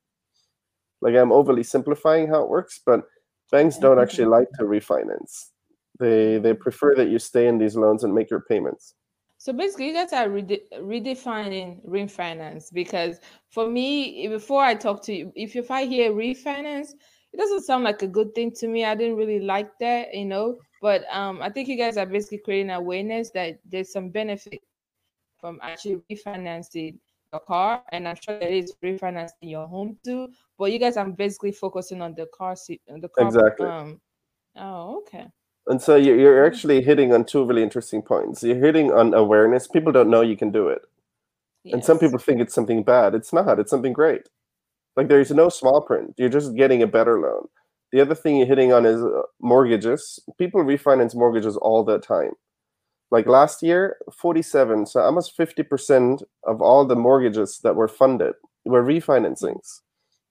Like 1.01 1.15
I'm 1.15 1.31
overly 1.31 1.63
simplifying 1.63 2.27
how 2.27 2.43
it 2.43 2.49
works, 2.49 2.79
but 2.85 3.01
banks 3.51 3.77
don't 3.77 3.99
actually 3.99 4.25
like 4.25 4.49
to 4.57 4.63
refinance. 4.63 5.51
They 5.99 6.39
they 6.39 6.53
prefer 6.53 6.95
that 6.95 7.09
you 7.09 7.19
stay 7.19 7.47
in 7.47 7.57
these 7.57 7.75
loans 7.75 8.03
and 8.03 8.13
make 8.13 8.29
your 8.29 8.41
payments. 8.41 8.95
So 9.37 9.53
basically, 9.53 9.87
you 9.87 9.93
guys 9.93 10.11
are 10.13 10.29
rede- 10.29 10.67
redefining 10.79 11.85
refinance 11.87 12.73
because 12.73 13.19
for 13.49 13.69
me, 13.69 14.27
before 14.27 14.63
I 14.63 14.73
talk 14.73 15.03
to 15.03 15.13
you, 15.13 15.31
if 15.35 15.55
if 15.55 15.69
I 15.69 15.85
hear 15.85 16.11
refinance, 16.11 16.89
it 17.31 17.37
doesn't 17.37 17.63
sound 17.63 17.83
like 17.83 18.01
a 18.01 18.07
good 18.07 18.33
thing 18.33 18.51
to 18.59 18.67
me. 18.67 18.85
I 18.85 18.95
didn't 18.95 19.17
really 19.17 19.39
like 19.39 19.69
that, 19.79 20.13
you 20.13 20.25
know. 20.25 20.57
But 20.85 21.03
um, 21.11 21.41
I 21.41 21.49
think 21.49 21.67
you 21.67 21.77
guys 21.77 21.97
are 21.97 22.05
basically 22.05 22.37
creating 22.37 22.69
awareness 22.69 23.31
that 23.31 23.57
there's 23.65 23.91
some 23.91 24.09
benefit 24.09 24.61
from 25.39 25.57
actually 25.63 25.99
refinancing 26.11 26.99
your 27.33 27.39
car, 27.39 27.81
and 27.91 28.07
I'm 28.07 28.15
sure 28.21 28.37
there 28.37 28.49
is 28.49 28.71
refinancing 28.83 29.49
your 29.49 29.65
home 29.65 29.97
too. 30.05 30.29
But 30.59 30.71
you 30.71 30.77
guys 30.77 30.95
are 30.95 31.09
basically 31.09 31.53
focusing 31.53 32.03
on 32.03 32.13
the 32.13 32.27
car 32.37 32.55
seat, 32.55 32.83
the 32.85 33.09
car. 33.09 33.25
Exactly. 33.25 33.65
Um, 33.65 33.99
oh, 34.57 34.97
okay. 34.97 35.25
And 35.65 35.81
so 35.81 35.95
you're, 35.95 36.45
actually 36.45 36.83
hitting 36.83 37.13
on 37.13 37.25
two 37.25 37.43
really 37.45 37.63
interesting 37.63 38.03
points. 38.03 38.43
You're 38.43 38.63
hitting 38.63 38.91
on 38.91 39.15
awareness. 39.15 39.65
People 39.67 39.91
don't 39.91 40.11
know 40.11 40.21
you 40.21 40.37
can 40.37 40.51
do 40.51 40.67
it. 40.67 40.83
Yes. 41.63 41.73
And 41.73 41.83
some 41.83 41.97
people 41.97 42.19
think 42.19 42.41
it's 42.41 42.53
something 42.53 42.83
bad. 42.83 43.15
It's 43.15 43.33
not. 43.33 43.57
It's 43.59 43.71
something 43.71 43.91
great. 43.91 44.29
Like 44.95 45.07
there's 45.07 45.31
no 45.31 45.49
small 45.49 45.81
print. 45.81 46.13
You're 46.19 46.29
just 46.29 46.55
getting 46.55 46.83
a 46.83 46.87
better 46.87 47.19
loan. 47.19 47.47
The 47.95 48.01
other 48.01 48.13
thing 48.13 48.35
you're 48.35 48.45
hitting 48.45 48.73
on 48.73 48.85
is 48.85 49.01
uh, 49.01 49.21
mortgages. 49.39 50.19
People 50.37 50.65
refinance 50.65 51.15
mortgages 51.15 51.55
all 51.55 51.81
the 51.81 51.97
time. 51.97 52.31
Like 53.09 53.25
last 53.25 53.63
year, 53.63 53.95
47, 54.19 54.87
so 54.87 54.99
almost 54.99 55.37
50% 55.37 56.21
of 56.45 56.61
all 56.61 56.83
the 56.83 56.97
mortgages 56.97 57.61
that 57.63 57.77
were 57.77 57.87
funded 57.87 58.33
were 58.65 58.83
refinancings. 58.83 59.79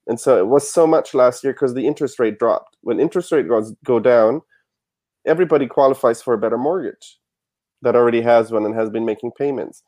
And 0.06 0.20
so 0.20 0.38
it 0.38 0.48
was 0.48 0.70
so 0.70 0.86
much 0.86 1.14
last 1.14 1.42
year 1.42 1.54
because 1.54 1.72
the 1.72 1.86
interest 1.86 2.18
rate 2.18 2.38
dropped. 2.38 2.76
When 2.82 3.00
interest 3.00 3.32
rate 3.32 3.48
goes 3.48 3.72
go 3.82 3.98
down, 3.98 4.42
everybody 5.24 5.66
qualifies 5.66 6.20
for 6.20 6.34
a 6.34 6.38
better 6.38 6.58
mortgage 6.58 7.18
that 7.80 7.96
already 7.96 8.20
has 8.20 8.52
one 8.52 8.66
and 8.66 8.74
has 8.74 8.90
been 8.90 9.06
making 9.06 9.30
payments. 9.38 9.82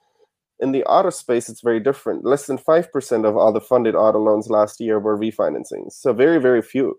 In 0.61 0.73
the 0.73 0.85
auto 0.85 1.11
space, 1.11 1.51
it's 1.51 1.61
very 1.61 1.81
different. 1.81 2.25
Less 2.25 2.47
than 2.47 2.57
5% 2.57 3.29
of 3.29 3.37
all 3.37 3.53
the 3.53 3.61
funded 3.61 3.95
auto 3.95 4.19
loans 4.19 4.49
last 4.49 4.81
year 4.81 4.99
were 4.99 5.19
refinancing. 5.19 5.93
So 5.93 6.15
very, 6.15 6.41
very 6.41 6.63
few. 6.63 6.99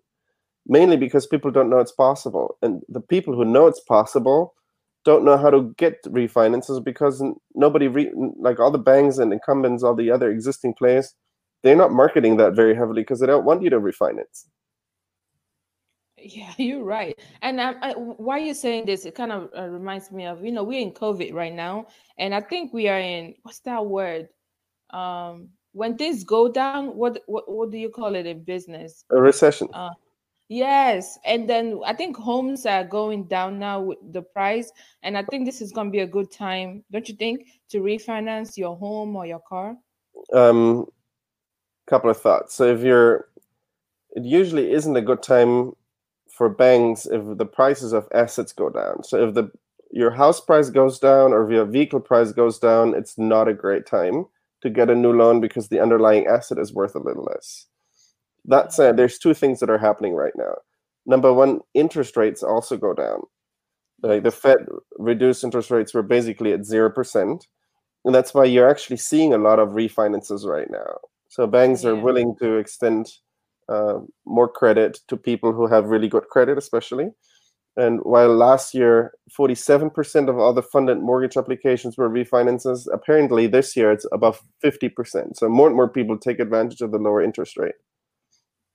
Mainly 0.67 0.97
because 0.97 1.25
people 1.25 1.51
don't 1.51 1.69
know 1.69 1.79
it's 1.79 1.91
possible. 1.91 2.57
And 2.61 2.83
the 2.89 2.99
people 2.99 3.35
who 3.35 3.45
know 3.45 3.67
it's 3.67 3.79
possible 3.79 4.53
don't 5.05 5.23
know 5.23 5.37
how 5.37 5.49
to 5.49 5.73
get 5.77 6.03
refinances 6.05 6.83
because 6.83 7.23
nobody, 7.55 7.87
re- 7.87 8.11
like 8.37 8.59
all 8.59 8.71
the 8.71 8.77
banks 8.77 9.17
and 9.17 9.31
incumbents, 9.31 9.81
all 9.81 9.95
the 9.95 10.11
other 10.11 10.29
existing 10.29 10.73
players, 10.73 11.13
they're 11.63 11.75
not 11.75 11.91
marketing 11.91 12.37
that 12.37 12.53
very 12.53 12.75
heavily 12.75 13.01
because 13.01 13.19
they 13.19 13.27
don't 13.27 13.45
want 13.45 13.63
you 13.63 13.69
to 13.69 13.79
refinance. 13.79 14.45
Yeah, 16.17 16.51
you're 16.57 16.83
right. 16.83 17.17
And 17.41 17.61
I, 17.61 17.75
I, 17.81 17.93
why 17.93 18.39
are 18.39 18.41
you're 18.41 18.53
saying 18.53 18.85
this, 18.85 19.05
it 19.05 19.15
kind 19.15 19.31
of 19.31 19.49
uh, 19.57 19.67
reminds 19.67 20.11
me 20.11 20.25
of, 20.25 20.43
you 20.43 20.51
know, 20.51 20.63
we're 20.63 20.81
in 20.81 20.91
COVID 20.91 21.33
right 21.33 21.53
now, 21.53 21.87
and 22.17 22.33
I 22.33 22.41
think 22.41 22.73
we 22.73 22.87
are 22.87 22.99
in 22.99 23.35
what's 23.43 23.59
that 23.59 23.85
word? 23.85 24.29
Um, 24.89 25.49
when 25.73 25.97
things 25.97 26.23
go 26.23 26.51
down, 26.51 26.95
what 26.95 27.21
what 27.27 27.49
what 27.51 27.71
do 27.71 27.77
you 27.77 27.89
call 27.89 28.15
it 28.15 28.25
in 28.25 28.43
business? 28.43 29.05
A 29.11 29.21
recession. 29.21 29.67
Uh, 29.73 29.91
yes, 30.49 31.17
and 31.25 31.49
then 31.49 31.79
I 31.85 31.93
think 31.93 32.17
homes 32.17 32.65
are 32.65 32.83
going 32.83 33.27
down 33.27 33.59
now 33.59 33.81
with 33.81 33.97
the 34.11 34.21
price, 34.21 34.71
and 35.03 35.17
I 35.17 35.23
think 35.23 35.45
this 35.45 35.61
is 35.61 35.71
going 35.71 35.87
to 35.87 35.91
be 35.91 35.99
a 35.99 36.07
good 36.07 36.31
time, 36.31 36.83
don't 36.91 37.07
you 37.07 37.15
think, 37.15 37.47
to 37.69 37.79
refinance 37.79 38.57
your 38.57 38.75
home 38.75 39.15
or 39.15 39.25
your 39.25 39.41
car? 39.47 39.75
Um, 40.33 40.85
couple 41.87 42.09
of 42.09 42.19
thoughts. 42.19 42.53
So 42.53 42.65
if 42.65 42.81
you're, 42.81 43.29
it 44.11 44.23
usually 44.23 44.71
isn't 44.71 44.95
a 44.95 45.01
good 45.01 45.23
time 45.23 45.73
for 46.29 46.49
banks 46.49 47.05
if 47.05 47.37
the 47.37 47.45
prices 47.45 47.93
of 47.93 48.07
assets 48.13 48.53
go 48.53 48.69
down. 48.69 49.03
So 49.03 49.27
if 49.27 49.33
the 49.33 49.51
your 49.89 50.11
house 50.11 50.41
price 50.41 50.69
goes 50.69 50.99
down 50.99 51.31
or 51.31 51.45
if 51.45 51.51
your 51.51 51.65
vehicle 51.65 52.01
price 52.01 52.31
goes 52.31 52.59
down, 52.59 52.93
it's 52.93 53.17
not 53.17 53.47
a 53.47 53.53
great 53.53 53.85
time 53.85 54.25
to 54.61 54.69
get 54.69 54.89
a 54.89 54.95
new 54.95 55.13
loan 55.13 55.39
because 55.39 55.69
the 55.69 55.79
underlying 55.79 56.27
asset 56.27 56.57
is 56.57 56.73
worth 56.73 56.95
a 56.95 56.99
little 56.99 57.23
less. 57.23 57.67
That 58.47 58.73
said, 58.73 58.97
there's 58.97 59.19
two 59.19 59.33
things 59.33 59.59
that 59.59 59.69
are 59.69 59.77
happening 59.77 60.13
right 60.13 60.33
now. 60.35 60.55
Number 61.05 61.33
one, 61.33 61.59
interest 61.73 62.17
rates 62.17 62.43
also 62.43 62.77
go 62.77 62.93
down. 62.93 63.21
Like 64.03 64.23
the 64.23 64.31
Fed 64.31 64.57
reduced 64.97 65.43
interest 65.43 65.71
rates 65.71 65.93
were 65.93 66.03
basically 66.03 66.53
at 66.53 66.65
zero 66.65 66.89
percent, 66.89 67.47
and 68.05 68.13
that's 68.13 68.33
why 68.33 68.45
you're 68.45 68.69
actually 68.69 68.97
seeing 68.97 69.33
a 69.33 69.37
lot 69.37 69.59
of 69.59 69.69
refinances 69.69 70.45
right 70.45 70.69
now. 70.69 70.97
So 71.29 71.47
banks 71.47 71.83
are 71.83 71.95
willing 71.95 72.35
to 72.39 72.55
extend 72.55 73.07
uh, 73.69 73.99
more 74.25 74.47
credit 74.47 74.99
to 75.07 75.17
people 75.17 75.51
who 75.51 75.67
have 75.67 75.85
really 75.85 76.07
good 76.07 76.27
credit, 76.29 76.57
especially. 76.57 77.11
And 77.75 77.99
while 78.03 78.35
last 78.35 78.73
year 78.73 79.13
47% 79.37 80.29
of 80.29 80.39
all 80.39 80.53
the 80.53 80.63
funded 80.63 80.99
mortgage 80.99 81.37
applications 81.37 81.95
were 81.95 82.09
refinances, 82.09 82.87
apparently 82.91 83.45
this 83.45 83.75
year 83.75 83.91
it's 83.91 84.05
above 84.11 84.41
50%. 84.65 85.35
So 85.35 85.47
more 85.47 85.67
and 85.67 85.75
more 85.75 85.87
people 85.87 86.17
take 86.17 86.39
advantage 86.39 86.81
of 86.81 86.91
the 86.91 86.97
lower 86.97 87.21
interest 87.21 87.55
rate. 87.55 87.75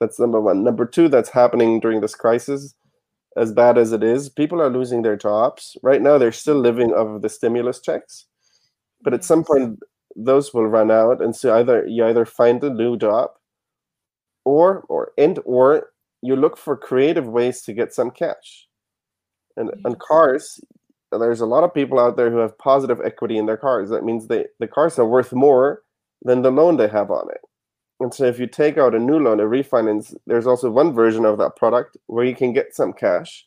That's 0.03 0.20
number 0.20 0.40
one. 0.40 0.64
Number 0.64 0.86
two, 0.86 1.09
that's 1.09 1.30
happening 1.30 1.80
during 1.80 2.03
this 2.03 2.16
crisis. 2.16 2.74
As 3.36 3.53
bad 3.53 3.78
as 3.78 3.92
it 3.92 4.03
is, 4.05 4.28
people 4.30 4.61
are 4.62 4.70
losing 4.70 5.03
their 5.03 5.16
jobs. 5.16 5.76
Right 5.82 6.03
now, 6.03 6.18
they're 6.18 6.32
still 6.32 6.59
living 6.61 6.92
off 6.92 7.09
of 7.16 7.22
the 7.22 7.30
stimulus 7.30 7.80
checks, 7.80 8.26
but 9.05 9.14
at 9.14 9.24
some 9.24 9.44
point, 9.44 9.80
those 10.16 10.55
will 10.55 10.66
run 10.66 10.90
out, 10.90 11.22
and 11.22 11.36
so 11.36 11.55
either 11.57 11.86
you 11.86 12.05
either 12.07 12.26
find 12.26 12.64
a 12.64 12.70
new 12.70 12.96
job, 12.98 13.30
or 14.44 14.84
or 14.88 15.12
and 15.18 15.38
or 15.44 15.90
you 16.22 16.36
look 16.36 16.57
for 16.57 16.76
creative 16.76 17.26
ways 17.26 17.62
to 17.62 17.72
get 17.72 17.92
some 17.94 18.11
cash. 18.11 18.68
And 19.57 19.70
on 19.84 19.92
Yes. 19.92 20.00
cars, 20.09 20.61
there's 21.12 21.40
a 21.42 21.46
lot 21.46 21.64
of 21.64 21.74
people 21.74 22.00
out 22.00 22.16
there 22.16 22.30
who 22.30 22.38
have 22.38 22.59
positive 22.59 23.00
equity 23.05 23.38
in 23.38 23.46
their 23.46 23.59
cars. 23.59 23.90
That 23.90 24.05
means 24.05 24.28
they 24.28 24.46
the 24.61 24.68
cars 24.68 24.98
are 24.98 25.07
worth 25.09 25.32
more 25.32 25.82
than 26.22 26.42
the 26.42 26.53
loan 26.53 26.76
they 26.78 26.88
have 26.88 27.11
on 27.12 27.30
it. 27.30 27.42
And 28.03 28.12
so 28.12 28.24
if 28.24 28.40
you 28.40 28.48
take 28.48 28.78
out 28.78 28.96
a 28.96 28.98
new 28.98 29.18
loan, 29.18 29.38
a 29.38 29.44
refinance, 29.44 30.12
there's 30.26 30.46
also 30.46 30.68
one 30.70 30.92
version 30.92 31.24
of 31.24 31.38
that 31.38 31.55
product 31.55 31.96
where 32.07 32.24
you 32.24 32.34
can 32.34 32.53
get 32.53 32.74
some 32.74 32.92
cash 32.92 33.46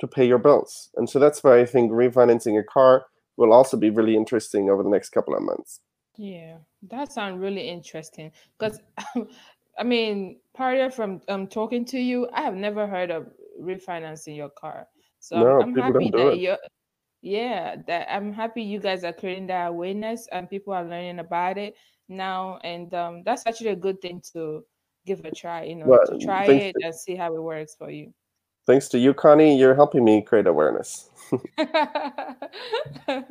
to 0.00 0.06
pay 0.08 0.26
your 0.26 0.38
bills. 0.38 0.88
And 0.96 1.08
so 1.08 1.18
that's 1.18 1.44
why 1.44 1.60
I 1.60 1.66
think 1.66 1.92
refinancing 1.92 2.58
a 2.58 2.62
car 2.64 3.04
will 3.36 3.52
also 3.52 3.76
be 3.76 3.90
really 3.90 4.16
interesting 4.16 4.70
over 4.70 4.82
the 4.82 4.88
next 4.88 5.10
couple 5.10 5.36
of 5.36 5.42
months. 5.42 5.80
Yeah, 6.16 6.56
that 6.88 7.12
sounds 7.12 7.40
really 7.40 7.68
interesting. 7.68 8.32
Because, 8.58 8.80
I 9.78 9.84
mean, 9.84 10.40
prior 10.54 10.90
from 10.90 11.20
um 11.28 11.46
talking 11.46 11.84
to 11.86 11.98
you, 11.98 12.26
I 12.32 12.40
have 12.40 12.54
never 12.54 12.86
heard 12.86 13.10
of 13.10 13.26
refinancing 13.60 14.34
your 14.34 14.50
car. 14.50 14.86
So 15.18 15.36
I'm, 15.36 15.44
No, 15.44 15.60
I'm 15.60 15.74
people 15.74 15.82
happy 15.82 16.10
that 16.10 16.38
you're, 16.38 16.58
yeah, 17.20 17.76
that 17.86 18.08
I'm 18.10 18.32
happy 18.32 18.62
you 18.62 18.80
guys 18.80 19.04
are 19.04 19.12
creating 19.12 19.48
that 19.48 19.66
awareness 19.66 20.26
and 20.32 20.48
people 20.48 20.72
are 20.72 20.84
learning 20.84 21.18
about 21.18 21.58
it 21.58 21.74
now. 22.10 22.58
And 22.64 22.92
um, 22.94 23.22
that's 23.24 23.46
actually 23.46 23.70
a 23.70 23.76
good 23.76 24.00
thing 24.02 24.22
to 24.32 24.64
give 25.06 25.24
a 25.24 25.30
try, 25.30 25.64
you 25.64 25.76
know, 25.76 25.86
Well, 25.86 26.06
to 26.06 26.18
try 26.18 26.44
it 26.44 26.76
and 26.82 26.94
see 26.94 27.16
how 27.16 27.34
it 27.34 27.42
works 27.42 27.74
for 27.78 27.90
you. 27.90 28.12
Thanks 28.66 28.88
to 28.88 28.98
you, 28.98 29.14
Connie, 29.14 29.58
you're 29.58 29.74
helping 29.74 30.04
me 30.04 30.20
create 30.22 30.46
awareness. 30.46 31.08
I 31.58 33.24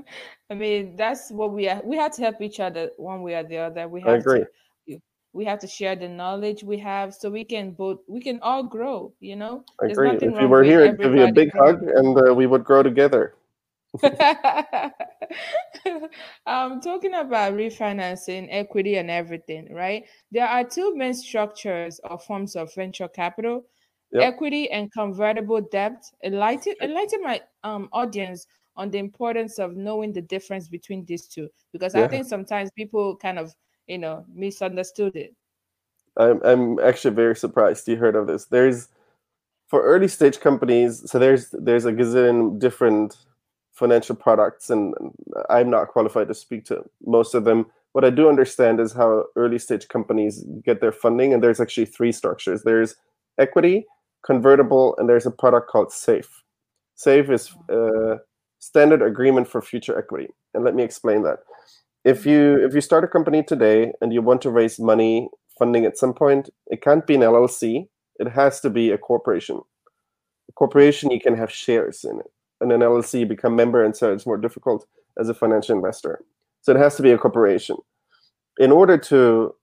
mean, 0.56 0.96
that's 0.96 1.30
what 1.32 1.54
we 1.54 1.70
are. 1.70 1.82
We 1.84 1.98
have 1.98 2.14
to 2.16 2.22
help 2.24 2.42
each 2.42 2.60
other 2.60 2.90
one 2.98 3.22
way 3.22 3.36
or 3.36 3.44
the 3.44 3.58
other. 3.58 3.88
We 3.88 4.02
have 4.02 4.10
I 4.10 4.16
agree. 4.16 4.40
to 4.40 4.48
we 5.34 5.46
have 5.46 5.60
to 5.60 5.68
share 5.68 5.96
the 5.96 6.08
knowledge 6.08 6.64
we 6.64 6.78
have 6.80 7.14
so 7.14 7.30
we 7.30 7.44
can 7.44 7.72
both 7.72 8.00
we 8.08 8.20
can 8.20 8.40
all 8.42 8.64
grow, 8.64 9.14
you 9.20 9.36
know? 9.36 9.64
I 9.82 9.86
There's 9.86 9.98
agree. 9.98 10.18
If 10.22 10.42
you 10.42 10.48
were 10.48 10.64
here, 10.64 10.84
I'd 10.84 10.98
give 10.98 11.14
you 11.14 11.24
a 11.24 11.32
big 11.32 11.52
hug 11.56 11.84
and 11.84 12.18
uh, 12.18 12.34
we 12.34 12.48
would 12.48 12.64
grow 12.64 12.84
together. 12.84 13.36
um 16.46 16.80
talking 16.80 17.14
about 17.16 17.54
refinancing 17.54 18.48
equity 18.52 18.96
and 18.98 19.10
everything 19.10 19.74
right? 19.74 20.06
There 20.32 20.48
are 20.48 20.64
two 20.64 20.96
main 20.96 21.14
structures 21.14 22.00
or 22.04 22.20
forms 22.20 22.56
of 22.56 22.74
venture 22.76 23.08
capital 23.08 23.66
Yep. 24.12 24.36
equity 24.36 24.70
and 24.72 24.92
convertible 24.92 25.62
debt. 25.62 26.04
Enlighten 26.24 26.76
enlighten 26.82 27.22
my 27.24 27.42
um 27.64 27.90
audience 27.92 28.46
on 28.76 28.92
the 28.92 29.00
importance 29.00 29.60
of 29.60 29.76
knowing 29.76 30.14
the 30.14 30.22
difference 30.22 30.68
between 30.68 31.04
these 31.06 31.28
two 31.28 31.50
because 31.74 31.96
i 31.96 32.06
think 32.06 32.26
sometimes 32.28 32.72
people 32.72 33.18
kind 33.18 33.38
of 33.40 33.54
you 33.88 33.98
know 33.98 34.24
misunderstood 34.34 35.16
it. 35.16 35.36
I'm, 36.18 36.42
I'm 36.44 36.80
actually 36.80 37.16
very 37.16 37.36
surprised 37.36 37.88
you 37.88 37.96
heard 37.96 38.16
of 38.16 38.28
this. 38.28 38.46
There's 38.46 38.90
for 39.68 39.82
early 39.84 40.08
stage 40.08 40.40
companies, 40.40 41.10
so 41.10 41.20
there's 41.20 41.50
there's 41.52 41.86
a 41.86 41.94
gazillion 41.94 42.60
different 42.60 43.18
financial 43.80 44.16
products, 44.16 44.70
and 44.70 44.94
I'm 45.50 45.70
not 45.70 45.88
qualified 45.88 46.28
to 46.28 46.34
speak 46.34 46.66
to 46.66 46.84
most 47.06 47.34
of 47.34 47.46
them. 47.46 47.66
What 47.94 48.06
I 48.06 48.12
do 48.12 48.30
understand 48.30 48.80
is 48.80 48.94
how 48.94 49.24
early 49.36 49.58
stage 49.58 49.88
companies 49.88 50.44
get 50.64 50.82
their 50.82 50.92
funding, 50.92 51.34
and 51.34 51.42
there's 51.42 51.60
actually 51.60 51.86
three 51.86 52.12
structures. 52.12 52.64
There's 52.64 52.96
equity, 53.40 53.86
convertible, 54.24 54.96
and 54.98 55.10
there's 55.10 55.26
a 55.26 55.32
product 55.32 55.70
called 55.70 55.92
SAFE. 55.92 56.44
SAFE 56.96 57.30
is 57.32 57.56
uh, 57.72 58.18
standard 58.60 59.02
agreement 59.02 59.48
for 59.48 59.62
future 59.62 59.98
equity. 59.98 60.28
And 60.54 60.64
let 60.64 60.76
me 60.76 60.84
explain 60.84 61.24
that. 61.24 61.40
If 62.06 62.26
you 62.26 62.64
if 62.66 62.74
you 62.74 62.82
start 62.82 63.04
a 63.04 63.08
company 63.08 63.44
today 63.44 63.92
and 64.02 64.14
you 64.14 64.22
want 64.22 64.42
to 64.44 64.52
raise 64.52 64.80
money 64.80 65.30
funding 65.58 65.86
at 65.86 65.98
some 65.98 66.14
point, 66.14 66.50
it 66.68 66.82
can't 66.82 67.06
be 67.08 67.16
an 67.16 67.22
LLC. 67.22 67.88
It 68.20 68.30
has 68.30 68.60
to 68.62 68.70
be 68.70 68.92
a 68.92 68.98
corporation. 68.98 69.62
A 70.50 70.52
corporation 70.54 71.12
you 71.12 71.20
can 71.20 71.36
have 71.36 71.52
shares 71.52 72.04
in 72.04 72.20
it. 72.20 72.32
And 72.62 72.72
an 72.72 72.82
LLC 72.82 73.28
become 73.28 73.56
member 73.56 73.84
and 73.84 73.96
so 73.96 74.12
it's 74.12 74.26
more 74.26 74.38
difficult 74.38 74.86
as 75.20 75.30
a 75.30 75.34
financial 75.34 75.76
investor. 75.76 76.22
So 76.62 76.74
it 76.74 76.78
has 76.78 76.96
to 76.98 77.04
be 77.04 77.12
a 77.12 77.18
corporation. 77.18 77.78
In 78.58 78.72
order 78.72 78.98
to 78.98 79.56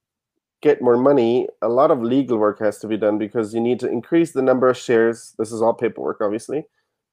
get 0.61 0.81
more 0.81 0.97
money, 0.97 1.47
a 1.61 1.69
lot 1.69 1.91
of 1.91 2.01
legal 2.01 2.37
work 2.37 2.59
has 2.59 2.79
to 2.79 2.87
be 2.87 2.97
done 2.97 3.17
because 3.17 3.53
you 3.53 3.61
need 3.61 3.79
to 3.79 3.89
increase 3.89 4.31
the 4.31 4.41
number 4.41 4.67
of 4.67 4.77
shares. 4.77 5.35
This 5.37 5.51
is 5.51 5.61
all 5.61 5.73
paperwork, 5.73 6.19
obviously. 6.21 6.65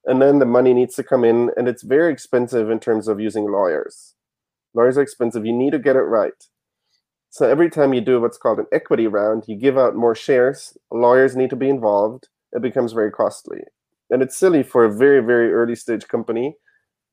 And 0.05 0.21
then 0.21 0.39
the 0.39 0.45
money 0.45 0.73
needs 0.73 0.95
to 0.95 1.03
come 1.03 1.23
in, 1.23 1.51
and 1.57 1.67
it's 1.67 1.83
very 1.83 2.11
expensive 2.13 2.69
in 2.69 2.79
terms 2.79 3.07
of 3.07 3.19
using 3.19 3.51
lawyers. 3.51 4.13
Lawyers 4.73 4.97
are 4.97 5.01
expensive. 5.01 5.45
You 5.45 5.53
need 5.53 5.71
to 5.71 5.79
get 5.79 5.95
it 5.95 6.01
right. 6.01 6.33
So 7.29 7.49
every 7.49 7.69
time 7.69 7.93
you 7.93 8.01
do 8.01 8.21
what's 8.21 8.37
called 8.37 8.59
an 8.59 8.67
equity 8.71 9.07
round, 9.07 9.45
you 9.47 9.55
give 9.55 9.77
out 9.77 9.95
more 9.95 10.15
shares. 10.15 10.77
Lawyers 10.91 11.35
need 11.35 11.49
to 11.49 11.55
be 11.55 11.69
involved. 11.69 12.29
It 12.53 12.61
becomes 12.61 12.93
very 12.93 13.11
costly. 13.11 13.61
And 14.09 14.21
it's 14.21 14.37
silly 14.37 14.63
for 14.63 14.85
a 14.85 14.93
very, 14.93 15.21
very 15.21 15.51
early 15.51 15.75
stage 15.75 16.07
company 16.07 16.55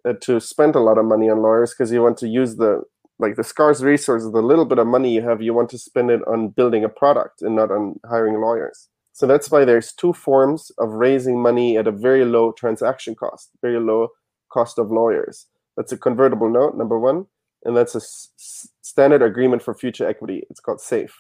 uh, 0.06 0.14
to 0.20 0.40
spend 0.40 0.74
a 0.74 0.80
lot 0.80 0.98
of 0.98 1.04
money 1.04 1.30
on 1.30 1.42
lawyers 1.42 1.72
because 1.72 1.92
you 1.92 2.02
want 2.02 2.18
to 2.18 2.28
use 2.28 2.56
the 2.56 2.82
like 3.18 3.36
the 3.36 3.44
scarce 3.44 3.80
resources, 3.82 4.32
the 4.32 4.42
little 4.42 4.64
bit 4.64 4.78
of 4.78 4.86
money 4.86 5.14
you 5.14 5.22
have, 5.22 5.40
you 5.40 5.54
want 5.54 5.70
to 5.70 5.78
spend 5.78 6.10
it 6.10 6.20
on 6.26 6.48
building 6.48 6.82
a 6.82 6.88
product 6.88 7.40
and 7.40 7.54
not 7.54 7.70
on 7.70 8.00
hiring 8.08 8.40
lawyers. 8.40 8.88
So 9.12 9.26
that's 9.26 9.50
why 9.50 9.64
there's 9.64 9.92
two 9.92 10.12
forms 10.12 10.72
of 10.78 10.90
raising 10.90 11.40
money 11.40 11.76
at 11.76 11.86
a 11.86 11.92
very 11.92 12.24
low 12.24 12.52
transaction 12.52 13.14
cost, 13.14 13.50
very 13.60 13.78
low 13.78 14.08
cost 14.50 14.78
of 14.78 14.90
lawyers. 14.90 15.46
That's 15.76 15.92
a 15.92 15.98
convertible 15.98 16.50
note, 16.50 16.76
number 16.76 16.98
one, 16.98 17.26
and 17.64 17.76
that's 17.76 17.94
a 17.94 17.98
s- 17.98 18.68
standard 18.82 19.22
agreement 19.22 19.62
for 19.62 19.74
future 19.74 20.08
equity. 20.08 20.44
It's 20.50 20.60
called 20.60 20.80
SAFE. 20.80 21.14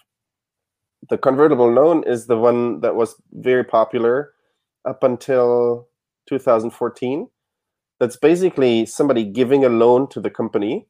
The 1.08 1.18
convertible 1.18 1.70
loan 1.70 2.02
is 2.06 2.26
the 2.26 2.38
one 2.38 2.80
that 2.80 2.96
was 2.96 3.14
very 3.32 3.64
popular 3.64 4.31
up 4.84 5.02
until 5.02 5.88
2014. 6.28 7.28
That's 8.00 8.16
basically 8.16 8.86
somebody 8.86 9.24
giving 9.24 9.64
a 9.64 9.68
loan 9.68 10.08
to 10.10 10.20
the 10.20 10.30
company 10.30 10.86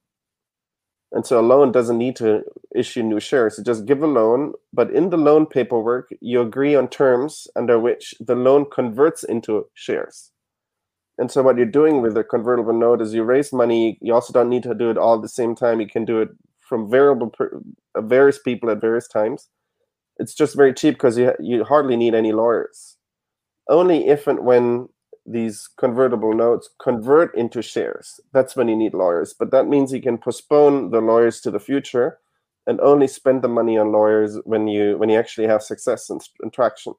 and 1.13 1.27
so 1.27 1.39
a 1.39 1.43
loan 1.43 1.73
doesn't 1.73 1.99
need 1.99 2.17
to 2.17 2.43
issue 2.75 3.03
new 3.03 3.21
shares. 3.21 3.57
So 3.57 3.63
just 3.63 3.85
give 3.85 4.03
a 4.03 4.07
loan, 4.07 4.55
but 4.73 4.91
in 4.91 5.11
the 5.11 5.19
loan 5.19 5.45
paperwork, 5.45 6.09
you 6.23 6.41
agree 6.41 6.75
on 6.75 6.89
terms 6.89 7.47
under 7.55 7.79
which 7.79 8.15
the 8.19 8.35
loan 8.35 8.65
converts 8.73 9.23
into 9.23 9.67
shares. 9.75 10.31
And 11.19 11.31
so 11.31 11.43
what 11.43 11.59
you're 11.59 11.67
doing 11.67 12.01
with 12.01 12.17
a 12.17 12.25
convertible 12.25 12.73
note 12.73 13.03
is 13.03 13.13
you 13.13 13.25
raise 13.25 13.53
money. 13.53 13.99
You 14.01 14.15
also 14.15 14.33
don't 14.33 14.49
need 14.49 14.63
to 14.63 14.75
do 14.75 14.91
it 14.91 14.97
all 14.97 15.17
at 15.17 15.23
the 15.23 15.29
same 15.29 15.55
time. 15.55 15.81
You 15.81 15.87
can 15.87 16.07
do 16.07 16.23
it 16.23 16.31
from 16.61 16.91
variable 16.91 17.29
per, 17.29 17.61
uh, 17.95 18.01
various 18.01 18.39
people 18.39 18.71
at 18.71 18.81
various 18.81 19.07
times. 19.07 19.51
It's 20.17 20.35
just 20.35 20.57
very 20.57 20.73
cheap 20.73 20.95
because 20.95 21.19
you 21.19 21.33
you 21.39 21.65
hardly 21.65 21.97
need 21.97 22.15
any 22.15 22.33
lawyers. 22.33 22.97
Only 23.69 24.09
if 24.09 24.27
and 24.27 24.41
when 24.41 24.89
these 25.25 25.69
convertible 25.79 26.35
notes 26.35 26.69
convert 26.81 27.35
into 27.37 27.63
shares. 27.63 28.21
That's 28.33 28.57
when 28.57 28.69
you 28.69 28.77
need 28.77 28.95
lawyers. 28.95 29.35
But 29.39 29.51
that 29.53 29.69
means 29.69 29.93
you 29.93 30.03
can 30.03 30.19
postpone 30.19 30.91
the 30.91 31.01
lawyers 31.01 31.41
to 31.43 31.51
the 31.51 31.61
future 31.61 32.19
and 32.67 32.81
only 32.81 33.09
spend 33.09 33.43
the 33.43 33.49
money 33.49 33.79
on 33.79 33.93
lawyers 33.93 34.39
when 34.45 34.69
you 34.69 34.99
when 34.99 35.09
you 35.09 35.19
actually 35.19 35.47
have 35.47 35.63
success 35.63 36.11
and, 36.11 36.21
and 36.41 36.53
traction. 36.53 36.95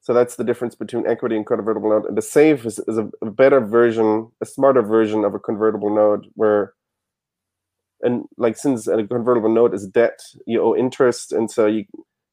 So 0.00 0.14
that's 0.14 0.36
the 0.36 0.44
difference 0.44 0.76
between 0.76 1.06
equity 1.06 1.36
and 1.36 1.44
convertible 1.44 1.90
note. 1.90 2.06
And 2.06 2.16
the 2.16 2.22
SAFE 2.22 2.64
is, 2.64 2.78
is 2.86 2.96
a, 2.96 3.26
better 3.26 3.58
version, 3.58 4.30
a 4.40 4.46
smarter 4.46 4.80
version 4.80 5.24
of 5.24 5.34
a 5.34 5.40
convertible 5.40 5.92
note 5.92 6.26
where 6.34 6.74
and 8.02 8.24
like 8.36 8.56
since 8.56 8.86
a 8.86 9.04
convertible 9.04 9.52
note 9.52 9.74
is 9.74 9.88
debt, 9.88 10.20
you 10.46 10.62
owe 10.62 10.76
interest, 10.76 11.32
and 11.32 11.50
so 11.50 11.66
you 11.66 11.86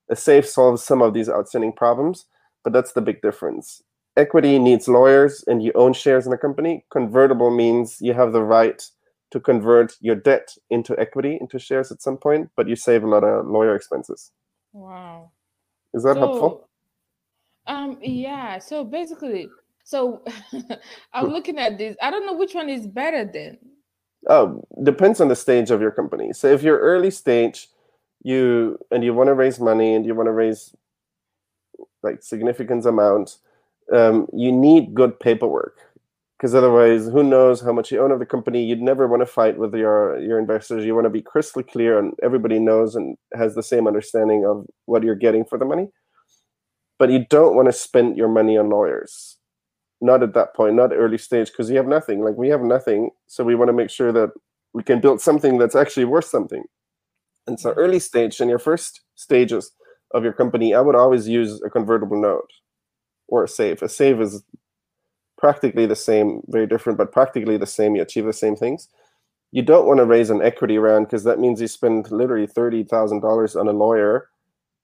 a 0.10 0.16
SAFE 0.16 0.46
solves 0.46 0.84
some 0.84 1.02
of 1.02 1.14
these 1.14 1.30
outstanding 1.30 1.74
problems, 1.74 2.26
but 2.64 2.74
that's 2.74 2.94
the 2.94 3.02
big 3.02 3.22
difference 3.22 3.84
equity 4.18 4.60
needs 4.60 4.88
lawyers 4.88 5.44
and 5.48 5.64
you 5.64 5.72
own 5.76 5.94
shares 5.94 6.28
in 6.28 6.34
a 6.34 6.38
company. 6.38 6.86
Convertible 6.92 7.50
means 7.50 7.98
you 8.00 8.14
have 8.14 8.34
the 8.34 8.44
right 8.44 8.84
to 9.32 9.40
convert 9.40 9.96
your 10.00 10.16
debt 10.16 10.56
into 10.70 10.98
equity, 11.00 11.38
into 11.42 11.58
shares 11.58 11.92
at 11.92 12.02
some 12.02 12.18
point, 12.18 12.50
but 12.56 12.68
you 12.68 12.76
save 12.76 13.04
a 13.04 13.08
lot 13.08 13.24
of 13.24 13.48
lawyer 13.48 13.76
expenses. 13.76 14.32
Wow. 14.74 15.32
Is 15.94 16.04
that 16.04 16.16
so, 16.16 16.20
helpful? 16.20 16.70
Um, 17.66 17.98
yeah. 18.02 18.60
So 18.60 18.84
basically, 18.84 19.50
so 19.84 20.24
I'm 21.14 21.28
looking 21.28 21.58
at 21.58 21.78
this. 21.78 21.96
I 22.02 22.12
don't 22.12 22.26
know 22.26 22.34
which 22.34 22.54
one 22.54 22.70
is 22.70 22.88
better 22.88 23.26
then. 23.26 23.58
Oh, 24.30 24.64
depends 24.84 25.20
on 25.20 25.28
the 25.28 25.36
stage 25.36 25.72
of 25.72 25.82
your 25.82 25.92
company. 25.92 26.32
So 26.34 26.48
if 26.48 26.64
you're 26.64 26.80
early 26.80 27.12
stage, 27.12 27.68
you 28.22 28.80
and 28.90 29.04
you 29.04 29.14
want 29.14 29.28
to 29.28 29.34
raise 29.34 29.60
money 29.60 29.96
and 29.96 30.06
you 30.06 30.16
want 30.16 30.28
to 30.28 30.32
raise 30.32 30.74
like 32.04 32.24
significant 32.24 32.86
amount, 32.86 33.38
um, 33.94 34.28
you 34.34 34.52
need 34.52 34.94
good 34.94 35.20
paperwork. 35.20 35.80
Because 36.38 36.56
otherwise 36.56 37.08
who 37.08 37.24
knows 37.24 37.62
how 37.62 37.72
much 37.72 37.92
you 37.92 38.04
own 38.04 38.12
of 38.12 38.20
the 38.20 38.26
company. 38.26 38.66
You'd 38.66 38.82
never 38.82 39.08
want 39.08 39.22
to 39.22 39.26
fight 39.26 39.58
with 39.58 39.74
your 39.74 40.20
your 40.20 40.40
investors. 40.40 40.84
You 40.84 40.94
want 40.94 41.06
to 41.06 41.10
be 41.10 41.22
crystal 41.22 41.64
clear 41.64 41.98
and 41.98 42.14
everybody 42.22 42.60
knows 42.60 42.96
and 42.96 43.18
has 43.34 43.56
the 43.56 43.64
same 43.64 43.88
understanding 43.88 44.46
of 44.46 44.66
what 44.86 45.04
you're 45.04 45.16
getting 45.16 45.46
for 45.46 45.58
the 45.58 45.64
money. 45.64 45.88
But 47.00 47.12
you 47.12 47.26
don't 47.30 47.56
want 47.56 47.68
to 47.68 47.74
spend 47.74 48.18
your 48.18 48.28
money 48.28 48.58
on 48.58 48.70
lawyers. 48.70 49.38
Not 50.02 50.22
at 50.22 50.34
that 50.34 50.54
point 50.54 50.76
not 50.76 50.92
early 50.92 51.18
stage 51.18 51.50
because 51.50 51.70
you 51.70 51.78
have 51.78 51.88
nothing. 51.88 52.22
Like 52.26 52.36
we 52.36 52.50
have 52.50 52.62
nothing 52.62 53.12
so 53.28 53.46
we 53.46 53.56
want 53.56 53.70
to 53.70 53.74
make 53.74 53.90
sure 53.90 54.12
that 54.12 54.32
we 54.74 54.84
can 54.84 55.00
build 55.00 55.22
something 55.22 55.58
that's 55.58 55.76
actually 55.76 56.06
worth 56.06 56.26
something. 56.26 56.64
And 57.48 57.58
so 57.58 57.72
early 57.72 58.00
stage 58.00 58.42
in 58.42 58.50
your 58.50 58.60
first 58.60 59.02
stages 59.16 59.72
of 60.14 60.24
your 60.24 60.34
company 60.34 60.74
i 60.74 60.82
would 60.82 60.96
always 60.96 61.28
use 61.28 61.62
a 61.64 61.70
convertible 61.70 62.20
note 62.22 62.50
or 63.28 63.44
a 63.44 63.48
SAFE. 63.48 63.82
A 63.82 63.90
SAFE 63.90 64.20
is 64.20 64.44
practically 65.38 65.86
the 65.86 65.96
same, 65.96 66.42
very 66.48 66.68
different, 66.68 66.98
but 66.98 67.12
practically 67.12 67.58
the 67.58 67.66
same. 67.66 67.96
You 67.96 68.02
achieve 68.02 68.26
the 68.26 68.34
same 68.34 68.56
things. 68.56 68.88
You 69.52 69.62
don't 69.62 69.88
want 69.88 70.00
to 70.00 70.06
raise 70.06 70.30
an 70.30 70.42
equity 70.42 70.78
round 70.78 71.08
because 71.08 71.24
that 71.26 71.40
means 71.40 71.62
you 71.62 71.68
spend 71.68 72.12
literally 72.12 72.48
thirty 72.48 72.84
thousand 72.84 73.22
dollars 73.22 73.56
on 73.56 73.68
a 73.68 73.72
lawyer 73.72 74.30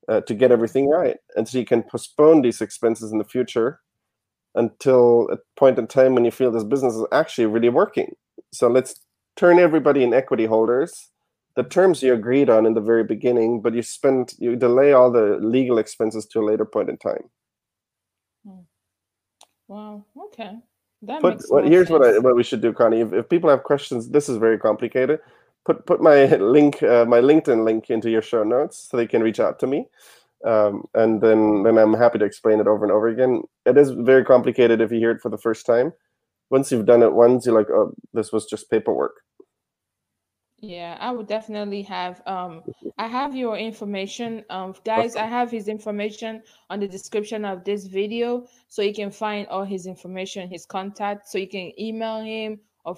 uh, 0.08 0.22
to 0.22 0.34
get 0.34 0.52
everything 0.52 0.88
right, 0.90 1.18
and 1.36 1.48
so 1.48 1.58
you 1.58 1.66
can 1.66 1.84
postpone 1.84 2.42
these 2.42 2.62
expenses 2.62 3.12
in 3.12 3.18
the 3.18 3.24
future 3.24 3.80
until 4.56 5.30
a 5.32 5.38
point 5.58 5.78
in 5.78 5.88
time 5.88 6.16
when 6.16 6.26
you 6.26 6.32
feel 6.32 6.52
this 6.52 6.64
business 6.64 6.96
is 6.96 7.06
actually 7.12 7.46
really 7.46 7.70
working. 7.70 8.14
So 8.52 8.68
let's 8.68 9.00
turn 9.36 9.60
everybody 9.60 10.04
in 10.04 10.14
equity 10.14 10.46
holders. 10.46 11.10
The 11.60 11.66
terms 11.66 12.01
you 12.01 12.14
agreed 12.14 12.49
on 12.49 12.66
in 12.66 12.74
the 12.74 12.80
very 12.80 13.03
beginning, 13.03 13.60
but 13.60 13.74
you 13.74 13.82
spend 13.82 14.34
you 14.39 14.55
delay 14.55 14.93
all 14.93 15.12
the 15.12 15.39
legal 15.41 15.78
expenses 15.78 16.26
to 16.28 16.39
a 16.39 16.45
later 16.45 16.64
point 16.64 16.89
in 16.89 16.95
time. 16.95 17.30
Wow. 19.68 20.05
Okay. 20.28 20.57
That 21.01 21.20
put 21.20 21.34
makes 21.34 21.49
what, 21.49 21.66
here's 21.66 21.89
sense. 21.89 21.99
what 21.99 22.07
I, 22.07 22.18
what 22.20 22.38
we 22.38 22.43
should 22.43 22.62
do, 22.62 22.72
Connie. 22.72 23.01
If, 23.01 23.12
if 23.12 23.28
people 23.28 23.49
have 23.49 23.64
questions, 23.64 24.07
this 24.07 24.30
is 24.30 24.38
very 24.38 24.57
complicated. 24.57 25.20
Put 25.66 25.86
put 25.86 26.01
my 26.01 26.28
link, 26.38 26.82
uh, 26.82 27.03
my 27.03 27.20
LinkedIn 27.20 27.66
link 27.66 27.89
into 27.89 28.10
your 28.10 28.22
show 28.22 28.45
notes 28.45 28.88
so 28.89 28.95
they 28.95 29.05
can 29.05 29.22
reach 29.22 29.41
out 29.41 29.60
to 29.60 29.68
me, 29.68 29.86
um, 30.45 30.86
and 30.93 31.20
then 31.20 31.64
then 31.64 31.78
I'm 31.78 31.93
happy 31.93 32.20
to 32.20 32.26
explain 32.26 32.62
it 32.62 32.68
over 32.68 32.86
and 32.86 32.93
over 32.93 33.10
again. 33.10 33.43
It 33.66 33.78
is 33.78 33.91
very 33.91 34.24
complicated 34.24 34.80
if 34.80 34.93
you 34.93 34.99
hear 34.99 35.12
it 35.12 35.22
for 35.22 35.28
the 35.28 35.38
first 35.38 35.66
time. 35.66 35.91
Once 36.51 36.72
you've 36.72 36.86
done 36.86 37.03
it 37.03 37.12
once, 37.12 37.45
you're 37.45 37.60
like, 37.60 37.70
oh, 37.70 37.93
this 38.14 38.32
was 38.32 38.45
just 38.45 38.72
paperwork. 38.72 39.18
Yeah, 40.62 40.97
I 40.99 41.12
would 41.12 41.28
definitely 41.28 41.82
have 41.84 42.22
um 42.28 42.64
I 42.97 43.07
have 43.07 43.36
your 43.36 43.57
information. 43.57 44.43
Um 44.49 44.74
guys, 44.84 45.16
I 45.16 45.26
have 45.26 45.49
his 45.49 45.68
information 45.68 46.41
on 46.70 46.80
the 46.80 46.88
description 46.88 47.45
of 47.45 47.64
this 47.64 47.86
video 47.86 48.45
so 48.68 48.82
you 48.82 48.93
can 48.93 49.12
find 49.12 49.47
all 49.47 49.64
his 49.64 49.86
information, 49.86 50.49
his 50.49 50.66
contact 50.66 51.30
so 51.30 51.38
you 51.38 51.47
can 51.47 51.72
email 51.80 52.22
him 52.22 52.60
or 52.86 52.97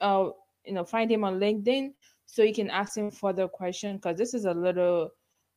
uh, 0.00 0.30
you 0.64 0.72
know 0.72 0.84
find 0.84 1.10
him 1.10 1.24
on 1.24 1.38
LinkedIn 1.38 1.92
so 2.26 2.42
you 2.42 2.54
can 2.54 2.70
ask 2.70 2.96
him 2.96 3.10
further 3.10 3.46
question 3.46 3.96
because 3.96 4.18
this 4.18 4.34
is 4.34 4.44
a 4.44 4.52
little 4.52 5.10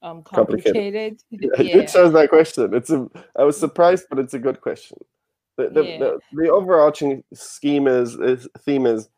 um 0.04 0.22
complicated. 0.22 1.20
complicated. 1.32 1.68
yeah. 1.68 1.78
It 1.84 1.90
shows 1.90 2.14
that 2.14 2.30
question. 2.30 2.74
It's 2.76 2.92
a 2.92 3.08
I 3.36 3.44
was 3.44 3.60
surprised 3.60 4.06
but 4.10 4.20
it's 4.20 4.36
a 4.36 4.40
good 4.40 4.62
question. 4.62 5.00
The 5.58 5.70
the, 5.70 5.84
yeah. 5.84 5.98
the, 5.98 6.20
the 6.34 6.50
overarching 6.52 7.24
scheme 7.34 7.88
is, 7.88 8.14
is 8.16 8.48
theme 8.60 8.86
is 8.86 9.10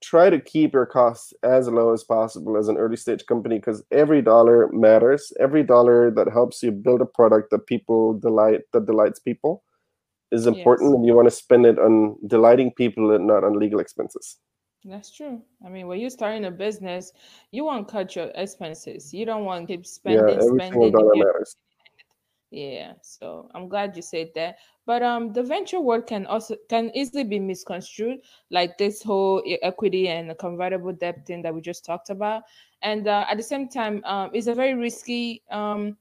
try 0.00 0.30
to 0.30 0.40
keep 0.40 0.72
your 0.72 0.86
costs 0.86 1.32
as 1.42 1.68
low 1.68 1.92
as 1.92 2.04
possible 2.04 2.56
as 2.56 2.68
an 2.68 2.76
early 2.76 2.96
stage 2.96 3.26
company 3.26 3.56
because 3.58 3.82
every 3.90 4.22
dollar 4.22 4.68
matters. 4.72 5.32
Every 5.40 5.62
dollar 5.62 6.10
that 6.12 6.28
helps 6.32 6.62
you 6.62 6.70
build 6.70 7.00
a 7.00 7.06
product 7.06 7.50
that 7.50 7.66
people 7.66 8.18
delight 8.18 8.60
that 8.72 8.86
delights 8.86 9.18
people 9.18 9.64
is 10.30 10.46
important 10.46 10.90
yes. 10.90 10.96
and 10.96 11.06
you 11.06 11.14
want 11.14 11.26
to 11.26 11.34
spend 11.34 11.64
it 11.64 11.78
on 11.78 12.16
delighting 12.26 12.72
people 12.72 13.14
and 13.14 13.26
not 13.26 13.44
on 13.44 13.58
legal 13.58 13.80
expenses. 13.80 14.36
That's 14.84 15.14
true. 15.14 15.42
I 15.64 15.68
mean 15.68 15.88
when 15.88 16.00
you're 16.00 16.10
starting 16.10 16.44
a 16.44 16.50
business 16.50 17.12
you 17.50 17.64
want 17.64 17.88
to 17.88 17.92
cut 17.92 18.14
your 18.14 18.30
expenses. 18.34 19.12
You 19.12 19.24
don't 19.24 19.44
want 19.44 19.66
to 19.66 19.74
keep 19.74 19.86
spending 19.86 20.28
yeah, 20.28 20.44
every 20.44 20.58
spending 20.58 20.92
dollar 20.92 21.16
matters 21.16 21.56
Yeah, 22.50 22.94
so 23.02 23.50
I'm 23.54 23.68
glad 23.68 23.94
you 23.94 24.00
said 24.02 24.30
that. 24.34 24.56
But 24.86 25.02
um, 25.02 25.34
the 25.34 25.42
venture 25.42 25.80
word 25.80 26.06
can 26.06 26.24
also 26.26 26.56
can 26.70 26.90
easily 26.94 27.24
be 27.24 27.38
misconstrued, 27.38 28.20
like 28.50 28.78
this 28.78 29.02
whole 29.02 29.42
equity 29.60 30.08
and 30.08 30.36
convertible 30.38 30.92
debt 30.94 31.26
thing 31.26 31.42
that 31.42 31.54
we 31.54 31.60
just 31.60 31.84
talked 31.84 32.08
about. 32.08 32.44
And 32.80 33.06
uh, 33.06 33.26
at 33.28 33.36
the 33.36 33.42
same 33.42 33.68
time, 33.68 34.02
um, 34.04 34.30
it's 34.32 34.46
a 34.46 34.54
very 34.54 34.74
risky 34.74 35.42
um 35.50 35.98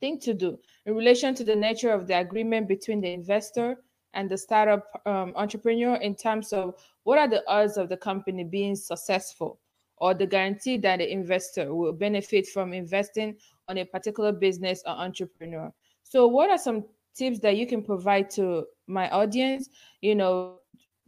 thing 0.00 0.18
to 0.20 0.34
do 0.34 0.58
in 0.86 0.94
relation 0.94 1.34
to 1.36 1.44
the 1.44 1.56
nature 1.56 1.92
of 1.92 2.06
the 2.08 2.18
agreement 2.18 2.68
between 2.68 3.00
the 3.00 3.10
investor 3.12 3.78
and 4.14 4.28
the 4.30 4.36
startup 4.36 4.84
um, 5.06 5.32
entrepreneur 5.36 5.96
in 5.96 6.14
terms 6.14 6.52
of 6.52 6.74
what 7.04 7.18
are 7.18 7.28
the 7.28 7.42
odds 7.48 7.78
of 7.78 7.88
the 7.88 7.96
company 7.96 8.44
being 8.44 8.76
successful 8.76 9.61
or 10.02 10.14
the 10.14 10.26
guarantee 10.26 10.76
that 10.76 10.98
the 10.98 11.10
investor 11.10 11.72
will 11.72 11.92
benefit 11.92 12.48
from 12.48 12.72
investing 12.72 13.36
on 13.68 13.78
a 13.78 13.84
particular 13.84 14.32
business 14.32 14.82
or 14.84 14.94
entrepreneur. 14.94 15.72
So, 16.02 16.26
what 16.26 16.50
are 16.50 16.58
some 16.58 16.84
tips 17.14 17.38
that 17.38 17.56
you 17.56 17.68
can 17.68 17.84
provide 17.84 18.28
to 18.30 18.66
my 18.88 19.08
audience, 19.10 19.68
you 20.00 20.16
know, 20.16 20.58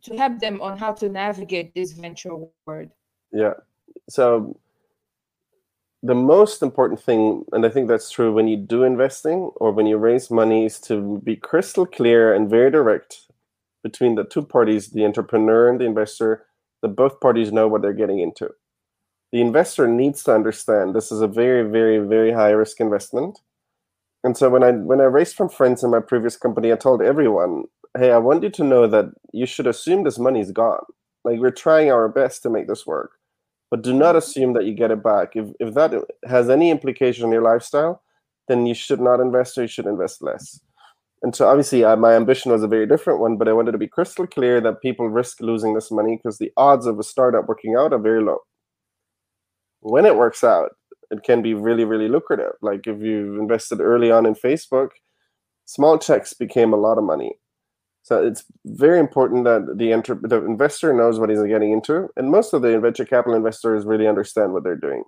to 0.04 0.16
help 0.16 0.38
them 0.38 0.60
on 0.60 0.78
how 0.78 0.92
to 0.92 1.08
navigate 1.08 1.74
this 1.74 1.90
venture 1.90 2.36
world? 2.66 2.90
Yeah. 3.32 3.54
So 4.08 4.60
the 6.04 6.14
most 6.14 6.62
important 6.62 7.00
thing, 7.00 7.44
and 7.50 7.66
I 7.66 7.70
think 7.70 7.88
that's 7.88 8.10
true 8.10 8.32
when 8.32 8.46
you 8.46 8.56
do 8.56 8.84
investing 8.84 9.50
or 9.56 9.72
when 9.72 9.86
you 9.86 9.96
raise 9.96 10.30
money, 10.30 10.66
is 10.66 10.78
to 10.82 11.20
be 11.24 11.34
crystal 11.34 11.84
clear 11.84 12.32
and 12.32 12.48
very 12.48 12.70
direct 12.70 13.22
between 13.82 14.14
the 14.14 14.24
two 14.24 14.42
parties, 14.42 14.90
the 14.90 15.04
entrepreneur 15.04 15.68
and 15.68 15.80
the 15.80 15.84
investor, 15.84 16.46
that 16.82 16.88
both 16.88 17.18
parties 17.18 17.50
know 17.50 17.66
what 17.66 17.82
they're 17.82 17.92
getting 17.92 18.20
into. 18.20 18.50
The 19.34 19.42
investor 19.42 19.86
needs 19.86 20.22
to 20.24 20.34
understand 20.34 20.94
this 20.94 21.12
is 21.12 21.20
a 21.20 21.28
very, 21.28 21.68
very, 21.68 21.98
very 21.98 22.32
high 22.32 22.52
risk 22.52 22.80
investment. 22.80 23.40
And 24.22 24.36
so 24.36 24.48
when 24.48 24.62
I 24.62 24.70
when 24.70 25.00
I 25.02 25.04
raised 25.04 25.36
from 25.36 25.50
friends 25.50 25.84
in 25.84 25.90
my 25.90 26.00
previous 26.00 26.36
company, 26.36 26.72
I 26.72 26.76
told 26.76 27.02
everyone, 27.02 27.64
hey, 27.98 28.12
I 28.12 28.18
want 28.18 28.44
you 28.44 28.50
to 28.50 28.64
know 28.64 28.86
that 28.86 29.06
you 29.32 29.44
should 29.44 29.66
assume 29.66 30.04
this 30.04 30.18
money 30.18 30.40
is 30.40 30.52
gone. 30.52 30.86
Like 31.24 31.40
we're 31.40 31.50
trying 31.50 31.90
our 31.90 32.08
best 32.08 32.42
to 32.44 32.50
make 32.50 32.68
this 32.68 32.86
work 32.86 33.10
but 33.74 33.82
do 33.82 33.92
not 33.92 34.14
assume 34.14 34.52
that 34.52 34.66
you 34.66 34.72
get 34.72 34.92
it 34.92 35.02
back. 35.02 35.34
If 35.34 35.48
if 35.58 35.74
that 35.74 35.92
has 36.28 36.48
any 36.48 36.70
implication 36.70 37.24
on 37.24 37.32
your 37.32 37.42
lifestyle, 37.42 38.02
then 38.46 38.66
you 38.66 38.74
should 38.74 39.00
not 39.00 39.18
invest 39.18 39.58
or 39.58 39.62
you 39.62 39.66
should 39.66 39.86
invest 39.86 40.22
less. 40.22 40.60
And 41.24 41.34
so 41.34 41.48
obviously 41.48 41.82
uh, 41.82 41.96
my 41.96 42.14
ambition 42.14 42.52
was 42.52 42.62
a 42.62 42.68
very 42.68 42.86
different 42.86 43.18
one, 43.18 43.36
but 43.36 43.48
I 43.48 43.52
wanted 43.52 43.72
to 43.72 43.78
be 43.78 43.88
crystal 43.88 44.28
clear 44.28 44.60
that 44.60 44.80
people 44.80 45.08
risk 45.08 45.40
losing 45.40 45.74
this 45.74 45.90
money 45.90 46.16
because 46.16 46.38
the 46.38 46.52
odds 46.56 46.86
of 46.86 47.00
a 47.00 47.02
startup 47.02 47.48
working 47.48 47.74
out 47.74 47.92
are 47.92 47.98
very 47.98 48.22
low. 48.22 48.38
When 49.84 50.06
it 50.06 50.16
works 50.16 50.42
out, 50.42 50.70
it 51.10 51.22
can 51.24 51.42
be 51.42 51.52
really, 51.52 51.84
really 51.84 52.08
lucrative. 52.08 52.52
Like 52.62 52.86
if 52.86 53.02
you 53.02 53.38
invested 53.38 53.80
early 53.82 54.10
on 54.10 54.24
in 54.24 54.34
Facebook, 54.34 54.88
small 55.66 55.98
checks 55.98 56.32
became 56.32 56.72
a 56.72 56.78
lot 56.78 56.96
of 56.96 57.04
money. 57.04 57.38
So 58.02 58.24
it's 58.26 58.44
very 58.64 58.98
important 58.98 59.44
that 59.44 59.76
the, 59.76 59.92
enter- 59.92 60.18
the 60.22 60.42
investor 60.44 60.94
knows 60.94 61.18
what 61.18 61.28
he's 61.28 61.42
getting 61.42 61.72
into, 61.72 62.08
and 62.16 62.30
most 62.30 62.54
of 62.54 62.62
the 62.62 62.80
venture 62.80 63.04
capital 63.04 63.36
investors 63.36 63.84
really 63.84 64.08
understand 64.08 64.54
what 64.54 64.64
they're 64.64 64.74
doing. 64.74 65.04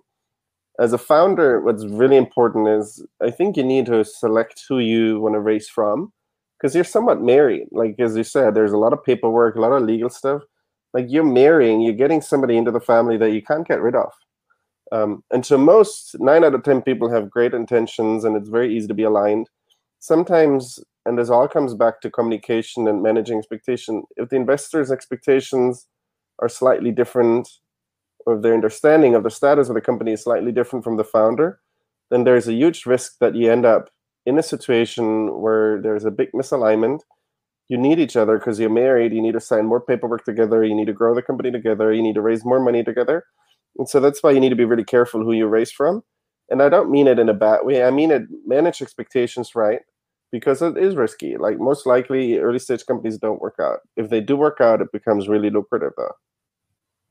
As 0.79 0.93
a 0.93 0.99
founder, 0.99 1.59
what's 1.59 1.85
really 1.85 2.15
important 2.15 2.67
is 2.67 3.03
I 3.19 3.31
think 3.31 3.57
you 3.57 3.63
need 3.63 3.87
to 3.87 4.05
select 4.05 4.63
who 4.69 4.77
you 4.77 5.19
want 5.19 5.33
to 5.33 5.39
raise 5.39 5.67
from, 5.67 6.13
because 6.59 6.75
you're 6.75 6.83
somewhat 6.83 7.19
married. 7.19 7.67
Like 7.71 7.95
as 7.99 8.15
you 8.15 8.23
said, 8.23 8.53
there's 8.53 8.73
a 8.73 8.77
lot 8.77 8.93
of 8.93 9.03
paperwork, 9.03 9.55
a 9.55 9.59
lot 9.59 9.73
of 9.73 9.81
legal 9.81 10.11
stuff. 10.11 10.43
Like 10.93 11.07
you're 11.09 11.23
marrying, 11.23 11.81
you're 11.81 11.93
getting 11.93 12.21
somebody 12.21 12.57
into 12.57 12.71
the 12.71 12.79
family 12.79 13.17
that 13.17 13.31
you 13.31 13.41
can't 13.41 13.67
get 13.67 13.81
rid 13.81 13.95
of. 13.95 14.11
Um, 14.91 15.23
and 15.31 15.45
so 15.45 15.57
most 15.57 16.15
nine 16.19 16.43
out 16.43 16.55
of 16.55 16.63
ten 16.63 16.81
people 16.81 17.09
have 17.09 17.29
great 17.29 17.53
intentions, 17.53 18.23
and 18.23 18.35
it's 18.37 18.49
very 18.49 18.75
easy 18.75 18.87
to 18.87 18.93
be 18.93 19.03
aligned. 19.03 19.49
Sometimes 19.99 20.79
and 21.07 21.17
this 21.17 21.29
all 21.29 21.47
comes 21.47 21.73
back 21.73 22.01
to 22.01 22.11
communication 22.11 22.85
and 22.87 23.01
managing 23.01 23.37
expectation 23.37 24.03
if 24.17 24.29
the 24.29 24.35
investors 24.35 24.91
expectations 24.91 25.87
are 26.39 26.49
slightly 26.49 26.91
different 26.91 27.49
or 28.25 28.39
their 28.39 28.53
understanding 28.53 29.15
of 29.15 29.23
the 29.23 29.31
status 29.31 29.69
of 29.69 29.75
the 29.75 29.81
company 29.81 30.11
is 30.11 30.23
slightly 30.23 30.51
different 30.51 30.83
from 30.83 30.97
the 30.97 31.03
founder 31.03 31.59
then 32.11 32.25
there's 32.25 32.47
a 32.47 32.53
huge 32.53 32.85
risk 32.85 33.15
that 33.19 33.35
you 33.35 33.49
end 33.49 33.65
up 33.65 33.89
in 34.25 34.37
a 34.37 34.43
situation 34.43 35.39
where 35.41 35.81
there's 35.81 36.03
a 36.03 36.11
big 36.11 36.29
misalignment 36.33 36.99
you 37.69 37.77
need 37.77 37.99
each 37.99 38.17
other 38.17 38.37
because 38.37 38.59
you're 38.59 38.69
married 38.69 39.13
you 39.13 39.21
need 39.21 39.33
to 39.33 39.39
sign 39.39 39.65
more 39.65 39.81
paperwork 39.81 40.25
together 40.25 40.63
you 40.63 40.75
need 40.75 40.87
to 40.87 40.93
grow 40.93 41.15
the 41.15 41.21
company 41.21 41.49
together 41.51 41.93
you 41.93 42.03
need 42.03 42.15
to 42.15 42.21
raise 42.21 42.43
more 42.43 42.59
money 42.59 42.83
together 42.83 43.23
and 43.77 43.89
so 43.89 43.99
that's 43.99 44.23
why 44.23 44.31
you 44.31 44.39
need 44.39 44.49
to 44.49 44.55
be 44.55 44.65
really 44.65 44.83
careful 44.83 45.23
who 45.23 45.33
you 45.33 45.47
raise 45.47 45.71
from 45.71 46.03
and 46.49 46.61
i 46.61 46.69
don't 46.69 46.91
mean 46.91 47.07
it 47.07 47.19
in 47.19 47.29
a 47.29 47.33
bad 47.33 47.59
way 47.63 47.83
i 47.83 47.91
mean 47.91 48.11
it 48.11 48.23
manage 48.45 48.81
expectations 48.81 49.55
right 49.55 49.81
because 50.31 50.61
it 50.61 50.77
is 50.77 50.95
risky. 50.95 51.37
Like 51.37 51.59
most 51.59 51.85
likely, 51.85 52.37
early 52.37 52.59
stage 52.59 52.85
companies 52.85 53.17
don't 53.17 53.41
work 53.41 53.55
out. 53.61 53.79
If 53.95 54.09
they 54.09 54.21
do 54.21 54.35
work 54.35 54.59
out, 54.59 54.81
it 54.81 54.91
becomes 54.91 55.27
really 55.27 55.49
lucrative, 55.49 55.93
though. 55.97 56.13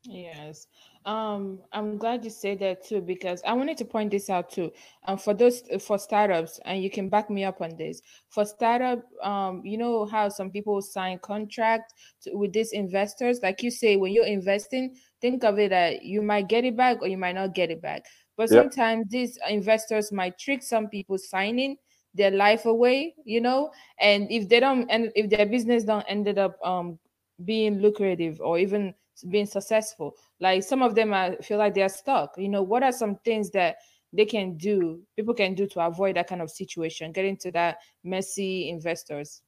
Yes. 0.04 0.66
Um, 1.06 1.62
I'm 1.72 1.98
glad 1.98 2.24
you 2.24 2.30
said 2.30 2.58
that 2.58 2.84
too 2.84 3.00
because 3.00 3.40
I 3.46 3.52
wanted 3.52 3.76
to 3.78 3.84
point 3.84 4.10
this 4.10 4.28
out 4.28 4.50
too. 4.50 4.72
Um, 5.06 5.18
for 5.18 5.34
those 5.34 5.62
for 5.80 5.98
startups, 5.98 6.58
and 6.64 6.82
you 6.82 6.90
can 6.90 7.08
back 7.08 7.30
me 7.30 7.44
up 7.44 7.60
on 7.60 7.76
this. 7.76 8.02
For 8.30 8.44
startup, 8.44 9.04
um, 9.22 9.64
you 9.64 9.78
know 9.78 10.04
how 10.06 10.28
some 10.28 10.50
people 10.50 10.82
sign 10.82 11.20
contract 11.20 11.94
to, 12.22 12.34
with 12.34 12.52
these 12.52 12.72
investors. 12.72 13.38
Like 13.40 13.62
you 13.62 13.70
say, 13.70 13.96
when 13.96 14.12
you're 14.12 14.26
investing, 14.26 14.96
think 15.20 15.44
of 15.44 15.60
it 15.60 15.70
that 15.70 16.02
you 16.04 16.22
might 16.22 16.48
get 16.48 16.64
it 16.64 16.76
back 16.76 17.00
or 17.00 17.06
you 17.06 17.18
might 17.18 17.36
not 17.36 17.54
get 17.54 17.70
it 17.70 17.80
back. 17.80 18.04
But 18.36 18.50
Yep. 18.50 18.66
sometimes 18.66 19.06
these 19.08 19.38
investors 19.48 20.10
might 20.10 20.38
trick 20.38 20.60
some 20.64 20.88
people 20.88 21.18
signing 21.18 21.76
their 22.14 22.32
life 22.32 22.66
away, 22.66 23.14
you 23.24 23.40
know, 23.40 23.70
and 24.00 24.26
if 24.30 24.48
they 24.48 24.58
don't 24.58 24.90
and 24.90 25.12
if 25.14 25.30
their 25.30 25.46
business 25.46 25.84
don't 25.84 26.04
ended 26.08 26.36
up 26.38 26.58
um 26.64 26.98
being 27.44 27.78
lucrative 27.80 28.40
or 28.40 28.58
even 28.58 28.94
being 29.24 29.46
successful, 29.46 30.16
like 30.40 30.62
some 30.62 30.82
of 30.82 30.94
them 30.94 31.12
I 31.14 31.36
feel 31.36 31.58
like 31.58 31.74
they're 31.74 31.88
stuck. 31.88 32.34
You 32.36 32.48
know, 32.48 32.62
what 32.62 32.82
are 32.82 32.92
some 32.92 33.16
things 33.16 33.50
that 33.50 33.76
they 34.12 34.24
can 34.24 34.56
do, 34.56 35.02
people 35.16 35.34
can 35.34 35.54
do 35.54 35.66
to 35.66 35.80
avoid 35.80 36.16
that 36.16 36.28
kind 36.28 36.42
of 36.42 36.50
situation, 36.50 37.12
get 37.12 37.24
into 37.24 37.50
that 37.52 37.78
messy 38.04 38.68
investors. 38.70 39.42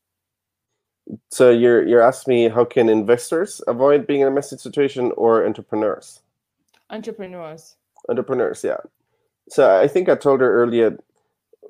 So 1.31 1.51
you're 1.51 1.87
you're 1.87 2.03
asking 2.03 2.35
me 2.35 2.49
how 2.49 2.64
can 2.64 2.89
investors 2.89 3.62
avoid 3.66 4.07
being 4.07 4.21
in 4.21 4.29
a 4.29 4.31
messy 4.31 4.57
situation 4.57 5.12
or 5.16 5.47
entrepreneurs? 5.47 6.21
Entrepreneurs. 6.91 7.77
Entrepreneurs, 8.09 8.62
yeah. 8.62 8.77
So 9.49 9.79
I 9.79 9.89
think 9.89 10.09
I 10.09 10.14
told 10.14 10.41
her 10.41 10.53
earlier 10.53 10.99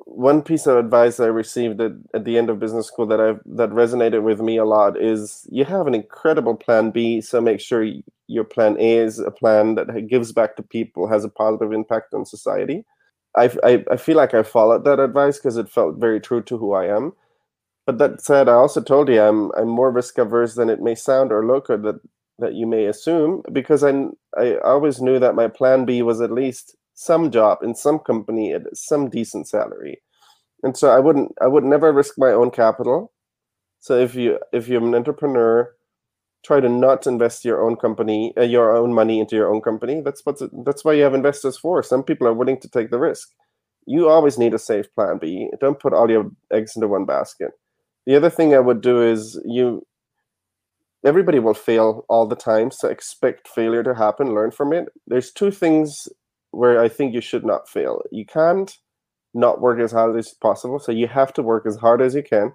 one 0.08 0.42
piece 0.42 0.66
of 0.66 0.78
advice 0.78 1.20
I 1.20 1.26
received 1.26 1.80
at, 1.80 1.92
at 2.14 2.24
the 2.24 2.38
end 2.38 2.48
of 2.48 2.58
business 2.58 2.86
school 2.86 3.06
that 3.06 3.20
I 3.20 3.34
that 3.56 3.70
resonated 3.70 4.22
with 4.22 4.40
me 4.40 4.56
a 4.56 4.64
lot 4.64 5.00
is 5.00 5.46
you 5.50 5.64
have 5.66 5.86
an 5.86 5.94
incredible 5.94 6.56
plan 6.56 6.90
B, 6.90 7.20
so 7.20 7.40
make 7.40 7.60
sure 7.60 7.86
your 8.26 8.44
plan 8.44 8.76
A 8.80 8.96
is 8.96 9.18
a 9.18 9.30
plan 9.30 9.74
that 9.74 10.06
gives 10.08 10.32
back 10.32 10.56
to 10.56 10.62
people, 10.62 11.08
has 11.08 11.24
a 11.24 11.28
positive 11.28 11.72
impact 11.72 12.14
on 12.14 12.24
society. 12.24 12.84
I 13.36 13.84
I 13.90 13.96
feel 13.96 14.16
like 14.16 14.34
I 14.34 14.42
followed 14.42 14.84
that 14.84 14.98
advice 14.98 15.38
because 15.38 15.58
it 15.58 15.68
felt 15.70 15.98
very 15.98 16.20
true 16.20 16.42
to 16.42 16.58
who 16.58 16.72
I 16.72 16.86
am. 16.86 17.12
But 17.86 17.98
that 17.98 18.20
said, 18.22 18.48
I 18.48 18.54
also 18.54 18.80
told 18.82 19.08
you 19.08 19.20
I'm 19.20 19.50
I'm 19.56 19.68
more 19.68 19.90
risk 19.90 20.18
averse 20.18 20.54
than 20.54 20.70
it 20.70 20.80
may 20.80 20.94
sound 20.94 21.32
or 21.32 21.46
look 21.46 21.70
or 21.70 21.76
that 21.78 22.00
that 22.38 22.54
you 22.54 22.66
may 22.66 22.86
assume 22.86 23.42
because 23.52 23.84
I 23.84 23.92
I 24.38 24.56
always 24.64 25.02
knew 25.02 25.18
that 25.18 25.34
my 25.34 25.48
plan 25.48 25.84
B 25.84 26.02
was 26.02 26.20
at 26.20 26.32
least 26.32 26.76
some 26.98 27.30
job 27.30 27.58
in 27.62 27.76
some 27.76 28.00
company 28.00 28.52
at 28.52 28.62
some 28.76 29.08
decent 29.08 29.46
salary. 29.46 30.02
And 30.64 30.76
so 30.76 30.90
i 30.90 30.98
wouldn't 30.98 31.32
i 31.40 31.46
would 31.46 31.64
never 31.64 31.92
risk 31.92 32.14
my 32.18 32.32
own 32.32 32.50
capital. 32.50 33.12
So 33.78 33.96
if 33.96 34.16
you 34.16 34.38
if 34.52 34.66
you're 34.66 34.84
an 34.84 34.96
entrepreneur 34.96 35.72
try 36.44 36.60
to 36.60 36.68
not 36.68 37.06
invest 37.06 37.44
your 37.44 37.62
own 37.64 37.76
company 37.76 38.32
uh, 38.36 38.42
your 38.42 38.76
own 38.76 38.92
money 38.92 39.20
into 39.20 39.36
your 39.36 39.52
own 39.52 39.60
company. 39.60 40.00
That's 40.00 40.26
what 40.26 40.40
that's 40.64 40.84
why 40.84 40.94
you 40.94 41.04
have 41.04 41.14
investors 41.14 41.56
for. 41.56 41.82
Some 41.84 42.02
people 42.02 42.26
are 42.26 42.34
willing 42.34 42.60
to 42.62 42.68
take 42.68 42.90
the 42.90 42.98
risk. 42.98 43.28
You 43.86 44.08
always 44.08 44.36
need 44.36 44.54
a 44.54 44.58
safe 44.58 44.92
plan 44.96 45.18
b. 45.18 45.50
Don't 45.60 45.78
put 45.78 45.92
all 45.92 46.10
your 46.10 46.30
eggs 46.52 46.72
into 46.74 46.88
one 46.88 47.06
basket. 47.06 47.52
The 48.06 48.16
other 48.16 48.30
thing 48.30 48.54
i 48.54 48.58
would 48.58 48.80
do 48.80 49.00
is 49.02 49.40
you 49.44 49.86
everybody 51.04 51.38
will 51.38 51.54
fail 51.54 52.04
all 52.08 52.26
the 52.26 52.42
time. 52.50 52.72
So 52.72 52.88
expect 52.88 53.46
failure 53.46 53.84
to 53.84 53.94
happen. 53.94 54.34
Learn 54.34 54.50
from 54.50 54.72
it. 54.72 54.88
There's 55.06 55.30
two 55.30 55.52
things 55.52 56.08
where 56.50 56.80
i 56.80 56.88
think 56.88 57.14
you 57.14 57.20
should 57.20 57.44
not 57.44 57.68
fail 57.68 58.02
you 58.10 58.24
can't 58.24 58.78
not 59.34 59.60
work 59.60 59.80
as 59.80 59.92
hard 59.92 60.16
as 60.16 60.32
possible. 60.32 60.78
So 60.78 60.92
you 60.92 61.06
have 61.06 61.32
to 61.34 61.42
work 61.42 61.66
as 61.66 61.76
hard 61.76 62.00
as 62.00 62.14
you 62.14 62.22
can, 62.22 62.52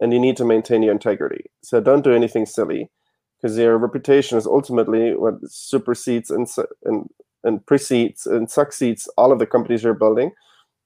and 0.00 0.12
you 0.12 0.20
need 0.20 0.36
to 0.36 0.44
maintain 0.44 0.82
your 0.82 0.92
integrity. 0.92 1.44
So 1.62 1.80
don't 1.80 2.04
do 2.04 2.12
anything 2.12 2.46
silly, 2.46 2.90
because 3.36 3.58
your 3.58 3.76
reputation 3.78 4.38
is 4.38 4.46
ultimately 4.46 5.14
what 5.14 5.34
supersedes 5.46 6.30
and 6.30 6.46
and 6.84 7.08
and 7.44 7.64
precedes 7.66 8.26
and 8.26 8.50
succeeds 8.50 9.08
all 9.16 9.32
of 9.32 9.38
the 9.38 9.46
companies 9.46 9.82
you're 9.82 9.94
building. 9.94 10.32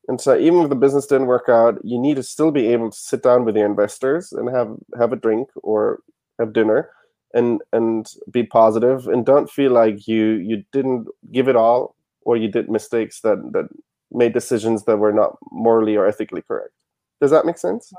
And 0.09 0.21
so 0.21 0.37
even 0.37 0.61
if 0.63 0.69
the 0.69 0.75
business 0.77 1.07
didn't 1.07 1.29
work 1.29 1.49
out, 1.49 1.79
you 1.85 1.99
need 1.99 2.17
to 2.17 2.23
still 2.23 2.51
be 2.51 2.67
able 2.69 2.91
to 2.91 2.97
sit 2.97 3.23
down 3.23 3.45
with 3.45 3.57
your 3.57 3.67
investors 3.67 4.33
and 4.33 4.51
have 4.51 4.75
have 4.99 5.13
a 5.13 5.17
drink 5.17 5.49
or 5.63 6.01
have 6.39 6.53
dinner 6.53 6.91
and 7.35 7.63
and 7.73 8.07
be 8.31 8.43
positive 8.43 9.07
and 9.07 9.25
don't 9.25 9.51
feel 9.51 9.73
like 9.73 10.07
you 10.09 10.35
you 10.35 10.65
didn't 10.73 11.07
give 11.33 11.49
it 11.49 11.57
all 11.57 11.95
or 12.25 12.37
you 12.37 12.49
did 12.49 12.69
mistakes 12.71 13.21
that 13.23 13.39
that 13.53 13.69
made 14.11 14.33
decisions 14.35 14.85
that 14.85 14.99
were 14.99 15.13
not 15.13 15.37
morally 15.51 15.97
or 15.97 16.07
ethically 16.07 16.43
correct. 16.43 16.75
Does 17.21 17.31
that 17.31 17.47
make 17.47 17.59
sense? 17.59 17.97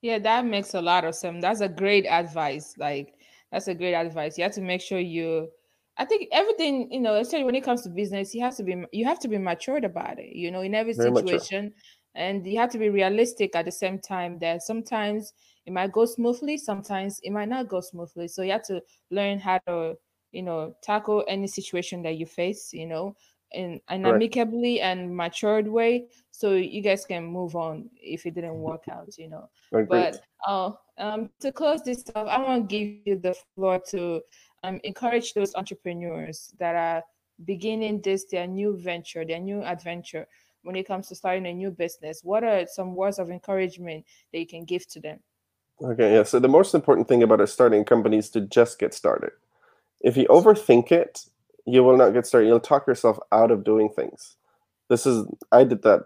Yeah, 0.00 0.18
that 0.20 0.44
makes 0.46 0.74
a 0.74 0.80
lot 0.80 1.04
of 1.04 1.14
sense. 1.14 1.42
That's 1.42 1.60
a 1.60 1.68
great 1.68 2.06
advice. 2.06 2.76
Like 2.78 3.14
that's 3.50 3.68
a 3.68 3.74
great 3.74 3.94
advice. 3.94 4.38
You 4.38 4.44
have 4.44 4.52
to 4.54 4.60
make 4.60 4.80
sure 4.80 4.98
you 5.00 5.50
I 5.96 6.04
think 6.04 6.28
everything, 6.32 6.92
you 6.92 7.00
know, 7.00 7.16
especially 7.16 7.44
when 7.44 7.56
it 7.56 7.64
comes 7.64 7.82
to 7.82 7.90
business, 7.90 8.32
you 8.34 8.40
have 8.42 8.56
to 8.56 8.62
be 8.62 8.76
you 8.92 9.04
have 9.06 9.18
to 9.20 9.28
be 9.28 9.38
matured 9.38 9.84
about 9.84 10.18
it, 10.20 10.36
you 10.36 10.50
know, 10.50 10.60
in 10.60 10.74
every 10.74 10.94
Very 10.94 11.10
mature. 11.10 11.48
situation. 11.48 11.74
And 12.14 12.46
you 12.46 12.58
have 12.58 12.70
to 12.70 12.78
be 12.78 12.88
realistic 12.90 13.54
at 13.56 13.64
the 13.64 13.72
same 13.72 13.98
time 13.98 14.38
that 14.40 14.62
sometimes 14.62 15.32
it 15.66 15.72
might 15.72 15.92
go 15.92 16.04
smoothly, 16.04 16.56
sometimes 16.56 17.20
it 17.22 17.30
might 17.30 17.48
not 17.48 17.68
go 17.68 17.80
smoothly. 17.80 18.28
So 18.28 18.42
you 18.42 18.52
have 18.52 18.64
to 18.64 18.82
learn 19.10 19.38
how 19.40 19.58
to, 19.68 19.96
you 20.32 20.42
know, 20.42 20.74
tackle 20.82 21.24
any 21.28 21.46
situation 21.48 22.02
that 22.02 22.16
you 22.16 22.26
face, 22.26 22.72
you 22.72 22.86
know, 22.86 23.16
in 23.52 23.80
an 23.88 24.02
Correct. 24.02 24.16
amicably 24.16 24.80
and 24.80 25.14
matured 25.14 25.66
way 25.66 26.06
so 26.30 26.54
you 26.54 26.82
guys 26.82 27.04
can 27.04 27.24
move 27.24 27.56
on 27.56 27.88
if 27.96 28.26
it 28.26 28.34
didn't 28.34 28.58
work 28.58 28.84
out, 28.90 29.16
you 29.18 29.28
know. 29.28 29.48
Agreed. 29.72 29.88
But 29.88 30.20
uh, 30.46 30.72
um, 30.98 31.30
to 31.40 31.52
close 31.52 31.82
this 31.82 32.04
off, 32.14 32.28
I 32.28 32.40
want 32.42 32.68
to 32.68 32.76
give 32.76 33.06
you 33.06 33.18
the 33.18 33.34
floor 33.54 33.80
to 33.88 34.20
um, 34.62 34.80
encourage 34.84 35.34
those 35.34 35.54
entrepreneurs 35.54 36.52
that 36.58 36.74
are 36.74 37.02
beginning 37.44 38.00
this 38.02 38.24
their 38.24 38.46
new 38.46 38.76
venture, 38.76 39.24
their 39.24 39.38
new 39.38 39.62
adventure 39.62 40.26
when 40.62 40.76
it 40.76 40.86
comes 40.86 41.08
to 41.08 41.14
starting 41.14 41.46
a 41.46 41.52
new 41.52 41.70
business. 41.70 42.20
What 42.22 42.44
are 42.44 42.66
some 42.66 42.94
words 42.94 43.18
of 43.18 43.30
encouragement 43.30 44.04
that 44.32 44.38
you 44.38 44.46
can 44.46 44.64
give 44.64 44.86
to 44.88 45.00
them? 45.00 45.20
Okay, 45.80 46.14
yeah. 46.14 46.24
So 46.24 46.40
the 46.40 46.48
most 46.48 46.74
important 46.74 47.06
thing 47.08 47.22
about 47.22 47.40
a 47.40 47.46
starting 47.46 47.84
companies 47.84 48.28
to 48.30 48.40
just 48.40 48.78
get 48.78 48.92
started. 48.92 49.30
If 50.00 50.16
you 50.16 50.26
overthink 50.26 50.90
it, 50.90 51.26
you 51.68 51.84
will 51.84 51.96
not 51.96 52.14
get 52.14 52.26
started. 52.26 52.46
You'll 52.46 52.60
talk 52.60 52.86
yourself 52.86 53.18
out 53.30 53.50
of 53.50 53.64
doing 53.64 53.90
things. 53.90 54.36
This 54.88 55.06
is 55.06 55.26
I 55.52 55.64
did 55.64 55.82
that 55.82 56.02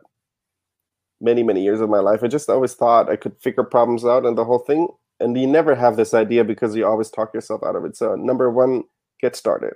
many, 1.20 1.42
many 1.42 1.62
years 1.62 1.80
of 1.80 1.88
my 1.88 2.00
life. 2.00 2.22
I 2.22 2.26
just 2.26 2.50
always 2.50 2.74
thought 2.74 3.08
I 3.08 3.16
could 3.16 3.36
figure 3.40 3.62
problems 3.62 4.04
out 4.04 4.26
and 4.26 4.36
the 4.36 4.44
whole 4.44 4.58
thing. 4.58 4.88
And 5.20 5.38
you 5.38 5.46
never 5.46 5.76
have 5.76 5.96
this 5.96 6.14
idea 6.14 6.42
because 6.42 6.74
you 6.74 6.84
always 6.84 7.10
talk 7.10 7.32
yourself 7.32 7.62
out 7.62 7.76
of 7.76 7.84
it. 7.84 7.96
So 7.96 8.16
number 8.16 8.50
one, 8.50 8.82
get 9.20 9.36
started. 9.36 9.74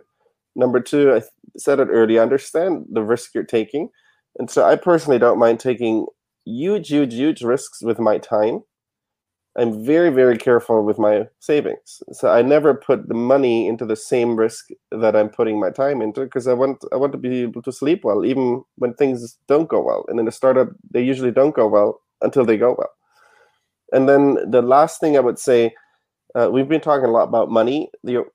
Number 0.56 0.80
two, 0.80 1.14
I 1.14 1.22
said 1.56 1.78
it 1.78 1.88
earlier, 1.88 2.20
understand 2.20 2.86
the 2.90 3.02
risk 3.02 3.32
you're 3.32 3.44
taking. 3.44 3.90
And 4.38 4.50
so 4.50 4.64
I 4.64 4.74
personally 4.74 5.20
don't 5.20 5.38
mind 5.38 5.60
taking 5.60 6.06
huge, 6.44 6.88
huge, 6.88 7.14
huge 7.14 7.42
risks 7.42 7.80
with 7.80 8.00
my 8.00 8.18
time. 8.18 8.62
I'm 9.58 9.84
very, 9.84 10.10
very 10.10 10.36
careful 10.36 10.84
with 10.84 10.98
my 10.98 11.28
savings. 11.40 12.02
So 12.12 12.28
I 12.28 12.42
never 12.42 12.74
put 12.74 13.08
the 13.08 13.14
money 13.14 13.66
into 13.66 13.86
the 13.86 13.96
same 13.96 14.36
risk 14.36 14.66
that 14.90 15.16
I'm 15.16 15.30
putting 15.30 15.58
my 15.58 15.70
time 15.70 16.02
into 16.02 16.24
because 16.24 16.46
I 16.46 16.52
want 16.52 16.84
I 16.92 16.96
want 16.96 17.12
to 17.12 17.18
be 17.18 17.42
able 17.42 17.62
to 17.62 17.72
sleep 17.72 18.04
well, 18.04 18.26
even 18.26 18.62
when 18.76 18.92
things 18.94 19.38
don't 19.48 19.68
go 19.68 19.80
well. 19.80 20.04
And 20.08 20.20
in 20.20 20.28
a 20.28 20.32
startup, 20.32 20.68
they 20.90 21.02
usually 21.02 21.30
don't 21.30 21.54
go 21.54 21.66
well 21.66 22.02
until 22.20 22.44
they 22.44 22.58
go 22.58 22.74
well. 22.76 22.90
And 23.92 24.08
then 24.08 24.50
the 24.50 24.62
last 24.62 25.00
thing 25.00 25.16
I 25.16 25.20
would 25.20 25.38
say, 25.38 25.74
uh, 26.34 26.50
we've 26.52 26.68
been 26.68 26.82
talking 26.82 27.06
a 27.06 27.12
lot 27.12 27.28
about 27.28 27.50
money. 27.50 27.90
Your 28.02 28.26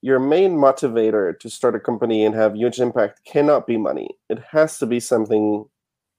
your 0.00 0.18
main 0.18 0.52
motivator 0.56 1.38
to 1.40 1.50
start 1.50 1.74
a 1.74 1.80
company 1.80 2.24
and 2.24 2.34
have 2.34 2.56
huge 2.56 2.80
impact 2.80 3.20
cannot 3.26 3.66
be 3.66 3.76
money. 3.76 4.08
It 4.30 4.38
has 4.50 4.78
to 4.78 4.86
be 4.86 5.00
something 5.00 5.66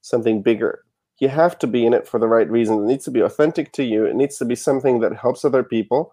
something 0.02 0.40
bigger 0.40 0.85
you 1.18 1.28
have 1.28 1.58
to 1.58 1.66
be 1.66 1.86
in 1.86 1.94
it 1.94 2.06
for 2.06 2.20
the 2.20 2.28
right 2.28 2.50
reason. 2.50 2.82
It 2.82 2.86
needs 2.86 3.04
to 3.06 3.10
be 3.10 3.20
authentic 3.20 3.72
to 3.72 3.84
you. 3.84 4.04
It 4.04 4.16
needs 4.16 4.36
to 4.38 4.44
be 4.44 4.54
something 4.54 5.00
that 5.00 5.16
helps 5.16 5.44
other 5.44 5.62
people. 5.62 6.12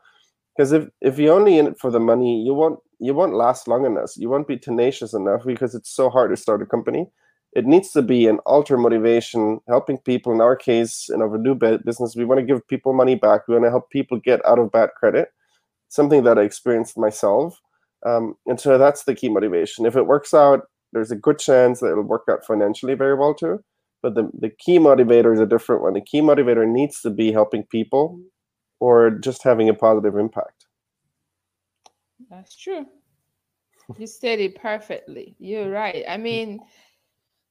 Because 0.55 0.71
if, 0.71 0.87
if 1.01 1.17
you're 1.17 1.35
only 1.35 1.57
in 1.57 1.67
it 1.67 1.79
for 1.79 1.91
the 1.91 1.99
money, 1.99 2.41
you 2.43 2.53
won't 2.53 2.79
you 2.99 3.13
won't 3.13 3.33
last 3.33 3.67
long 3.67 3.85
enough. 3.85 4.11
You 4.15 4.29
won't 4.29 4.47
be 4.47 4.57
tenacious 4.57 5.13
enough 5.13 5.43
because 5.45 5.75
it's 5.75 5.89
so 5.89 6.09
hard 6.09 6.31
to 6.31 6.37
start 6.37 6.61
a 6.61 6.65
company. 6.65 7.07
It 7.51 7.65
needs 7.65 7.91
to 7.91 8.01
be 8.01 8.27
an 8.27 8.39
ultra 8.45 8.77
motivation, 8.77 9.59
helping 9.67 9.97
people. 9.97 10.31
In 10.31 10.39
our 10.39 10.55
case, 10.55 11.09
in 11.13 11.21
our 11.21 11.37
new 11.37 11.53
business, 11.53 12.15
we 12.15 12.23
want 12.23 12.39
to 12.39 12.45
give 12.45 12.65
people 12.67 12.93
money 12.93 13.15
back. 13.15 13.47
We 13.47 13.55
want 13.55 13.65
to 13.65 13.71
help 13.71 13.89
people 13.89 14.19
get 14.19 14.45
out 14.45 14.57
of 14.57 14.71
bad 14.71 14.91
credit. 14.97 15.29
Something 15.89 16.23
that 16.23 16.39
I 16.39 16.43
experienced 16.43 16.97
myself, 16.97 17.59
um, 18.05 18.35
and 18.47 18.59
so 18.59 18.77
that's 18.77 19.03
the 19.03 19.13
key 19.13 19.29
motivation. 19.29 19.85
If 19.85 19.95
it 19.95 20.07
works 20.07 20.33
out, 20.33 20.61
there's 20.93 21.11
a 21.11 21.15
good 21.15 21.39
chance 21.39 21.81
that 21.81 21.91
it'll 21.91 22.03
work 22.03 22.23
out 22.29 22.45
financially 22.45 22.93
very 22.93 23.15
well 23.15 23.33
too 23.33 23.63
but 24.03 24.15
the, 24.15 24.29
the 24.37 24.49
key 24.49 24.77
motivator 24.77 25.33
is 25.33 25.39
a 25.39 25.45
different 25.45 25.81
one. 25.81 25.93
The 25.93 26.01
key 26.01 26.21
motivator 26.21 26.67
needs 26.67 26.99
to 27.01 27.09
be 27.09 27.31
helping 27.31 27.63
people 27.63 28.19
or 28.81 29.11
just 29.11 29.43
having 29.43 29.69
a 29.69 29.73
positive 29.73 30.17
impact. 30.17 30.65
That's 32.29 32.55
true. 32.55 32.85
You 33.97 34.07
said 34.07 34.39
it 34.39 34.55
perfectly. 34.55 35.35
You're 35.39 35.69
right. 35.69 36.03
I 36.07 36.17
mean 36.17 36.59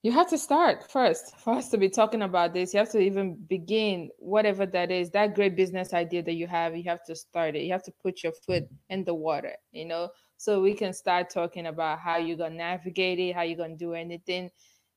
you 0.03 0.11
have 0.11 0.28
to 0.30 0.36
start 0.36 0.90
first 0.90 1.36
for 1.38 1.55
us 1.55 1.70
to 1.70 1.78
be 1.78 1.88
talking 1.88 2.22
about 2.22 2.53
this. 2.53 2.74
You 2.74 2.78
have 2.78 2.90
to 2.90 2.98
even 2.98 3.36
begin 3.48 4.11
whatever 4.18 4.66
that 4.66 4.90
is 4.90 5.11
that 5.11 5.34
great 5.34 5.57
business 5.57 5.94
idea 5.94 6.22
that 6.22 6.34
you 6.34 6.46
have 6.46 6.76
you 6.76 6.84
have 6.84 7.05
to 7.05 7.16
start 7.16 7.57
it. 7.57 7.62
You 7.62 7.72
have 7.72 7.84
to 7.84 7.92
put 8.03 8.22
your 8.22 8.32
foot 8.46 8.64
in 8.90 9.05
the 9.05 9.14
water 9.14 9.55
you 9.72 9.86
know? 9.86 10.11
So 10.36 10.61
we 10.61 10.74
can 10.74 10.92
start 10.92 11.30
talking 11.30 11.66
about 11.66 12.00
how 12.00 12.18
you're 12.18 12.36
gonna 12.36 12.57
navigate 12.57 13.18
it 13.18 13.34
how 13.34 13.42
you're 13.42 13.57
gonna 13.57 13.76
do 13.76 13.94
anything. 13.94 14.50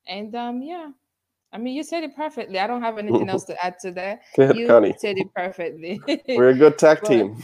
And 0.06 0.34
um 0.34 0.60
yeah 0.60 0.90
I 1.56 1.58
mean, 1.58 1.74
you 1.74 1.82
said 1.82 2.04
it 2.04 2.14
perfectly. 2.14 2.58
I 2.58 2.66
don't 2.66 2.82
have 2.82 2.98
anything 2.98 3.30
else 3.30 3.44
to 3.50 3.64
add 3.64 3.78
to 3.78 3.90
that. 3.92 4.20
You 4.36 4.66
Connie. 4.66 4.94
said 4.98 5.16
it 5.16 5.32
perfectly. 5.34 5.98
We're 6.28 6.50
a 6.50 6.54
good 6.54 6.76
tag 6.78 6.98
But- 7.00 7.08
team. 7.08 7.42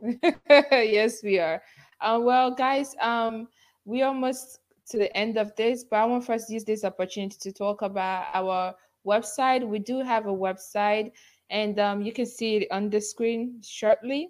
yes, 0.70 1.24
we 1.24 1.40
are. 1.40 1.60
Uh, 2.00 2.20
well, 2.22 2.52
guys, 2.54 2.94
um, 3.00 3.48
we 3.84 4.02
almost 4.02 4.60
to 4.90 4.96
the 4.96 5.14
end 5.16 5.38
of 5.38 5.56
this, 5.56 5.82
but 5.82 5.96
I 5.96 6.04
want 6.04 6.24
first 6.24 6.50
use 6.50 6.62
this 6.62 6.84
opportunity 6.84 7.36
to 7.40 7.52
talk 7.52 7.82
about 7.82 8.26
our 8.32 8.74
website. 9.04 9.66
We 9.66 9.80
do 9.80 10.02
have 10.02 10.26
a 10.26 10.32
website, 10.32 11.10
and 11.50 11.80
um, 11.80 12.00
you 12.00 12.12
can 12.12 12.26
see 12.26 12.58
it 12.58 12.68
on 12.70 12.90
the 12.90 13.00
screen 13.00 13.60
shortly. 13.60 14.28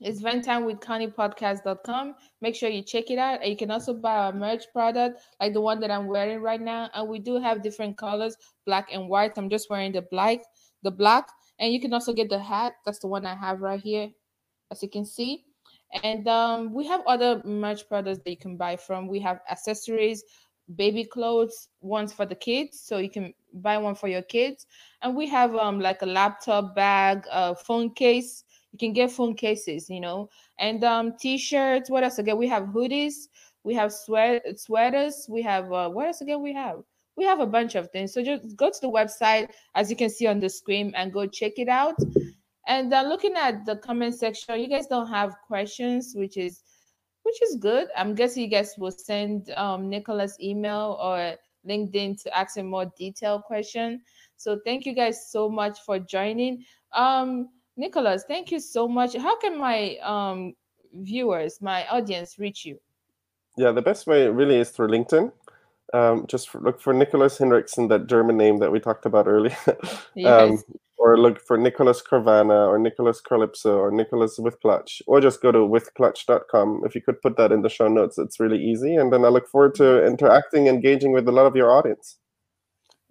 It's 0.00 0.20
venttimewithconniepodcast.com. 0.20 2.14
Make 2.40 2.56
sure 2.56 2.68
you 2.68 2.82
check 2.82 3.10
it 3.10 3.18
out. 3.18 3.46
You 3.46 3.56
can 3.56 3.70
also 3.70 3.94
buy 3.94 4.16
our 4.16 4.32
merch 4.32 4.64
product, 4.72 5.20
like 5.40 5.52
the 5.52 5.60
one 5.60 5.78
that 5.80 5.90
I'm 5.90 6.06
wearing 6.06 6.40
right 6.40 6.60
now. 6.60 6.90
And 6.94 7.08
we 7.08 7.20
do 7.20 7.40
have 7.40 7.62
different 7.62 7.96
colors, 7.96 8.36
black 8.66 8.88
and 8.92 9.08
white. 9.08 9.32
I'm 9.36 9.48
just 9.48 9.70
wearing 9.70 9.92
the 9.92 10.02
black, 10.02 10.40
the 10.82 10.90
black. 10.90 11.28
And 11.60 11.72
you 11.72 11.80
can 11.80 11.92
also 11.92 12.12
get 12.12 12.28
the 12.28 12.40
hat. 12.40 12.74
That's 12.84 12.98
the 12.98 13.06
one 13.06 13.24
I 13.24 13.36
have 13.36 13.60
right 13.60 13.80
here, 13.80 14.10
as 14.72 14.82
you 14.82 14.88
can 14.88 15.06
see. 15.06 15.44
And 16.02 16.26
um, 16.26 16.74
we 16.74 16.86
have 16.88 17.02
other 17.06 17.40
merch 17.44 17.88
products 17.88 18.18
that 18.24 18.30
you 18.30 18.36
can 18.36 18.56
buy 18.56 18.76
from. 18.76 19.06
We 19.06 19.20
have 19.20 19.40
accessories, 19.48 20.24
baby 20.74 21.04
clothes, 21.04 21.68
ones 21.80 22.12
for 22.12 22.26
the 22.26 22.34
kids, 22.34 22.80
so 22.80 22.98
you 22.98 23.10
can 23.10 23.32
buy 23.54 23.78
one 23.78 23.94
for 23.94 24.08
your 24.08 24.22
kids. 24.22 24.66
And 25.02 25.14
we 25.14 25.28
have 25.28 25.54
um 25.54 25.78
like 25.78 26.02
a 26.02 26.06
laptop 26.06 26.74
bag, 26.74 27.24
a 27.30 27.54
phone 27.54 27.94
case. 27.94 28.43
You 28.74 28.78
can 28.78 28.92
get 28.92 29.12
phone 29.12 29.34
cases, 29.36 29.88
you 29.88 30.00
know, 30.00 30.28
and 30.58 30.82
um 30.82 31.14
t-shirts. 31.16 31.88
What 31.88 32.02
else 32.02 32.18
again? 32.18 32.36
We 32.36 32.48
have 32.48 32.64
hoodies. 32.64 33.28
We 33.62 33.72
have 33.74 33.92
sweat 33.92 34.42
sweaters. 34.58 35.26
We 35.28 35.42
have 35.42 35.72
uh, 35.72 35.90
what 35.90 36.08
else 36.08 36.20
again? 36.22 36.42
We 36.42 36.52
have 36.54 36.82
we 37.16 37.24
have 37.24 37.38
a 37.38 37.46
bunch 37.46 37.76
of 37.76 37.88
things. 37.92 38.12
So 38.12 38.20
just 38.24 38.56
go 38.56 38.70
to 38.70 38.80
the 38.82 38.90
website 38.90 39.50
as 39.76 39.90
you 39.90 39.96
can 39.96 40.10
see 40.10 40.26
on 40.26 40.40
the 40.40 40.48
screen 40.48 40.92
and 40.96 41.12
go 41.12 41.24
check 41.24 41.52
it 41.58 41.68
out. 41.68 41.94
And 42.66 42.92
uh, 42.92 43.02
looking 43.02 43.34
at 43.36 43.64
the 43.64 43.76
comment 43.76 44.16
section, 44.16 44.58
you 44.58 44.68
guys 44.68 44.88
don't 44.88 45.06
have 45.06 45.36
questions, 45.46 46.14
which 46.16 46.36
is 46.36 46.64
which 47.22 47.40
is 47.42 47.54
good. 47.60 47.86
I'm 47.96 48.16
guessing 48.16 48.42
you 48.42 48.50
guys 48.50 48.74
will 48.76 48.90
send 48.90 49.50
um, 49.50 49.88
Nicholas 49.88 50.36
email 50.42 50.98
or 51.00 51.36
LinkedIn 51.64 52.20
to 52.24 52.36
ask 52.36 52.56
him 52.56 52.66
more 52.66 52.90
detailed 52.98 53.44
question. 53.44 54.02
So 54.36 54.58
thank 54.64 54.84
you 54.84 54.96
guys 54.96 55.30
so 55.30 55.48
much 55.48 55.78
for 55.86 56.00
joining. 56.00 56.64
Um, 56.92 57.50
Nicholas, 57.76 58.24
thank 58.26 58.50
you 58.50 58.60
so 58.60 58.86
much. 58.86 59.16
How 59.16 59.38
can 59.38 59.58
my 59.58 59.96
um, 59.98 60.54
viewers, 60.92 61.60
my 61.60 61.86
audience, 61.88 62.38
reach 62.38 62.64
you? 62.64 62.78
Yeah, 63.56 63.72
the 63.72 63.82
best 63.82 64.06
way 64.06 64.28
really 64.28 64.56
is 64.56 64.70
through 64.70 64.88
LinkedIn. 64.88 65.32
Um, 65.92 66.26
just 66.26 66.48
for, 66.48 66.60
look 66.60 66.80
for 66.80 66.92
Nicholas 66.92 67.38
Hendrickson, 67.38 67.88
that 67.88 68.08
German 68.08 68.36
name 68.36 68.58
that 68.58 68.72
we 68.72 68.80
talked 68.80 69.06
about 69.06 69.26
earlier. 69.26 69.56
Yes. 70.14 70.50
um, 70.50 70.62
or 70.96 71.18
look 71.18 71.38
for 71.38 71.58
Nicholas 71.58 72.00
Carvana 72.00 72.66
or 72.66 72.78
Nicholas 72.78 73.20
Carlypso 73.20 73.76
or 73.76 73.90
Nicholas 73.90 74.38
with 74.38 74.58
Clutch, 74.60 75.02
or 75.06 75.20
just 75.20 75.42
go 75.42 75.52
to 75.52 75.58
withclutch.com. 75.58 76.82
If 76.86 76.94
you 76.94 77.02
could 77.02 77.20
put 77.20 77.36
that 77.36 77.52
in 77.52 77.60
the 77.60 77.68
show 77.68 77.88
notes, 77.88 78.16
it's 78.16 78.40
really 78.40 78.58
easy. 78.58 78.94
And 78.94 79.12
then 79.12 79.24
I 79.24 79.28
look 79.28 79.48
forward 79.48 79.74
to 79.76 80.06
interacting, 80.06 80.66
engaging 80.66 81.12
with 81.12 81.28
a 81.28 81.32
lot 81.32 81.46
of 81.46 81.56
your 81.56 81.70
audience. 81.70 82.16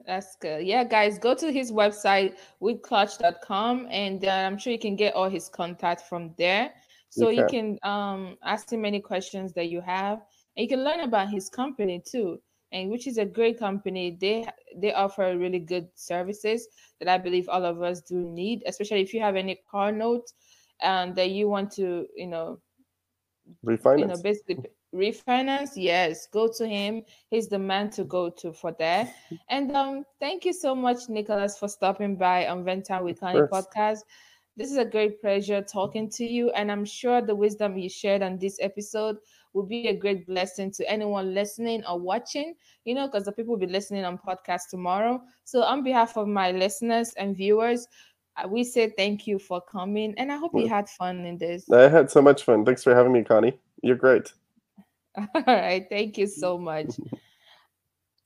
That's 0.06 0.36
good. 0.42 0.66
Yeah, 0.66 0.84
guys, 0.84 1.18
go 1.18 1.34
to 1.36 1.52
his 1.52 1.72
website 1.72 2.36
withclutch.com 2.62 3.88
and 3.90 4.26
uh, 4.26 4.30
I'm 4.30 4.58
sure 4.58 4.74
you 4.74 4.80
can 4.80 4.96
get 4.96 5.14
all 5.14 5.30
his 5.30 5.48
contact 5.48 6.02
from 6.10 6.34
there. 6.38 6.74
So 7.10 7.30
you 7.30 7.42
You 7.42 7.48
can 7.48 7.80
um, 7.84 8.38
ask 8.44 8.72
him 8.72 8.86
any 8.86 9.00
questions 9.00 9.54
that 9.54 9.70
you 9.70 9.82
have. 9.82 10.20
And 10.58 10.64
you 10.64 10.68
can 10.68 10.84
learn 10.84 11.02
about 11.02 11.30
his 11.30 11.50
company 11.50 12.02
too, 12.06 12.40
and 12.72 12.90
which 12.90 13.08
is 13.08 13.18
a 13.18 13.26
great 13.26 13.60
company. 13.60 14.18
They 14.20 14.48
they 14.78 14.94
offer 14.94 15.38
really 15.38 15.60
good 15.60 15.88
services 15.96 16.68
that 17.00 17.08
I 17.08 17.18
believe 17.18 17.48
all 17.50 17.66
of 17.66 17.82
us 17.82 18.02
do 18.02 18.16
need, 18.16 18.64
especially 18.66 19.02
if 19.02 19.14
you 19.14 19.22
have 19.22 19.36
any 19.36 19.60
car 19.70 19.92
note 19.92 20.32
and 20.82 21.16
that 21.16 21.32
you 21.32 21.48
want 21.50 21.72
to, 21.74 22.08
you 22.16 22.28
know, 22.28 22.60
you 24.02 24.06
know 24.06 24.18
basically 24.22 24.58
refinance, 24.94 25.72
yes, 25.76 26.28
go 26.28 26.48
to 26.58 26.68
him. 26.68 27.04
He's 27.30 27.48
the 27.48 27.60
man 27.60 27.90
to 27.92 28.04
go 28.04 28.30
to 28.30 28.54
for 28.54 28.72
that. 28.80 29.14
And 29.50 29.76
um, 29.76 30.06
thank 30.20 30.46
you 30.46 30.54
so 30.54 30.76
much, 30.76 31.10
Nicholas, 31.10 31.58
for 31.58 31.68
stopping 31.68 32.16
by 32.16 32.48
on 32.48 32.64
Vent 32.64 32.86
Time 32.86 33.04
with 33.04 33.20
Connie 33.20 33.42
podcast. 33.42 34.00
This 34.56 34.70
is 34.70 34.78
a 34.78 34.86
great 34.86 35.20
pleasure 35.20 35.64
talking 35.64 36.10
to 36.12 36.24
you, 36.24 36.52
and 36.52 36.72
I'm 36.72 36.86
sure 36.86 37.22
the 37.22 37.36
wisdom 37.36 37.76
you 37.76 37.90
shared 37.90 38.22
on 38.22 38.38
this 38.38 38.60
episode 38.62 39.18
will 39.54 39.66
be 39.66 39.88
a 39.88 39.96
great 39.96 40.28
blessing 40.28 40.72
to 40.74 40.88
anyone 40.88 41.34
listening 41.34 41.84
or 41.86 42.00
watching. 42.00 42.54
You 42.86 42.94
know, 42.94 43.08
because 43.08 43.26
the 43.26 43.32
people 43.32 43.54
will 43.54 43.66
be 43.66 43.74
listening 43.74 44.06
on 44.06 44.20
podcast 44.20 44.70
tomorrow. 44.70 45.24
So, 45.44 45.64
on 45.64 45.84
behalf 45.84 46.18
of 46.18 46.28
my 46.28 46.52
listeners 46.52 47.14
and 47.18 47.36
viewers, 47.36 47.88
uh, 48.38 48.48
we 48.48 48.64
say 48.64 48.94
thank 48.96 49.26
you 49.26 49.40
for 49.40 49.60
coming, 49.60 50.14
and 50.18 50.32
I 50.32 50.38
hope 50.38 50.52
you 50.54 50.68
had 50.68 50.88
fun 50.88 51.26
in 51.26 51.40
this. 51.40 51.68
I 51.72 51.90
had 51.90 52.12
so 52.12 52.22
much 52.22 52.44
fun. 52.44 52.64
Thanks 52.64 52.84
for 52.84 52.94
having 52.94 53.12
me, 53.12 53.24
Connie. 53.24 53.58
You're 53.82 53.96
great. 53.96 54.34
All 55.36 55.44
right. 55.46 55.86
Thank 55.90 56.18
you 56.18 56.28
so 56.28 56.58
much. 56.58 56.96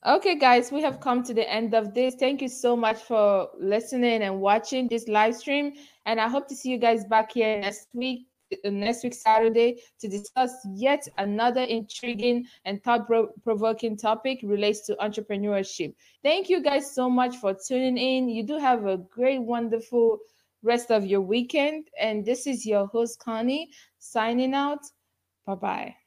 Okay, 0.05 0.35
guys, 0.35 0.71
we 0.71 0.81
have 0.83 1.01
come 1.01 1.23
to 1.23 1.33
the 1.33 1.49
end 1.51 1.73
of 1.73 1.93
this. 1.93 2.15
Thank 2.15 2.41
you 2.41 2.47
so 2.47 2.77
much 2.77 2.97
for 2.97 3.49
listening 3.59 4.21
and 4.21 4.39
watching 4.39 4.87
this 4.87 5.07
live 5.07 5.35
stream. 5.35 5.73
And 6.05 6.21
I 6.21 6.29
hope 6.29 6.47
to 6.49 6.55
see 6.55 6.69
you 6.69 6.77
guys 6.77 7.03
back 7.03 7.33
here 7.33 7.59
next 7.59 7.87
week, 7.93 8.27
uh, 8.63 8.69
next 8.69 9.03
week, 9.03 9.15
Saturday, 9.15 9.81
to 9.99 10.07
discuss 10.07 10.53
yet 10.71 11.05
another 11.17 11.61
intriguing 11.61 12.45
and 12.63 12.81
thought 12.83 13.09
provoking 13.43 13.97
topic 13.97 14.39
relates 14.43 14.85
to 14.85 14.95
entrepreneurship. 14.95 15.93
Thank 16.23 16.47
you 16.47 16.61
guys 16.61 16.93
so 16.93 17.09
much 17.09 17.35
for 17.37 17.53
tuning 17.67 17.97
in. 17.97 18.29
You 18.29 18.43
do 18.43 18.57
have 18.59 18.85
a 18.85 18.97
great, 18.97 19.39
wonderful 19.39 20.19
rest 20.63 20.91
of 20.91 21.05
your 21.05 21.21
weekend. 21.21 21.89
And 21.99 22.23
this 22.23 22.47
is 22.47 22.65
your 22.65 22.85
host, 22.85 23.19
Connie, 23.19 23.71
signing 23.97 24.53
out. 24.53 24.85
Bye 25.45 25.55
bye. 25.55 26.06